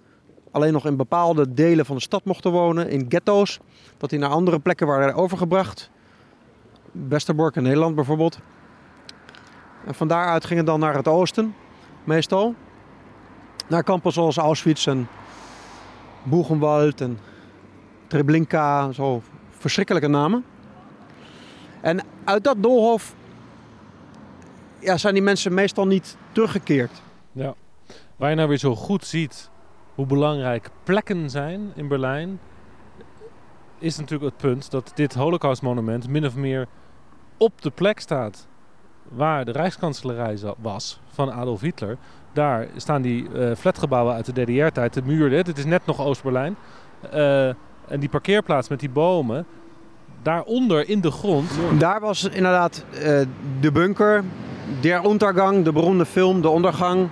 alleen 0.50 0.72
nog 0.72 0.86
in 0.86 0.96
bepaalde 0.96 1.54
delen 1.54 1.86
van 1.86 1.96
de 1.96 2.02
stad 2.02 2.24
mochten 2.24 2.50
wonen, 2.50 2.88
in 2.88 3.06
ghetto's. 3.08 3.58
Dat 3.96 4.10
die 4.10 4.18
naar 4.18 4.30
andere 4.30 4.58
plekken 4.58 4.86
waren 4.86 5.14
overgebracht. 5.14 5.90
Westerbork 6.92 7.56
in 7.56 7.62
Nederland 7.62 7.94
bijvoorbeeld. 7.94 8.38
En 9.86 9.94
van 9.94 10.08
daaruit 10.08 10.44
gingen 10.44 10.64
dan 10.64 10.80
naar 10.80 10.94
het 10.94 11.08
oosten, 11.08 11.54
meestal. 12.04 12.54
Naar 13.68 13.82
kampen 13.82 14.12
zoals 14.12 14.36
Auschwitz 14.36 14.86
en 14.86 15.08
Buchenwald 16.22 17.00
en 17.00 17.18
Treblinka, 18.06 18.92
zo 18.92 19.22
verschrikkelijke 19.50 20.08
namen. 20.08 20.44
En 21.80 22.00
uit 22.24 22.44
dat 22.44 22.62
doolhof 22.62 23.14
ja, 24.80 24.96
zijn 24.96 25.14
die 25.14 25.22
mensen 25.22 25.54
meestal 25.54 25.86
niet 25.86 26.16
teruggekeerd. 26.32 27.02
Ja. 27.32 27.54
Waar 28.16 28.30
je 28.30 28.36
nou 28.36 28.48
weer 28.48 28.58
zo 28.58 28.74
goed 28.74 29.04
ziet 29.04 29.50
hoe 29.94 30.06
belangrijk 30.06 30.70
plekken 30.82 31.30
zijn 31.30 31.72
in 31.74 31.88
Berlijn, 31.88 32.40
is 33.78 33.96
natuurlijk 33.96 34.30
het 34.30 34.40
punt 34.40 34.70
dat 34.70 34.92
dit 34.94 35.14
Holocaustmonument 35.14 36.08
min 36.08 36.26
of 36.26 36.36
meer 36.36 36.66
op 37.36 37.62
de 37.62 37.70
plek 37.70 38.00
staat 38.00 38.48
waar 39.08 39.44
de 39.44 39.52
Rijkskanselarij 39.52 40.38
was 40.58 41.00
van 41.08 41.32
Adolf 41.32 41.60
Hitler. 41.60 41.96
Daar 42.32 42.66
staan 42.76 43.02
die 43.02 43.28
uh, 43.28 43.54
flatgebouwen 43.54 44.14
uit 44.14 44.34
de 44.34 44.44
DDR-tijd, 44.44 44.94
de 44.94 45.02
muur. 45.02 45.30
Dit 45.44 45.58
is 45.58 45.64
net 45.64 45.86
nog 45.86 46.00
Oost-Berlijn. 46.00 46.56
Uh, 47.14 47.46
en 47.88 48.00
die 48.00 48.08
parkeerplaats 48.08 48.68
met 48.68 48.80
die 48.80 48.90
bomen, 48.90 49.46
daaronder 50.22 50.88
in 50.88 51.00
de 51.00 51.10
grond. 51.10 51.50
Daar 51.78 52.00
was 52.00 52.24
inderdaad 52.24 52.84
uh, 52.92 53.00
de 53.60 53.72
bunker, 53.72 54.24
Der 54.80 55.04
Untergang, 55.04 55.64
de 55.64 55.72
beroemde 55.72 56.06
film 56.06 56.42
De 56.42 56.48
Ondergang. 56.48 57.08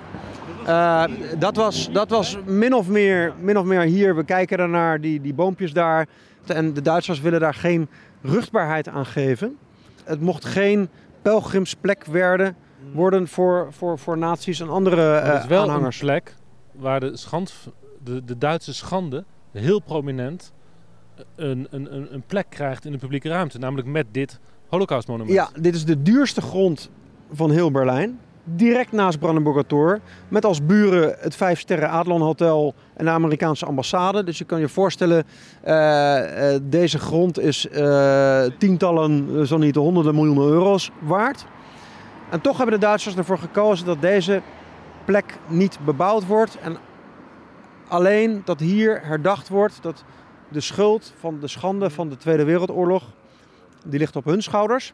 Uh, 0.66 1.04
dat, 1.38 1.56
was, 1.56 1.92
dat 1.92 2.10
was 2.10 2.38
min 2.44 2.74
of, 2.74 2.88
meer, 2.88 3.32
min 3.40 3.58
of 3.58 3.64
meer 3.64 3.80
hier. 3.80 4.16
We 4.16 4.24
kijken 4.24 4.58
ernaar, 4.58 5.00
die, 5.00 5.20
die 5.20 5.34
boompjes 5.34 5.72
daar. 5.72 6.06
En 6.46 6.74
de 6.74 6.82
Duitsers 6.82 7.20
willen 7.20 7.40
daar 7.40 7.54
geen 7.54 7.88
ruchtbaarheid 8.22 8.88
aan 8.88 9.06
geven. 9.06 9.56
Het 10.04 10.20
mocht 10.20 10.44
geen 10.44 10.88
pelgrimsplek 11.22 12.04
werden, 12.04 12.56
worden 12.92 13.28
voor, 13.28 13.68
voor, 13.70 13.98
voor 13.98 14.18
nazi's 14.18 14.60
en 14.60 14.68
andere 14.68 15.20
uh, 15.20 15.32
Het 15.32 15.42
is 15.42 15.48
wel 15.48 15.62
aanhangers. 15.62 16.00
een 16.00 16.06
plek 16.06 16.34
waar 16.72 17.00
de, 17.00 17.16
schand, 17.16 17.68
de, 18.04 18.24
de 18.24 18.38
Duitse 18.38 18.74
schande 18.74 19.24
heel 19.52 19.80
prominent 19.80 20.52
een, 21.36 21.66
een, 21.70 21.94
een, 21.94 22.14
een 22.14 22.22
plek 22.26 22.46
krijgt 22.48 22.84
in 22.84 22.92
de 22.92 22.98
publieke 22.98 23.28
ruimte. 23.28 23.58
Namelijk 23.58 23.88
met 23.88 24.06
dit 24.10 24.38
Holocaustmonument. 24.68 25.34
Ja, 25.34 25.48
dit 25.60 25.74
is 25.74 25.84
de 25.84 26.02
duurste 26.02 26.40
grond 26.40 26.90
van 27.32 27.50
heel 27.50 27.70
Berlijn. 27.70 28.18
Direct 28.44 28.92
naast 28.92 29.18
Brandenburger 29.18 29.66
Tor. 29.66 30.00
Met 30.28 30.44
als 30.44 30.66
buren 30.66 31.14
het 31.18 31.36
vijf 31.36 31.60
sterren 31.60 31.90
Adlon 31.90 32.20
Hotel 32.20 32.74
en 32.96 33.04
de 33.04 33.10
Amerikaanse 33.10 33.66
ambassade. 33.66 34.24
Dus 34.24 34.38
je 34.38 34.44
kan 34.44 34.60
je 34.60 34.68
voorstellen, 34.68 35.24
uh, 35.66 35.72
uh, 35.72 36.58
deze 36.62 36.98
grond 36.98 37.38
is 37.38 37.66
uh, 37.66 38.42
tientallen, 38.58 39.46
zo 39.46 39.56
niet 39.56 39.74
honderden 39.74 40.14
miljoenen 40.14 40.48
euro's 40.48 40.90
waard. 40.98 41.46
En 42.30 42.40
toch 42.40 42.56
hebben 42.56 42.80
de 42.80 42.86
Duitsers 42.86 43.16
ervoor 43.16 43.38
gekozen 43.38 43.86
dat 43.86 44.00
deze 44.00 44.42
plek 45.04 45.38
niet 45.46 45.78
bebouwd 45.84 46.26
wordt. 46.26 46.58
En 46.58 46.76
alleen 47.88 48.42
dat 48.44 48.60
hier 48.60 49.00
herdacht 49.02 49.48
wordt 49.48 49.78
dat 49.82 50.04
de 50.48 50.60
schuld 50.60 51.12
van 51.18 51.38
de 51.40 51.48
schande 51.48 51.90
van 51.90 52.08
de 52.08 52.16
Tweede 52.16 52.44
Wereldoorlog, 52.44 53.02
die 53.86 53.98
ligt 53.98 54.16
op 54.16 54.24
hun 54.24 54.42
schouders. 54.42 54.92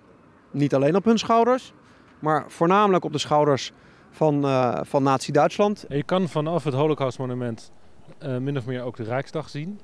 Niet 0.50 0.74
alleen 0.74 0.96
op 0.96 1.04
hun 1.04 1.18
schouders, 1.18 1.72
maar 2.18 2.44
voornamelijk 2.48 3.04
op 3.04 3.12
de 3.12 3.18
schouders 3.18 3.72
van, 4.10 4.44
uh, 4.44 4.78
van 4.82 5.02
Nazi-Duitsland. 5.02 5.84
Je 5.88 6.02
kan 6.02 6.28
vanaf 6.28 6.64
het 6.64 6.74
Holocaustmonument 6.74 7.72
uh, 8.22 8.36
min 8.36 8.56
of 8.56 8.66
meer 8.66 8.82
ook 8.82 8.96
de 8.96 9.02
Rijksdag 9.02 9.48
zien. 9.48 9.80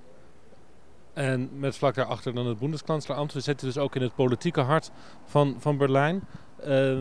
En 1.12 1.50
met 1.58 1.76
vlak 1.76 1.94
daarachter 1.94 2.34
dan 2.34 2.46
het 2.46 2.58
Bundeskanzleramt. 2.58 3.32
We 3.32 3.40
zitten 3.40 3.66
dus 3.66 3.78
ook 3.78 3.94
in 3.94 4.02
het 4.02 4.14
politieke 4.14 4.60
hart 4.60 4.90
van, 5.24 5.56
van 5.58 5.76
Berlijn. 5.76 6.22
Uh, 6.66 7.00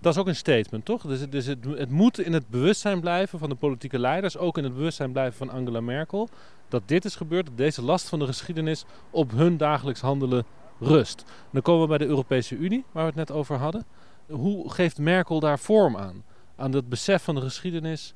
dat 0.00 0.14
is 0.14 0.20
ook 0.20 0.26
een 0.26 0.36
statement, 0.36 0.84
toch? 0.84 1.02
Dus, 1.02 1.28
dus 1.30 1.46
het, 1.46 1.90
moet 1.90 2.18
in 2.18 2.32
het 2.32 2.48
bewustzijn 2.48 3.00
blijven 3.00 3.38
van 3.38 3.48
de 3.48 3.54
politieke 3.54 3.98
leiders, 3.98 4.36
ook 4.36 4.58
in 4.58 4.64
het 4.64 4.74
bewustzijn 4.74 5.12
blijven 5.12 5.36
van 5.36 5.50
Angela 5.50 5.80
Merkel, 5.80 6.28
dat 6.68 6.82
dit 6.86 7.04
is 7.04 7.16
gebeurd, 7.16 7.46
dat 7.46 7.56
deze 7.56 7.82
last 7.82 8.08
van 8.08 8.18
de 8.18 8.26
geschiedenis 8.26 8.84
op 9.10 9.30
hun 9.30 9.56
dagelijks 9.56 10.00
handelen 10.00 10.44
rust. 10.80 11.24
Dan 11.50 11.62
komen 11.62 11.82
we 11.82 11.88
bij 11.88 11.98
de 11.98 12.06
Europese 12.06 12.56
Unie, 12.56 12.84
waar 12.92 13.02
we 13.02 13.08
het 13.08 13.28
net 13.28 13.32
over 13.32 13.56
hadden. 13.56 13.84
Hoe 14.32 14.70
geeft 14.70 14.98
Merkel 14.98 15.40
daar 15.40 15.58
vorm 15.58 15.96
aan? 15.96 16.24
Aan 16.56 16.70
dat 16.70 16.88
besef 16.88 17.22
van 17.22 17.34
de 17.34 17.40
geschiedenis 17.40 18.14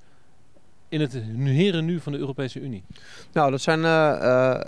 in 0.88 1.00
het 1.00 1.12
heren 1.44 1.84
nu 1.84 2.00
van 2.00 2.12
de 2.12 2.18
Europese 2.18 2.60
Unie? 2.60 2.84
Nou, 3.32 3.50
dat 3.50 3.60
zijn 3.60 3.78
uh, 3.78 4.20
uh, 4.22 4.60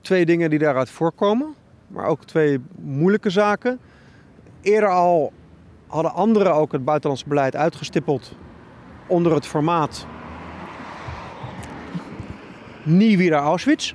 twee 0.00 0.26
dingen 0.26 0.50
die 0.50 0.58
daaruit 0.58 0.90
voorkomen, 0.90 1.54
maar 1.86 2.06
ook 2.06 2.24
twee 2.24 2.58
moeilijke 2.78 3.30
zaken. 3.30 3.80
Eerder 4.60 4.90
al 4.90 5.32
hadden 5.86 6.12
anderen 6.12 6.54
ook 6.54 6.72
het 6.72 6.84
buitenlands 6.84 7.24
beleid 7.24 7.56
uitgestippeld 7.56 8.36
onder 9.06 9.34
het 9.34 9.46
formaat 9.46 10.06
Nie 12.84 13.16
wieder 13.16 13.38
Auschwitz. 13.38 13.94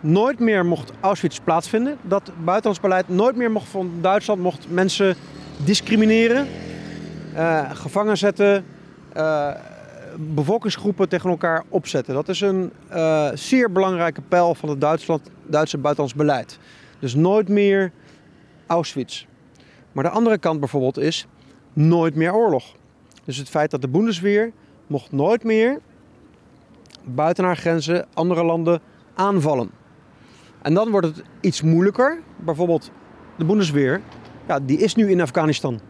Nooit 0.00 0.38
meer 0.38 0.66
mocht 0.66 0.92
Auschwitz 1.00 1.38
plaatsvinden. 1.44 1.98
Dat 2.02 2.32
buitenlands 2.44 2.80
beleid 2.80 3.08
nooit 3.08 3.36
meer 3.36 3.50
mocht 3.50 3.68
van 3.68 3.90
Duitsland 4.00 4.40
mocht 4.40 4.70
mensen 4.70 5.14
discrimineren, 5.64 6.46
uh, 7.34 7.70
gevangen 7.70 8.16
zetten, 8.18 8.64
uh, 9.16 9.54
bevolkingsgroepen 10.16 11.08
tegen 11.08 11.30
elkaar 11.30 11.64
opzetten. 11.68 12.14
Dat 12.14 12.28
is 12.28 12.40
een 12.40 12.72
uh, 12.92 13.28
zeer 13.34 13.72
belangrijke 13.72 14.20
pijl 14.20 14.54
van 14.54 14.68
het 14.68 14.80
Duitsland, 14.80 15.30
Duitse 15.46 15.78
buitenlands 15.78 16.18
beleid. 16.18 16.58
Dus 16.98 17.14
nooit 17.14 17.48
meer 17.48 17.92
Auschwitz. 18.66 19.26
Maar 19.92 20.04
de 20.04 20.10
andere 20.10 20.38
kant 20.38 20.60
bijvoorbeeld 20.60 20.98
is 20.98 21.26
nooit 21.72 22.14
meer 22.14 22.34
oorlog. 22.34 22.64
Dus 23.24 23.36
het 23.36 23.48
feit 23.48 23.70
dat 23.70 23.80
de 23.80 23.88
Bundesweer 23.88 24.52
mocht 24.86 25.12
nooit 25.12 25.44
meer 25.44 25.80
buiten 27.04 27.44
haar 27.44 27.56
grenzen 27.56 28.06
andere 28.14 28.44
landen 28.44 28.80
aanvallen. 29.14 29.79
En 30.62 30.74
dan 30.74 30.90
wordt 30.90 31.06
het 31.06 31.22
iets 31.40 31.62
moeilijker. 31.62 32.20
Bijvoorbeeld 32.36 32.90
de 33.36 33.44
Bundesweer, 33.44 34.00
ja, 34.48 34.60
die 34.60 34.78
is 34.78 34.94
nu 34.94 35.10
in 35.10 35.20
Afghanistan. 35.20 35.80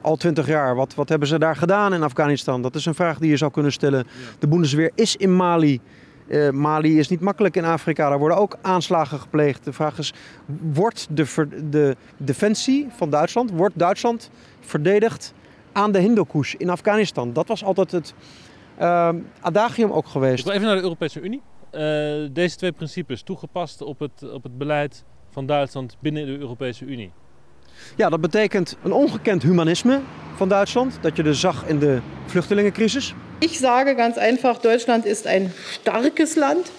Al 0.00 0.16
twintig 0.16 0.46
jaar. 0.46 0.74
Wat, 0.74 0.94
wat 0.94 1.08
hebben 1.08 1.28
ze 1.28 1.38
daar 1.38 1.56
gedaan 1.56 1.94
in 1.94 2.02
Afghanistan? 2.02 2.62
Dat 2.62 2.74
is 2.74 2.86
een 2.86 2.94
vraag 2.94 3.18
die 3.18 3.30
je 3.30 3.36
zou 3.36 3.50
kunnen 3.50 3.72
stellen. 3.72 4.06
De 4.38 4.48
Bundesweer 4.48 4.90
is 4.94 5.16
in 5.16 5.36
Mali. 5.36 5.80
Uh, 6.26 6.50
Mali 6.50 6.98
is 6.98 7.08
niet 7.08 7.20
makkelijk 7.20 7.56
in 7.56 7.64
Afrika. 7.64 8.08
Daar 8.08 8.18
worden 8.18 8.38
ook 8.38 8.56
aanslagen 8.62 9.18
gepleegd. 9.18 9.64
De 9.64 9.72
vraag 9.72 9.98
is, 9.98 10.14
wordt 10.72 11.06
de, 11.10 11.46
de 11.70 11.96
defensie 12.16 12.86
van 12.96 13.10
Duitsland, 13.10 13.50
wordt 13.50 13.78
Duitsland 13.78 14.30
verdedigd 14.60 15.34
aan 15.72 15.92
de 15.92 15.98
Hindoekush 15.98 16.54
in 16.54 16.70
Afghanistan? 16.70 17.32
Dat 17.32 17.48
was 17.48 17.64
altijd 17.64 17.90
het 17.90 18.14
uh, 18.80 19.08
adagium 19.40 19.90
ook 19.92 20.06
geweest. 20.06 20.38
Ik 20.38 20.44
wil 20.44 20.54
even 20.54 20.66
naar 20.66 20.76
de 20.76 20.82
Europese 20.82 21.20
Unie. 21.20 21.40
Uh, 21.74 22.28
deze 22.32 22.56
twee 22.56 22.72
principes 22.72 23.22
toegepast 23.22 23.82
op 23.82 23.98
het, 23.98 24.32
op 24.32 24.42
het 24.42 24.58
beleid 24.58 25.04
van 25.30 25.46
Duitsland 25.46 25.96
binnen 26.00 26.26
de 26.26 26.38
Europese 26.38 26.84
Unie. 26.84 27.12
Ja, 27.96 28.08
dat 28.08 28.20
betekent 28.20 28.76
een 28.82 28.92
ongekend 28.92 29.42
humanisme 29.42 30.00
van 30.36 30.48
Duitsland, 30.48 30.98
dat 31.00 31.16
je 31.16 31.22
dus 31.22 31.40
zag 31.40 31.66
in 31.66 31.78
de 31.78 32.00
vluchtelingencrisis. 32.26 33.14
Ich 33.38 33.58
sage 33.58 33.94
ganz 33.94 34.16
einfach, 34.16 34.60
Deutschland 34.60 35.04
ist 35.04 35.26
ein 35.26 35.52
starkes 35.80 36.36
Land. 36.36 36.70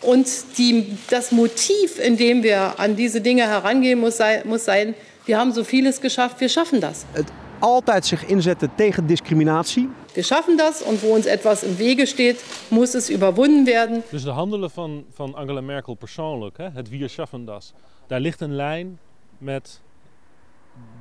Und 0.00 0.26
die, 0.56 0.98
das 1.08 1.30
Motiv, 1.30 1.98
in 1.98 2.16
dem 2.16 2.42
wir 2.42 2.78
an 2.78 2.96
diese 2.96 3.20
Dinge 3.20 3.46
herangehen, 3.46 4.00
muss 4.00 4.16
sein, 4.16 4.42
muss 4.44 4.64
sein, 4.64 4.94
wir 5.24 5.38
haben 5.38 5.52
so 5.52 5.62
vieles 5.62 6.00
geschafft, 6.00 6.40
wir 6.40 6.48
schaffen 6.48 6.80
das. 6.80 7.04
Het 7.12 7.32
altijd 7.62 8.06
zich 8.06 8.26
inzetten 8.26 8.70
tegen 8.74 9.06
discriminatie. 9.06 9.88
Wir 10.14 10.24
schaffen 10.24 10.56
das 10.56 10.82
und 10.82 11.02
wo 11.02 11.14
uns 11.14 11.26
etwas 11.26 11.62
im 11.62 11.78
Wege 11.78 12.06
steht, 12.06 12.44
muss 12.68 12.94
es 12.94 13.10
überwunden 13.10 13.66
werden. 13.66 14.02
Dus 14.10 14.22
de 14.22 14.30
handelen 14.30 14.70
van, 14.70 15.04
van 15.14 15.34
Angela 15.34 15.60
Merkel 15.60 15.94
persoonlijk, 15.94 16.56
hè, 16.56 16.68
het 16.74 16.88
Wir 16.88 17.08
schaffen 17.08 17.44
das, 17.44 17.72
daar 18.06 18.20
ligt 18.20 18.40
een 18.40 18.54
lijn 18.54 18.98
met 19.38 19.80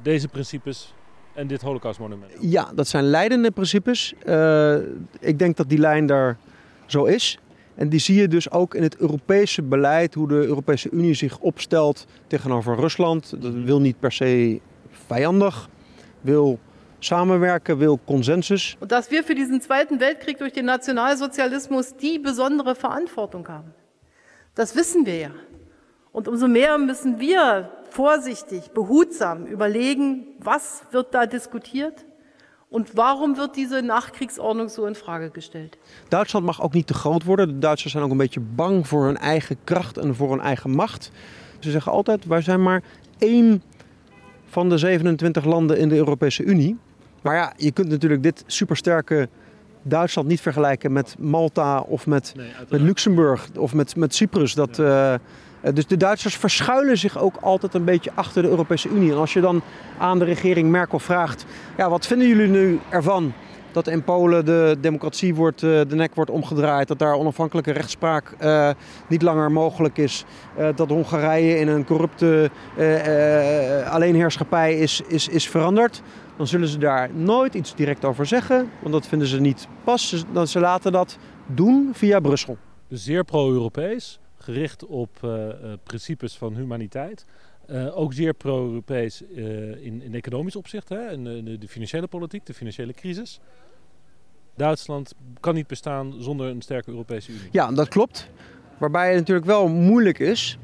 deze 0.04 0.28
principes 0.28 0.94
en 1.34 1.48
dit 1.48 1.62
Holocaustmonument. 1.62 2.32
Ja, 2.40 2.72
dat 2.76 2.88
zijn 2.88 3.04
leidende 3.04 3.52
principes. 3.52 4.14
Uh, 4.26 4.76
ik 5.20 5.40
denk 5.40 5.58
dat 5.58 5.70
die 5.70 5.80
lijn 5.80 6.06
daar 6.06 6.38
zo 6.86 7.06
is. 7.06 7.40
En 7.76 7.90
die 7.90 8.00
zie 8.00 8.16
je 8.16 8.28
dus 8.28 8.52
ook 8.52 8.76
in 8.76 8.84
het 8.84 8.98
Europese 8.98 9.62
beleid, 9.62 10.14
hoe 10.14 10.28
de 10.28 10.34
Europese 10.34 10.90
Unie 10.90 11.14
zich 11.14 11.40
opstelt 11.40 12.06
tegenover 12.28 12.76
Rusland. 12.76 13.34
Dat 13.42 13.54
wil 13.54 13.80
niet 13.80 14.00
per 14.00 14.12
se 14.12 14.60
vijandig, 14.90 15.70
wil 16.24 16.60
samenwerken, 17.00 17.80
wil 17.80 18.00
Consensus. 18.06 18.78
Und 18.80 18.92
dass 18.92 19.10
wir 19.12 19.24
für 19.24 19.36
diesen 19.36 19.62
Zweiten 19.62 20.00
Weltkrieg 20.00 20.38
durch 20.38 20.54
den 20.54 20.66
Nationalsozialismus 20.66 21.96
die 21.96 22.20
besondere 22.20 22.76
Verantwortung 22.76 23.48
haben, 23.48 23.74
das 24.56 24.76
wissen 24.76 25.06
wir 25.06 25.18
ja. 25.18 25.32
Und 26.12 26.28
umso 26.28 26.48
mehr 26.48 26.78
müssen 26.78 27.20
wir 27.20 27.72
vorsichtig, 27.90 28.72
behutsam 28.72 29.46
überlegen, 29.46 30.26
was 30.40 30.84
wird 30.92 31.14
da 31.14 31.26
diskutiert 31.26 32.06
und 32.70 32.96
warum 32.96 33.38
wird 33.38 33.56
diese 33.56 33.82
Nachkriegsordnung 33.82 34.70
so 34.70 34.86
in 34.86 34.96
Frage 34.96 35.30
gestellt. 35.30 35.78
Duitsland 36.10 36.46
mag 36.46 36.62
ook 36.62 36.74
niet 36.74 36.88
te 36.88 36.94
groot 36.94 37.24
worden. 37.24 37.48
De 37.48 37.60
Duitsers 37.60 37.92
zijn 37.92 38.04
ook 38.04 38.12
een 38.12 38.18
beetje 38.18 38.40
bang 38.40 38.88
voor 38.88 39.06
hun 39.06 39.18
eigen 39.18 39.58
kracht 39.64 39.98
en 39.98 40.16
voor 40.16 40.30
hun 40.30 40.42
eigen 40.42 40.72
macht. 40.72 41.12
Ze 41.60 41.72
zeggen 41.72 41.92
altijd, 41.92 42.26
wij 42.26 42.42
zijn 42.42 42.64
maar 42.64 42.82
één 43.18 43.64
van 44.52 44.70
de 44.70 44.78
27 44.78 45.46
landen 45.46 45.78
in 45.78 45.90
de 45.90 45.96
Europese 45.96 46.44
Unie. 46.44 46.78
Maar 47.22 47.36
ja, 47.36 47.54
je 47.58 47.72
kunt 47.72 47.90
natuurlijk 47.90 48.24
dit 48.24 48.44
supersterke 48.48 49.30
Duitsland 49.82 50.28
niet 50.28 50.42
vergelijken 50.42 50.92
met 50.92 51.16
Malta 51.20 51.80
of 51.80 52.08
met, 52.08 52.34
met 52.70 52.82
Luxemburg 52.82 53.50
of 53.58 53.74
met, 53.74 53.96
met 53.96 54.16
Cyprus. 54.16 54.54
Dat, 54.54 54.80
eh, 54.80 55.14
dus 55.74 55.88
de 55.88 55.98
Duitsers 55.98 56.36
verschuilen 56.36 56.98
zich 56.98 57.20
ook 57.20 57.36
altijd 57.42 57.74
een 57.74 57.84
beetje 57.84 58.12
achter 58.14 58.42
de 58.42 58.50
Europese 58.50 58.90
Unie. 58.90 59.12
En 59.12 59.18
als 59.18 59.34
je 59.34 59.42
dan 59.42 59.62
aan 59.98 60.20
de 60.20 60.26
regering 60.26 60.70
Merkel 60.70 61.00
vraagt: 61.00 61.46
ja, 61.78 61.90
wat 61.90 62.08
vinden 62.08 62.28
jullie 62.28 62.48
nu 62.48 62.80
ervan 62.90 63.34
dat 63.74 63.88
in 63.88 64.04
Polen 64.04 64.46
de 64.46 64.78
democratie 64.80 65.36
wordt, 65.36 65.64
eh, 65.64 65.70
de 65.70 65.96
nek 65.96 66.16
wordt 66.16 66.32
omgedraaid, 66.32 66.88
dat 66.88 67.00
daar 67.00 67.14
onafhankelijke 67.14 67.72
rechtspraak 67.72 68.36
uh, 68.42 68.70
niet 69.08 69.22
langer 69.22 69.52
mogelijk 69.52 69.98
is, 69.98 70.26
uh, 70.60 70.70
dat 70.76 70.90
Hongarije 70.90 71.58
in 71.58 71.68
een 71.68 71.86
corrupte 71.86 72.50
alleenheerschappij 73.90 74.78
is, 74.78 75.02
is, 75.08 75.28
is 75.28 75.50
veranderd, 75.50 76.02
dan 76.38 76.48
zullen 76.48 76.68
ze 76.68 76.78
daar 76.78 77.10
nooit 77.14 77.54
iets 77.54 77.76
direct 77.76 78.06
over 78.06 78.26
zeggen, 78.26 78.70
want 78.80 78.94
dat 78.94 79.08
vinden 79.08 79.28
ze 79.28 79.40
niet 79.40 79.68
pas. 79.84 80.26
Dan 80.34 80.48
ze 80.48 80.60
laten 80.60 80.92
dat 80.92 81.18
doen 81.46 81.90
via 81.94 82.20
Brussel. 82.20 82.58
Zeer 82.88 83.24
pro-Europees, 83.24 84.20
gericht 84.38 84.86
op 84.86 85.10
principes 85.84 86.38
van 86.38 86.56
humaniteit. 86.56 87.26
Uh, 87.72 87.98
ook 87.98 88.14
zeer 88.14 88.34
pro-Europees 88.34 89.22
uh, 89.36 89.86
in, 89.86 90.02
in 90.02 90.16
economisch 90.16 90.56
opzicht, 90.56 90.90
hè? 90.90 91.12
In, 91.12 91.24
de, 91.24 91.58
de 91.58 91.68
financiële 91.68 92.08
politiek, 92.08 92.46
de 92.46 92.54
financiële 92.54 92.94
crisis. 92.94 93.40
Duitsland 94.56 95.14
kan 95.40 95.54
niet 95.54 95.68
bestaan 95.68 96.14
zonder 96.20 96.48
een 96.48 96.62
sterke 96.62 96.90
Europese 96.90 97.32
Unie. 97.32 97.48
Ja, 97.52 97.72
dat 97.72 97.88
klopt. 97.88 98.30
Waarbij 98.78 99.08
het 99.08 99.18
natuurlijk 99.18 99.48
wel 99.48 99.68
moeilijk 99.68 100.20
is 100.20 100.58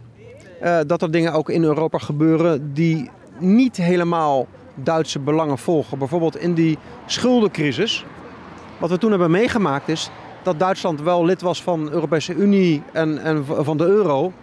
dat 0.88 1.02
er 1.02 1.12
dingen 1.12 1.34
ook 1.34 1.50
in 1.50 1.63
Europa 1.63 1.98
gebeuren 1.98 2.74
die 2.74 3.10
niet 3.39 3.78
helemaal 3.78 4.48
Duitse 4.76 5.20
belangen 5.20 5.58
volgen. 5.58 5.98
Bijvoorbeeld 5.98 6.38
in 6.38 6.54
die 6.54 6.78
schuldencrisis. 7.06 8.06
Wat 8.80 8.89
we 8.89 8.98
toen 8.98 9.10
hebben 9.10 9.32
meegemaakt 9.32 9.88
is 9.88 10.10
dat 10.43 10.60
Duitsland 10.60 11.02
wel 11.02 11.26
lid 11.26 11.41
was 11.41 11.63
van 11.63 11.86
de 11.86 11.91
Europese 11.91 12.34
Unie 12.34 12.84
en, 12.93 13.17
en 13.17 13.46
van 13.46 13.78
de 13.78 13.86
euro. 13.86 14.34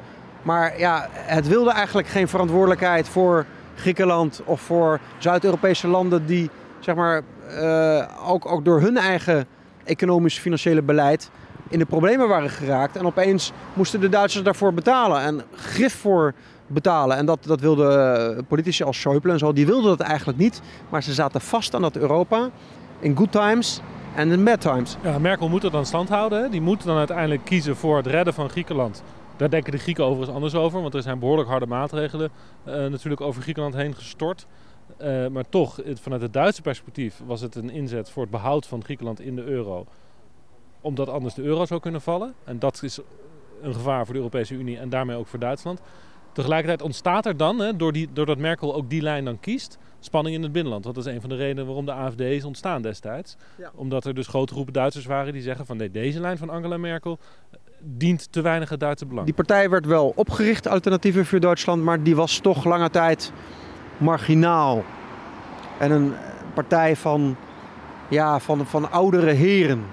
Maar 0.45 0.79
ja, 0.79 1.09
het 1.13 1.49
wilde 1.49 1.71
eigenlijk 1.71 2.09
geen 2.09 2.29
verantwoordelijkheid 2.29 3.09
voor 3.09 3.47
Griekenland 3.75 4.43
of 4.45 4.61
voor 4.61 5.01
Zuid-Europese 5.19 5.89
landen 5.89 6.27
die 6.27 6.51
zeg 6.81 6.95
maar, 6.95 7.23
uh, 7.51 8.05
ook, 8.27 8.47
ook 8.47 8.65
door 8.65 8.81
hun 8.81 8.97
eigen 8.97 9.47
economisch-financiële 9.85 10.83
beleid 10.83 11.31
in 11.69 11.79
de 11.79 11.85
problemen 11.85 12.29
waren 12.29 12.51
geraakt. 12.51 12.97
En 12.97 13.07
opeens 13.07 13.53
moesten 13.73 14.01
de 14.01 14.09
Duitsers 14.09 14.45
daarvoor 14.45 14.75
betalen 14.75 15.21
en 15.21 15.43
grif 15.55 15.95
voor 15.95 16.35
betalen. 16.67 17.17
En 17.17 17.27
dat, 17.27 17.39
dat 17.45 17.61
wilden 17.61 18.47
politici 18.47 18.85
als 18.85 18.99
Schäuble 18.99 19.31
en 19.31 19.39
zo, 19.39 19.53
die 19.53 19.67
wilden 19.67 19.97
dat 19.97 20.07
eigenlijk 20.07 20.39
niet. 20.39 20.61
Maar 20.89 21.03
ze 21.03 21.13
zaten 21.13 21.41
vast 21.41 21.75
aan 21.75 21.83
dat 21.83 21.97
Europa 21.97 22.51
in 22.99 23.17
good 23.17 23.33
times 23.33 23.81
en 24.15 24.31
in 24.31 24.45
bad 24.45 24.61
times. 24.61 24.97
Ja, 25.03 25.19
Merkel 25.19 25.49
moet 25.49 25.65
er 25.65 25.71
dan 25.71 25.87
stand 25.87 26.09
houden. 26.09 26.51
Die 26.51 26.61
moet 26.61 26.85
dan 26.85 26.97
uiteindelijk 26.97 27.45
kiezen 27.45 27.77
voor 27.77 27.97
het 27.97 28.07
redden 28.07 28.35
van 28.35 28.51
Griekenland. 28.51 29.03
Daar 29.37 29.51
denken 29.51 29.73
de 29.73 29.79
Grieken 29.79 30.05
overigens 30.05 30.35
anders 30.35 30.55
over, 30.55 30.81
want 30.83 30.95
er 30.95 31.03
zijn 31.03 31.19
behoorlijk 31.19 31.49
harde 31.49 31.67
maatregelen 31.67 32.31
uh, 32.67 32.75
natuurlijk 32.75 33.21
over 33.21 33.43
Griekenland 33.43 33.75
heen 33.75 33.95
gestort. 33.95 34.47
Uh, 35.03 35.27
maar 35.27 35.49
toch, 35.49 35.81
vanuit 35.95 36.23
het 36.23 36.33
Duitse 36.33 36.63
perspectief 36.63 37.21
was 37.27 37.41
het 37.41 37.55
een 37.55 37.71
inzet 37.71 38.11
voor 38.11 38.23
het 38.23 38.31
behoud 38.31 38.67
van 38.67 38.85
Griekenland 38.85 39.21
in 39.21 39.37
de 39.37 39.45
euro. 39.45 39.87
Omdat 40.81 41.09
anders 41.09 41.35
de 41.35 41.43
euro 41.43 41.67
zou 41.67 41.81
kunnen 41.81 42.01
vallen. 42.01 42.35
En 42.45 42.59
dat 42.59 42.83
is 42.83 42.99
een 43.63 43.75
gevaar 43.75 44.05
voor 44.05 44.15
de 44.15 44.21
Europese 44.21 44.55
Unie 44.55 44.79
en 44.79 44.89
daarmee 44.89 45.17
ook 45.17 45.27
voor 45.27 45.39
Duitsland. 45.39 45.81
Tegelijkertijd 46.35 46.83
ontstaat 46.83 47.27
er 47.27 47.37
dan, 47.37 47.59
hè, 47.59 47.77
door 47.77 47.93
die, 47.93 48.09
doordat 48.13 48.39
Merkel 48.39 48.75
ook 48.75 48.91
die 48.91 49.03
lijn 49.03 49.25
dan 49.25 49.41
kiest, 49.41 49.79
spanning 50.01 50.37
in 50.37 50.43
het 50.43 50.53
binnenland. 50.53 50.85
Dat 50.85 50.97
is 50.97 51.05
een 51.05 51.21
van 51.21 51.31
de 51.31 51.37
redenen 51.37 51.67
waarom 51.67 51.87
de 51.87 51.93
AFD 51.93 52.21
is 52.21 52.45
ontstaan 52.45 52.83
destijds. 52.83 53.37
Ja. 53.59 53.71
Omdat 53.75 54.05
er 54.05 54.15
dus 54.15 54.27
grote 54.27 54.53
groepen 54.53 54.73
Duitsers 54.73 55.07
waren 55.07 55.33
die 55.33 55.43
zeggen 55.43 55.67
van 55.67 55.77
nee, 55.77 55.91
deze 55.91 56.21
lijn 56.21 56.39
van 56.39 56.51
Angela 56.51 56.77
Merkel 56.77 57.19
dient 57.81 58.33
te 58.33 58.41
weinig 58.41 58.69
het 58.69 58.81
Duitse 58.81 59.07
belang. 59.07 59.27
Die 59.27 59.35
partij 59.35 59.71
werd 59.71 59.87
wel 59.87 60.13
opgericht, 60.17 60.67
Alternatieven 60.67 61.27
voor 61.27 61.41
Duitsland, 61.41 61.83
maar 61.83 62.03
die 62.03 62.17
was 62.17 62.39
toch 62.39 62.65
lange 62.65 62.91
tijd 62.91 63.33
marginaal. 63.97 64.85
En 65.79 65.91
een 65.91 66.13
partij 66.55 66.97
van, 66.97 67.37
ja, 68.09 68.39
van, 68.39 68.67
van 68.67 68.91
oudere 68.91 69.31
heren. 69.31 69.85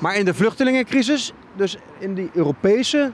Maar 0.00 0.16
in 0.16 0.24
de 0.24 0.34
vluchtelingencrisis, 0.34 1.32
dus 1.56 1.76
in 1.98 2.14
die 2.14 2.30
Europese 2.34 3.12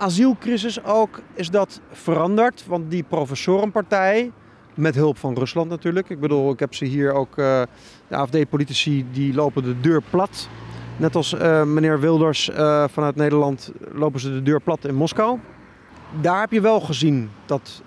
asielcrisis 0.00 0.84
ook, 0.84 1.20
is 1.34 1.50
dat 1.50 1.80
veranderd. 1.90 2.66
Want 2.66 2.90
die 2.90 3.02
professorenpartij, 3.02 4.30
met 4.74 4.94
hulp 4.94 5.18
van 5.18 5.34
Rusland 5.34 5.68
natuurlijk. 5.68 6.10
Ik 6.10 6.20
bedoel, 6.20 6.52
ik 6.52 6.58
heb 6.58 6.74
ze 6.74 6.84
hier 6.84 7.12
ook, 7.12 7.36
uh, 7.36 7.62
de 8.08 8.16
AFD-politici, 8.16 9.06
die 9.12 9.34
lopen 9.34 9.62
de 9.62 9.80
deur 9.80 10.02
plat. 10.10 10.48
Net 10.96 11.16
als 11.16 11.34
uh, 11.34 11.62
meneer 11.62 12.00
Wilders 12.00 12.48
uh, 12.48 12.84
vanuit 12.88 13.16
Nederland 13.16 13.72
lopen 13.92 14.20
ze 14.20 14.32
de 14.32 14.42
deur 14.42 14.60
plat 14.60 14.84
in 14.84 14.94
Moskou 14.94 15.38
daar 16.20 16.40
heb 16.40 16.52
je 16.52 16.60
wel 16.60 16.80
gezien 16.80 17.30
dat 17.46 17.82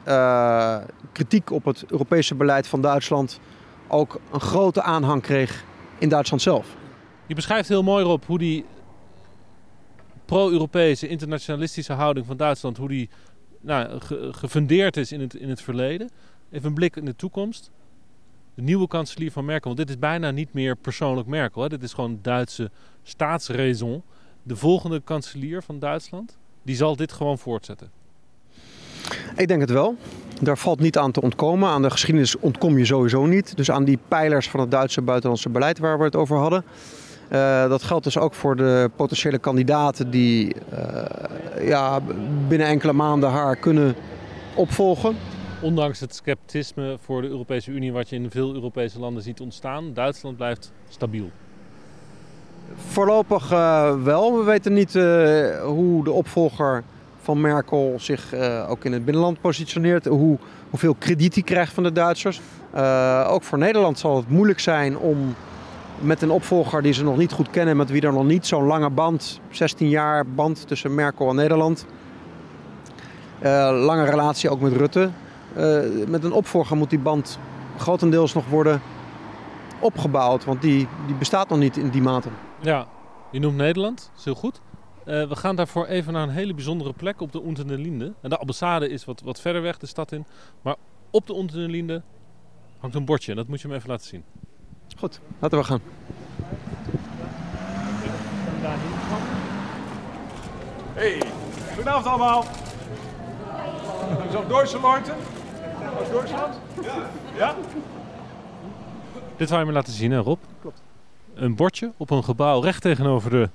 kritiek 1.11 1.51
op 1.51 1.65
het 1.65 1.83
Europese 1.87 2.35
beleid 2.35 2.67
van 2.67 2.81
Duitsland 2.81 3.39
ook 3.87 4.19
een 4.31 4.39
grote 4.39 4.81
aanhang 4.81 5.21
kreeg 5.21 5.63
in 5.97 6.09
Duitsland 6.09 6.41
zelf. 6.41 6.67
Je 7.25 7.35
beschrijft 7.35 7.69
heel 7.69 7.83
mooi 7.83 8.05
op 8.05 8.25
hoe 8.25 8.37
die 8.37 8.65
pro-Europese 10.33 11.07
internationalistische 11.07 11.93
houding 11.93 12.25
van 12.25 12.37
Duitsland, 12.37 12.77
hoe 12.77 12.87
die 12.87 13.09
nou, 13.61 13.99
gefundeerd 14.31 14.97
is 14.97 15.11
in 15.11 15.21
het, 15.21 15.33
in 15.33 15.49
het 15.49 15.61
verleden. 15.61 16.09
Even 16.51 16.67
een 16.67 16.73
blik 16.73 16.95
in 16.95 17.05
de 17.05 17.15
toekomst. 17.15 17.71
De 18.55 18.61
nieuwe 18.61 18.87
kanselier 18.87 19.31
van 19.31 19.45
Merkel, 19.45 19.73
want 19.73 19.77
dit 19.77 19.89
is 19.89 19.99
bijna 19.99 20.31
niet 20.31 20.53
meer 20.53 20.75
persoonlijk 20.75 21.27
Merkel. 21.27 21.61
Hè? 21.61 21.69
Dit 21.69 21.83
is 21.83 21.93
gewoon 21.93 22.19
Duitse 22.21 22.71
staatsraison. 23.03 24.03
De 24.43 24.55
volgende 24.55 25.01
kanselier 25.03 25.63
van 25.63 25.79
Duitsland, 25.79 26.37
die 26.63 26.75
zal 26.75 26.95
dit 26.95 27.11
gewoon 27.11 27.37
voortzetten. 27.37 27.91
Ik 29.35 29.47
denk 29.47 29.61
het 29.61 29.71
wel. 29.71 29.95
Daar 30.41 30.57
valt 30.57 30.79
niet 30.79 30.97
aan 30.97 31.11
te 31.11 31.21
ontkomen. 31.21 31.69
Aan 31.69 31.81
de 31.81 31.89
geschiedenis 31.89 32.39
ontkom 32.39 32.77
je 32.77 32.85
sowieso 32.85 33.25
niet. 33.25 33.57
Dus 33.57 33.71
aan 33.71 33.83
die 33.83 33.99
pijlers 34.07 34.49
van 34.49 34.59
het 34.59 34.71
Duitse 34.71 35.01
buitenlandse 35.01 35.49
beleid 35.49 35.79
waar 35.79 35.97
we 35.97 36.03
het 36.03 36.15
over 36.15 36.37
hadden. 36.37 36.63
Uh, 37.31 37.69
dat 37.69 37.83
geldt 37.83 38.03
dus 38.03 38.17
ook 38.17 38.33
voor 38.33 38.55
de 38.55 38.89
potentiële 38.95 39.37
kandidaten 39.37 40.09
die 40.09 40.55
uh, 40.73 41.67
ja, 41.67 41.99
binnen 42.47 42.67
enkele 42.67 42.93
maanden 42.93 43.29
haar 43.29 43.55
kunnen 43.55 43.95
opvolgen. 44.55 45.15
Ondanks 45.61 45.99
het 45.99 46.15
sceptisme 46.15 46.97
voor 47.03 47.21
de 47.21 47.27
Europese 47.27 47.71
Unie, 47.71 47.91
wat 47.91 48.09
je 48.09 48.15
in 48.15 48.31
veel 48.31 48.53
Europese 48.53 48.99
landen 48.99 49.23
ziet 49.23 49.39
ontstaan, 49.39 49.93
Duitsland 49.93 50.37
blijft 50.37 50.71
stabiel. 50.89 51.29
Voorlopig 52.87 53.51
uh, 53.51 54.03
wel. 54.03 54.37
We 54.37 54.43
weten 54.43 54.73
niet 54.73 54.93
hoe 55.63 56.03
de 56.03 56.11
opvolger 56.11 56.83
van 57.21 57.41
Merkel 57.41 57.93
zich 57.97 58.33
ook 58.67 58.85
in 58.85 58.93
het 58.93 59.05
binnenland 59.05 59.41
positioneert. 59.41 60.05
Hoe, 60.05 60.37
hoeveel 60.69 60.93
krediet 60.93 61.33
hij 61.33 61.43
krijgt 61.43 61.73
van 61.73 61.83
de 61.83 61.91
Duitsers. 61.91 62.41
Ook 63.27 63.43
voor 63.43 63.57
Nederland 63.57 63.99
zal 63.99 64.15
het 64.15 64.29
moeilijk 64.29 64.59
zijn 64.59 64.97
om 64.97 65.35
met 65.99 66.21
een 66.21 66.31
opvolger 66.31 66.81
die 66.81 66.93
ze 66.93 67.03
nog 67.03 67.17
niet 67.17 67.31
goed 67.31 67.49
kennen, 67.49 67.77
met 67.77 67.89
wie 67.89 68.01
er 68.01 68.13
nog 68.13 68.25
niet 68.25 68.47
zo'n 68.47 68.65
lange 68.65 68.89
band, 68.89 69.39
16 69.49 69.89
jaar 69.89 70.25
band 70.25 70.67
tussen 70.67 70.95
Merkel 70.95 71.29
en 71.29 71.35
Nederland. 71.35 71.85
Uh, 73.43 73.49
lange 73.85 74.05
relatie 74.05 74.49
ook 74.49 74.59
met 74.59 74.73
Rutte. 74.73 75.09
met 76.07 76.23
een 76.23 76.31
opvolger 76.31 76.77
moet 76.77 76.89
die 76.89 76.99
band 76.99 77.39
grotendeels 77.77 78.33
nog 78.33 78.45
worden 78.47 78.81
opgebouwd, 79.79 80.45
want 80.45 80.61
die, 80.61 80.87
die 81.05 81.15
bestaat 81.15 81.49
nog 81.49 81.59
niet 81.59 81.77
in 81.77 81.89
die 81.89 82.01
mate. 82.01 82.29
Ja, 82.61 82.87
je 83.31 83.39
noemt 83.39 83.55
Nederland, 83.55 83.97
dat 83.97 84.17
is 84.17 84.25
heel 84.25 84.35
goed. 84.35 84.61
Uh, 85.05 85.27
we 85.27 85.35
gaan 85.35 85.55
daarvoor 85.55 85.85
even 85.85 86.13
naar 86.13 86.23
een 86.23 86.29
hele 86.29 86.53
bijzondere 86.53 86.93
plek 86.93 87.21
op 87.21 87.31
de 87.31 87.43
Unten 87.45 87.81
Linde. 87.81 88.13
En 88.21 88.29
de 88.29 88.37
ambassade 88.37 88.89
is 88.89 89.05
wat, 89.05 89.21
wat 89.21 89.41
verder 89.41 89.61
weg 89.61 89.77
de 89.77 89.85
stad 89.85 90.11
in. 90.11 90.25
Maar 90.61 90.75
op 91.11 91.27
de 91.27 91.35
Unten 91.35 91.69
Linde 91.69 92.01
hangt 92.79 92.95
een 92.95 93.05
bordje. 93.05 93.31
En 93.31 93.37
dat 93.37 93.47
moet 93.47 93.61
je 93.61 93.67
me 93.67 93.75
even 93.75 93.89
laten 93.89 94.07
zien. 94.07 94.23
Goed, 94.97 95.19
laten 95.39 95.57
we 95.57 95.63
gaan. 95.63 95.81
Hey, 100.93 101.21
goedenavond 101.73 102.05
allemaal. 102.05 102.45
Zo 104.31 104.47
Duitse 104.47 104.79
Leute? 104.81 105.13
Uit 105.97 106.11
Duitsland? 106.11 106.59
Ja. 106.81 107.09
ja? 107.37 107.55
Dit 109.37 109.49
wou 109.49 109.61
je 109.61 109.67
me 109.67 109.73
laten 109.73 109.93
zien, 109.93 110.11
hè 110.11 110.17
Rob? 110.17 110.39
Klopt. 110.61 110.81
Een 111.33 111.55
bordje 111.55 111.91
op 111.97 112.09
een 112.09 112.23
gebouw 112.23 112.61
recht 112.61 112.81
tegenover 112.81 113.29
de 113.29 113.49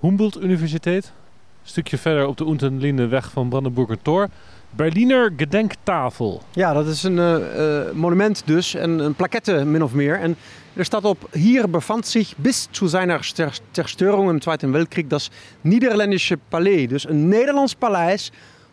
Humboldt 0.00 0.40
Universiteit. 0.40 1.04
Een 1.04 1.68
stukje 1.68 1.98
verder 1.98 2.26
op 2.26 2.36
de 2.36 2.44
Untenlinde-weg 2.44 3.30
van 3.30 3.48
Brandenburger 3.48 4.02
Tor. 4.02 4.28
Berliner 4.76 5.32
Gedenktafel. 5.36 6.42
Ja, 6.52 6.72
dat 6.72 6.86
is 6.86 7.02
een 7.02 7.16
uh, 7.16 7.92
monument 7.92 8.42
dus, 8.46 8.74
en 8.74 8.98
een 8.98 9.14
plaquette 9.14 9.64
min 9.64 9.82
of 9.82 9.92
meer. 9.92 10.20
En 10.20 10.36
er 10.72 10.84
staat 10.84 11.04
op, 11.04 11.28
hier 11.32 11.70
bevand 11.70 12.06
zich 12.06 12.36
bis 12.36 12.68
zu 12.70 12.88
seiner 12.88 13.32
Zerstörung 13.70 14.30
im 14.30 14.40
Zweiten 14.40 14.72
Weltkrieg 14.72 15.06
das 15.06 15.30
Niederländische 15.60 16.38
Palais. 16.48 16.88
Dus 16.88 17.08
een 17.08 17.28
Nederlands 17.28 17.74
paleis 17.74 18.32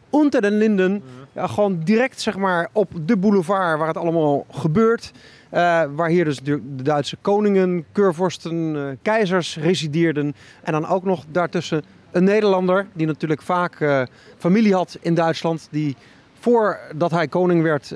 onder 0.10 0.41
den 0.41 0.58
Linden 0.58 1.04
Ja, 1.34 1.47
gewoon 1.47 1.80
direct 1.84 2.22
zeg 2.22 2.38
maar, 2.38 2.70
op 2.72 2.89
de 3.06 3.18
boulevard 3.18 3.78
waar 3.78 3.88
het 3.88 3.97
allemaal 3.97 4.45
gebeurt. 4.52 5.12
Uh, 5.54 5.84
waar 5.95 6.10
hier 6.10 6.26
dus 6.26 6.39
de, 6.39 6.76
de, 6.76 6.84
Duitse 6.84 7.18
koningen, 7.22 7.86
keurvorsten, 7.91 8.76
uh, 8.76 8.84
keizers 9.02 9.58
resideerden. 9.58 10.36
En 10.64 10.72
dan 10.72 10.88
ook 10.88 11.04
nog 11.04 11.24
daartussen 11.32 11.84
een 12.12 12.24
Nederlander 12.24 12.88
die 12.93 13.07
natuurlijk 13.07 13.41
vaak 13.41 13.80
uh, 13.80 14.01
familie 14.38 14.74
had 14.74 14.97
in 15.01 15.14
Duitsland. 15.14 15.68
Die 15.72 15.95
voordat 16.39 17.12
hij 17.12 17.28
koning 17.28 17.64
werd 17.64 17.93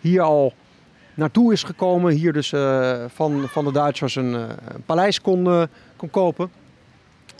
hier 0.00 0.22
al 0.22 0.52
naartoe 1.14 1.52
is 1.52 1.62
gekomen. 1.62 2.12
Hier 2.12 2.32
dus 2.32 2.48
van, 3.06 3.48
van 3.48 3.64
de 3.64 3.72
Duitsers 3.72 4.16
een, 4.16 4.32
een 4.32 4.82
paleis 4.86 5.20
kon, 5.20 5.68
kon 5.96 6.10
kopen. 6.10 6.50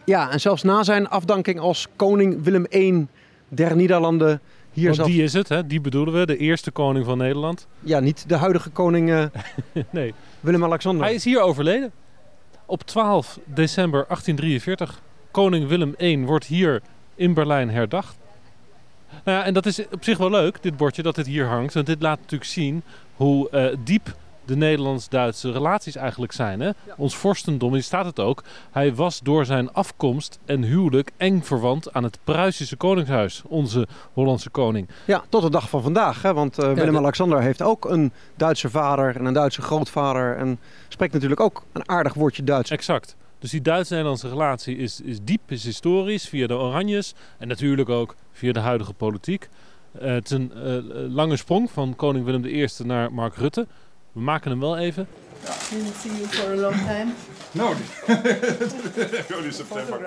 Ja, 0.05 0.31
en 0.31 0.41
zelfs 0.41 0.63
na 0.63 0.83
zijn 0.83 1.09
afdanking 1.09 1.61
als 1.61 1.89
koning 1.97 2.43
Willem 2.43 2.67
I 2.73 3.07
der 3.49 3.77
Nederlanden 3.77 4.41
hier 4.75 4.85
Want 4.85 4.97
zelf... 4.97 5.09
die 5.09 5.23
is 5.23 5.33
het, 5.33 5.49
hè? 5.49 5.67
die 5.67 5.81
bedoelen 5.81 6.15
we, 6.15 6.27
de 6.27 6.37
eerste 6.37 6.71
koning 6.71 7.05
van 7.05 7.19
Nederland. 7.19 7.67
Ja, 7.81 8.01
niet 8.01 8.29
de 8.29 8.37
huidige 8.37 8.71
koning 8.71 9.31
nee. 9.91 10.15
Willem-Alexander. 10.41 11.05
Hij 11.05 11.15
is 11.15 11.25
hier 11.25 11.41
overleden. 11.41 11.93
Op 12.67 12.83
12 12.83 13.39
december 13.45 14.05
1843. 14.09 15.03
Koning 15.35 15.69
Willem 15.69 15.95
I 16.01 16.25
wordt 16.25 16.45
hier 16.45 16.83
in 17.15 17.35
Berlijn 17.35 17.71
herdacht. 17.71 18.17
Nou 19.25 19.39
ja, 19.39 19.45
en 19.45 19.55
dat 19.55 19.67
is 19.67 19.89
op 19.89 20.05
zich 20.05 20.19
wel 20.19 20.31
leuk, 20.31 20.63
dit 20.63 20.77
bordje, 20.77 21.03
dat 21.03 21.15
dit 21.15 21.27
hier 21.27 21.47
hangt. 21.47 21.75
Want 21.75 21.87
dit 21.87 22.03
laat 22.03 22.19
natuurlijk 22.19 22.51
zien 22.51 22.83
hoe 23.17 23.49
uh, 23.51 23.77
diep 23.85 24.15
de 24.45 24.57
Nederlands-Duitse 24.57 25.53
relaties 25.53 25.97
eigenlijk 25.97 26.33
zijn. 26.33 26.61
Hè? 26.61 26.71
Ons 26.97 27.17
vorstendom, 27.17 27.73
hier 27.73 27.83
staat 27.83 28.05
het 28.05 28.21
ook, 28.21 28.43
hij 28.71 28.95
was 28.95 29.21
door 29.21 29.45
zijn 29.45 29.73
afkomst 29.73 30.39
en 30.45 30.63
huwelijk 30.63 31.11
eng 31.17 31.43
verwant 31.43 31.93
aan 31.93 32.03
het 32.03 32.19
Pruisische 32.25 32.77
Koningshuis, 32.77 33.43
onze 33.47 33.87
Hollandse 34.13 34.51
koning. 34.51 34.89
Ja, 35.05 35.23
tot 35.29 35.43
de 35.43 35.51
dag 35.51 35.69
van 35.69 35.83
vandaag. 35.83 36.23
Hè? 36.23 36.35
Want 36.35 36.59
uh, 36.59 36.73
Willem-Alexander 36.73 37.41
heeft 37.41 37.63
ook 37.63 37.85
een 37.85 38.13
Duitse 38.37 38.71
vader 38.71 39.17
en 39.17 39.25
een 39.25 39.33
Duitse 39.33 39.63
grootvader 39.63 40.37
en 40.37 40.59
spreekt 40.89 41.13
natuurlijk 41.13 41.41
ook 41.41 41.65
een 41.73 41.89
aardig 41.89 42.15
woordje 42.15 42.45
Duits. 42.45 42.71
Exact. 42.71 43.17
Dus 43.45 43.53
die 43.53 43.63
Duits-Nederlandse 43.63 44.29
relatie 44.29 44.77
is, 44.77 45.01
is 45.01 45.19
diep, 45.23 45.41
is 45.51 45.65
historisch, 45.65 46.29
via 46.29 46.47
de 46.47 46.55
Oranjes 46.55 47.15
en 47.39 47.49
natuurlijk 47.49 47.89
ook 47.89 48.15
via 48.33 48.53
de 48.53 48.61
huidige 48.61 48.93
politiek. 48.93 49.49
Uh, 50.03 50.13
het 50.13 50.25
is 50.25 50.31
een 50.31 50.53
uh, 50.57 51.15
lange 51.15 51.37
sprong 51.37 51.71
van 51.71 51.97
koning 51.97 52.25
Willem 52.25 52.45
I 52.45 52.69
naar 52.85 53.13
Mark 53.13 53.37
Rutte. 53.37 53.67
We 54.13 54.21
maken 54.21 54.51
hem 54.51 54.61
wel 54.61 54.79
even. 54.79 55.07
Didn't 55.71 55.97
see 55.97 56.13
you 56.13 56.27
for 56.27 56.51
a 56.51 56.57
long 56.57 56.75
time. 56.75 57.13
No, 57.53 57.73
only 59.37 59.53
September. 59.63 60.01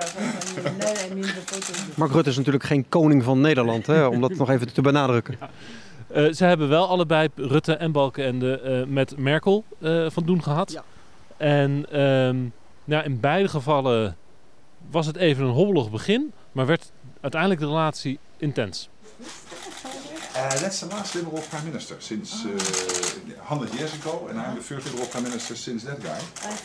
Mark 1.96 2.12
Rutte 2.12 2.30
is 2.30 2.36
natuurlijk 2.36 2.64
geen 2.64 2.88
koning 2.88 3.22
van 3.22 3.40
Nederland, 3.40 3.86
hè, 3.86 4.06
om 4.06 4.20
dat 4.20 4.34
nog 4.34 4.50
even 4.50 4.72
te 4.72 4.82
benadrukken. 4.82 5.36
Ja. 5.40 5.50
Uh, 6.26 6.32
ze 6.32 6.44
hebben 6.44 6.68
wel 6.68 6.88
allebei, 6.88 7.28
Rutte 7.34 7.74
en 7.74 7.92
Balkenende, 7.92 8.60
uh, 8.64 8.92
met 8.92 9.16
Merkel 9.16 9.64
uh, 9.78 10.10
van 10.10 10.24
doen 10.24 10.42
gehad. 10.42 10.72
Ja. 10.72 10.84
En 11.36 12.00
um, 12.02 12.52
nou, 12.88 13.04
in 13.04 13.20
beide 13.20 13.48
gevallen 13.48 14.16
was 14.90 15.06
het 15.06 15.16
even 15.16 15.44
een 15.44 15.52
hobbelig 15.52 15.90
begin, 15.90 16.32
maar 16.52 16.66
werd 16.66 16.90
uiteindelijk 17.20 17.60
de 17.60 17.66
relatie 17.66 18.18
intens. 18.36 18.88
Uh, 20.36 20.48
that's 20.48 20.78
the 20.78 20.86
last 20.86 21.14
Liberal 21.14 21.42
Prime 21.48 21.64
Minister 21.64 21.96
since 21.98 22.48
uh, 22.48 22.54
100 23.38 23.72
years 23.72 23.92
ago, 23.92 24.28
and 24.28 24.38
I'm 24.38 24.54
the 24.54 24.62
first 24.62 24.86
Liberal 24.86 25.06
Prime 25.08 25.28
Minister 25.28 25.56
since 25.56 25.86
that 25.86 25.98
guy. 26.02 26.18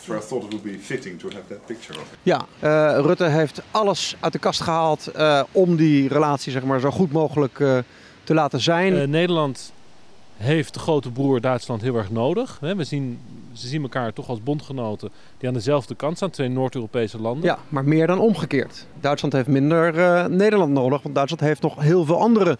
So 0.04 0.16
I 0.16 0.20
thought 0.20 0.44
it 0.44 0.50
would 0.50 0.62
be 0.62 0.78
fitting 0.78 1.18
to 1.18 1.28
have 1.28 1.48
that 1.48 1.66
picture 1.66 2.00
of 2.00 2.12
it. 2.12 2.18
Ja, 2.22 2.46
uh, 2.60 2.98
Rutte 3.00 3.24
heeft 3.24 3.62
alles 3.70 4.16
uit 4.20 4.32
de 4.32 4.38
kast 4.38 4.60
gehaald 4.60 5.10
uh, 5.16 5.42
om 5.52 5.76
die 5.76 6.08
relatie 6.08 6.52
zeg 6.52 6.62
maar, 6.62 6.80
zo 6.80 6.90
goed 6.90 7.12
mogelijk 7.12 7.58
uh, 7.58 7.78
te 8.24 8.34
laten 8.34 8.60
zijn. 8.60 9.10
Nederland 9.10 9.72
heeft 10.44 10.74
de 10.74 10.80
grote 10.80 11.10
broer 11.10 11.40
Duitsland 11.40 11.82
heel 11.82 11.96
erg 11.96 12.10
nodig. 12.10 12.58
We 12.60 12.84
zien, 12.84 13.18
ze 13.52 13.68
zien 13.68 13.82
elkaar 13.82 14.12
toch 14.12 14.28
als 14.28 14.42
bondgenoten 14.42 15.10
die 15.38 15.48
aan 15.48 15.54
dezelfde 15.54 15.94
kant 15.94 16.16
staan, 16.16 16.30
twee 16.30 16.48
Noord-Europese 16.48 17.20
landen. 17.20 17.44
Ja, 17.44 17.58
maar 17.68 17.84
meer 17.84 18.06
dan 18.06 18.18
omgekeerd. 18.18 18.86
Duitsland 19.00 19.34
heeft 19.34 19.48
minder 19.48 19.94
Nederland 20.30 20.72
nodig, 20.72 21.02
want 21.02 21.14
Duitsland 21.14 21.42
heeft 21.42 21.62
nog 21.62 21.80
heel 21.80 22.04
veel 22.04 22.20
andere 22.20 22.58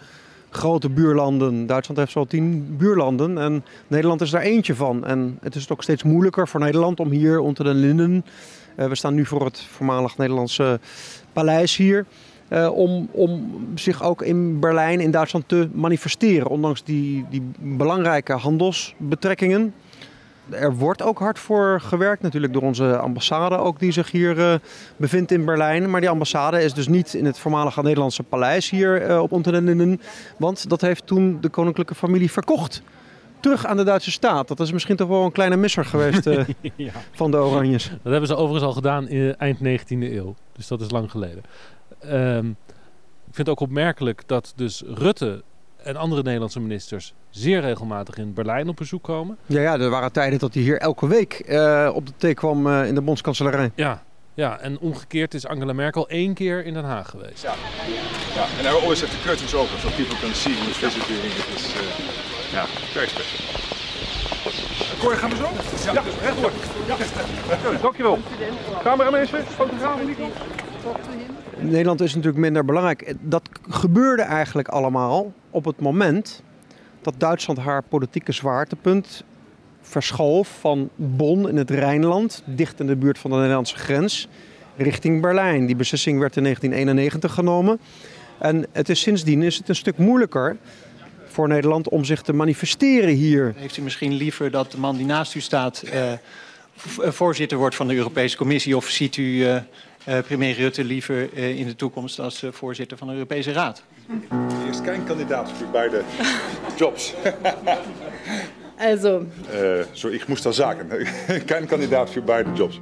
grote 0.50 0.88
buurlanden. 0.88 1.66
Duitsland 1.66 2.00
heeft 2.00 2.12
zo 2.12 2.24
tien 2.24 2.76
buurlanden 2.76 3.38
en 3.38 3.64
Nederland 3.86 4.20
is 4.20 4.30
daar 4.30 4.42
eentje 4.42 4.74
van. 4.74 5.04
En 5.04 5.38
het 5.42 5.54
is 5.54 5.70
ook 5.70 5.82
steeds 5.82 6.02
moeilijker 6.02 6.48
voor 6.48 6.60
Nederland 6.60 7.00
om 7.00 7.10
hier 7.10 7.40
onder 7.40 7.64
de 7.64 7.74
linden... 7.74 8.24
Uh, 8.76 8.86
we 8.86 8.94
staan 8.94 9.14
nu 9.14 9.26
voor 9.26 9.44
het 9.44 9.60
voormalig 9.60 10.16
Nederlandse 10.16 10.80
paleis 11.32 11.76
hier... 11.76 12.06
Uh, 12.54 12.76
om, 12.76 13.08
om 13.10 13.54
zich 13.74 14.02
ook 14.02 14.22
in 14.22 14.60
Berlijn, 14.60 15.00
in 15.00 15.10
Duitsland 15.10 15.48
te 15.48 15.68
manifesteren. 15.72 16.48
Ondanks 16.48 16.84
die, 16.84 17.24
die 17.30 17.42
belangrijke 17.58 18.32
handelsbetrekkingen 18.32 19.74
er 20.50 20.74
wordt 20.74 21.02
ook 21.02 21.18
hard 21.18 21.38
voor 21.38 21.80
gewerkt, 21.80 22.22
natuurlijk 22.22 22.52
door 22.52 22.62
onze 22.62 22.96
ambassade 22.96 23.56
ook, 23.56 23.78
die 23.78 23.92
zich 23.92 24.10
hier 24.10 24.38
uh, 24.38 24.54
bevindt 24.96 25.30
in 25.32 25.44
Berlijn. 25.44 25.90
Maar 25.90 26.00
die 26.00 26.10
ambassade 26.10 26.62
is 26.62 26.74
dus 26.74 26.88
niet 26.88 27.14
in 27.14 27.24
het 27.24 27.38
voormalige 27.38 27.82
Nederlandse 27.82 28.22
paleis 28.22 28.70
hier 28.70 29.10
uh, 29.10 29.22
op 29.22 29.32
Unterlinden. 29.32 30.00
Want 30.38 30.68
dat 30.68 30.80
heeft 30.80 31.06
toen 31.06 31.38
de 31.40 31.48
koninklijke 31.48 31.94
familie 31.94 32.30
verkocht. 32.30 32.82
Terug 33.40 33.66
aan 33.66 33.76
de 33.76 33.84
Duitse 33.84 34.10
staat. 34.10 34.48
Dat 34.48 34.60
is 34.60 34.72
misschien 34.72 34.96
toch 34.96 35.08
wel 35.08 35.24
een 35.24 35.32
kleine 35.32 35.56
misser 35.56 35.84
geweest 35.84 36.26
uh, 36.26 36.44
ja. 36.76 36.92
van 37.12 37.30
de 37.30 37.36
Oranjes. 37.36 37.88
Dat 38.02 38.12
hebben 38.12 38.28
ze 38.28 38.36
overigens 38.36 38.64
al 38.64 38.72
gedaan 38.72 39.08
in 39.08 39.36
eind 39.36 39.58
19e 39.58 39.86
eeuw. 39.88 40.34
Dus 40.52 40.68
dat 40.68 40.80
is 40.80 40.90
lang 40.90 41.10
geleden. 41.10 41.42
Um, 42.12 42.56
ik 43.26 43.34
vind 43.34 43.48
het 43.48 43.48
ook 43.48 43.68
opmerkelijk 43.68 44.22
dat 44.26 44.52
dus 44.56 44.82
Rutte 44.86 45.42
en 45.82 45.96
andere 45.96 46.22
Nederlandse 46.22 46.60
ministers 46.60 47.14
zeer 47.30 47.60
regelmatig 47.60 48.16
in 48.16 48.34
Berlijn 48.34 48.68
op 48.68 48.76
bezoek 48.76 49.02
komen. 49.02 49.36
Ja, 49.46 49.60
ja 49.60 49.78
er 49.78 49.90
waren 49.90 50.12
tijden 50.12 50.38
dat 50.38 50.54
hij 50.54 50.62
hier 50.62 50.78
elke 50.78 51.06
week 51.06 51.42
uh, 51.46 51.90
op 51.94 52.06
de 52.06 52.12
thee 52.16 52.34
kwam 52.34 52.66
uh, 52.66 52.86
in 52.86 52.94
de 52.94 53.00
bondskanselarij. 53.00 53.70
Ja, 53.74 54.02
ja, 54.34 54.58
en 54.58 54.78
omgekeerd 54.78 55.34
is 55.34 55.46
Angela 55.46 55.72
Merkel 55.72 56.08
één 56.08 56.34
keer 56.34 56.64
in 56.64 56.74
Den 56.74 56.84
Haag 56.84 57.10
geweest. 57.10 57.42
Ja, 57.42 57.54
ja. 58.34 58.42
and 58.42 58.76
I 58.76 58.80
always 58.80 59.00
have 59.00 59.16
the 59.16 59.22
curtains 59.22 59.54
open 59.54 59.78
so 59.78 59.88
people 59.88 60.16
can 60.20 60.34
see 60.34 60.54
who's 60.54 60.76
visiting. 60.76 61.18
It 61.18 61.54
is, 61.54 61.74
uh, 61.74 62.52
ja, 62.52 62.64
very 62.92 63.08
special. 63.08 63.72
Cor, 64.98 65.16
gaan 65.16 65.30
we 65.30 65.36
zo? 65.36 65.48
Ja, 65.84 65.92
ja 65.92 66.02
rechtdoor. 66.20 66.52
Ja. 66.86 67.78
Dankjewel. 67.80 68.18
Cameramensen, 68.82 69.44
fotografen, 69.44 70.06
Nico. 70.06 70.28
Nederland 71.70 72.00
is 72.00 72.14
natuurlijk 72.14 72.42
minder 72.42 72.64
belangrijk. 72.64 73.14
Dat 73.20 73.42
gebeurde 73.68 74.22
eigenlijk 74.22 74.68
allemaal 74.68 75.32
op 75.50 75.64
het 75.64 75.80
moment 75.80 76.42
dat 77.02 77.14
Duitsland 77.18 77.58
haar 77.58 77.82
politieke 77.82 78.32
zwaartepunt 78.32 79.24
verschoof 79.80 80.56
van 80.60 80.90
Bonn 80.96 81.48
in 81.48 81.56
het 81.56 81.70
Rijnland, 81.70 82.42
dicht 82.46 82.80
in 82.80 82.86
de 82.86 82.96
buurt 82.96 83.18
van 83.18 83.30
de 83.30 83.36
Nederlandse 83.36 83.76
grens, 83.76 84.28
richting 84.76 85.20
Berlijn. 85.20 85.66
Die 85.66 85.76
beslissing 85.76 86.18
werd 86.18 86.36
in 86.36 86.42
1991 86.42 87.34
genomen. 87.34 87.80
En 88.38 88.66
het 88.72 88.88
is 88.88 89.00
sindsdien 89.00 89.42
is 89.42 89.56
het 89.56 89.68
een 89.68 89.76
stuk 89.76 89.98
moeilijker 89.98 90.56
voor 91.26 91.48
Nederland 91.48 91.88
om 91.88 92.04
zich 92.04 92.22
te 92.22 92.32
manifesteren 92.32 93.14
hier. 93.14 93.54
Heeft 93.56 93.76
u 93.76 93.82
misschien 93.82 94.12
liever 94.12 94.50
dat 94.50 94.70
de 94.70 94.78
man 94.78 94.96
die 94.96 95.06
naast 95.06 95.34
u 95.34 95.40
staat 95.40 95.82
uh, 95.84 96.12
voorzitter 97.12 97.58
wordt 97.58 97.74
van 97.74 97.88
de 97.88 97.94
Europese 97.94 98.36
Commissie 98.36 98.76
of 98.76 98.88
ziet 98.88 99.16
u 99.16 99.22
uh, 99.22 99.56
premier 100.04 100.54
Rutte 100.54 100.84
liever 100.84 101.32
uh, 101.32 101.58
in 101.58 101.66
de 101.66 101.74
toekomst 101.74 102.18
als 102.18 102.42
uh, 102.42 102.52
voorzitter 102.52 102.98
van 102.98 103.06
de 103.06 103.12
Europese 103.12 103.52
Raad? 103.52 103.82
Er 104.38 104.68
is 104.70 104.78
geen 104.84 105.04
kandidaat 105.04 105.50
voor 105.52 105.66
beide 105.66 106.02
jobs. 106.76 107.14
also. 108.78 109.26
so, 109.92 110.08
ik 110.08 110.26
moest 110.26 110.42
dat 110.42 110.54
zeggen. 110.54 111.06
geen 111.46 111.66
kandidaat 111.66 112.10
voor 112.10 112.22
beide 112.22 112.52
jobs. 112.52 112.80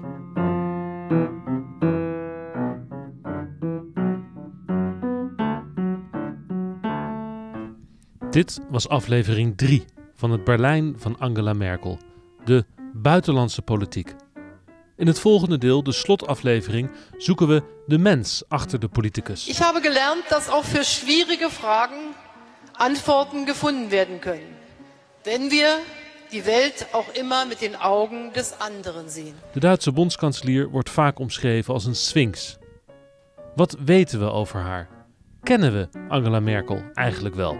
Dit 8.32 8.60
was 8.70 8.88
aflevering 8.88 9.56
3 9.56 9.84
van 10.14 10.30
het 10.30 10.44
Berlijn 10.44 10.94
van 10.96 11.18
Angela 11.18 11.52
Merkel, 11.52 11.98
de 12.44 12.64
buitenlandse 12.92 13.62
politiek. 13.62 14.14
In 15.02 15.08
het 15.08 15.20
volgende 15.20 15.58
deel, 15.58 15.82
de 15.82 15.92
slotaflevering, 15.92 16.90
zoeken 17.16 17.48
we 17.48 17.62
de 17.86 17.98
mens 17.98 18.42
achter 18.48 18.80
de 18.80 18.88
politicus. 18.88 19.48
Ik 19.48 19.56
heb 19.56 19.82
gelernt 19.82 20.28
dat 20.28 20.50
ook 20.50 20.64
voor 20.64 20.84
schwierige 20.84 21.50
vragen 21.50 22.14
antwoorden 22.72 23.46
gevonden 23.46 23.88
werden 23.88 24.18
kunnen. 24.18 24.48
Wenn 25.22 25.48
wir 25.48 25.78
die 26.30 26.42
Welt 26.42 26.86
auch 26.92 27.08
immer 27.12 27.46
mit 27.46 27.58
den 27.58 27.74
Augen 27.74 28.30
des 28.32 28.52
anderen 28.58 29.10
zien. 29.10 29.34
De 29.52 29.60
Duitse 29.60 29.92
bondskanselier 29.92 30.68
wordt 30.68 30.90
vaak 30.90 31.18
omschreven 31.18 31.74
als 31.74 31.84
een 31.84 31.96
sphinx. 31.96 32.56
Wat 33.54 33.76
weten 33.84 34.18
we 34.18 34.30
over 34.30 34.60
haar? 34.60 34.88
Kennen 35.42 35.72
we 35.72 35.88
Angela 36.08 36.40
Merkel 36.40 36.82
eigenlijk 36.94 37.34
wel? 37.34 37.56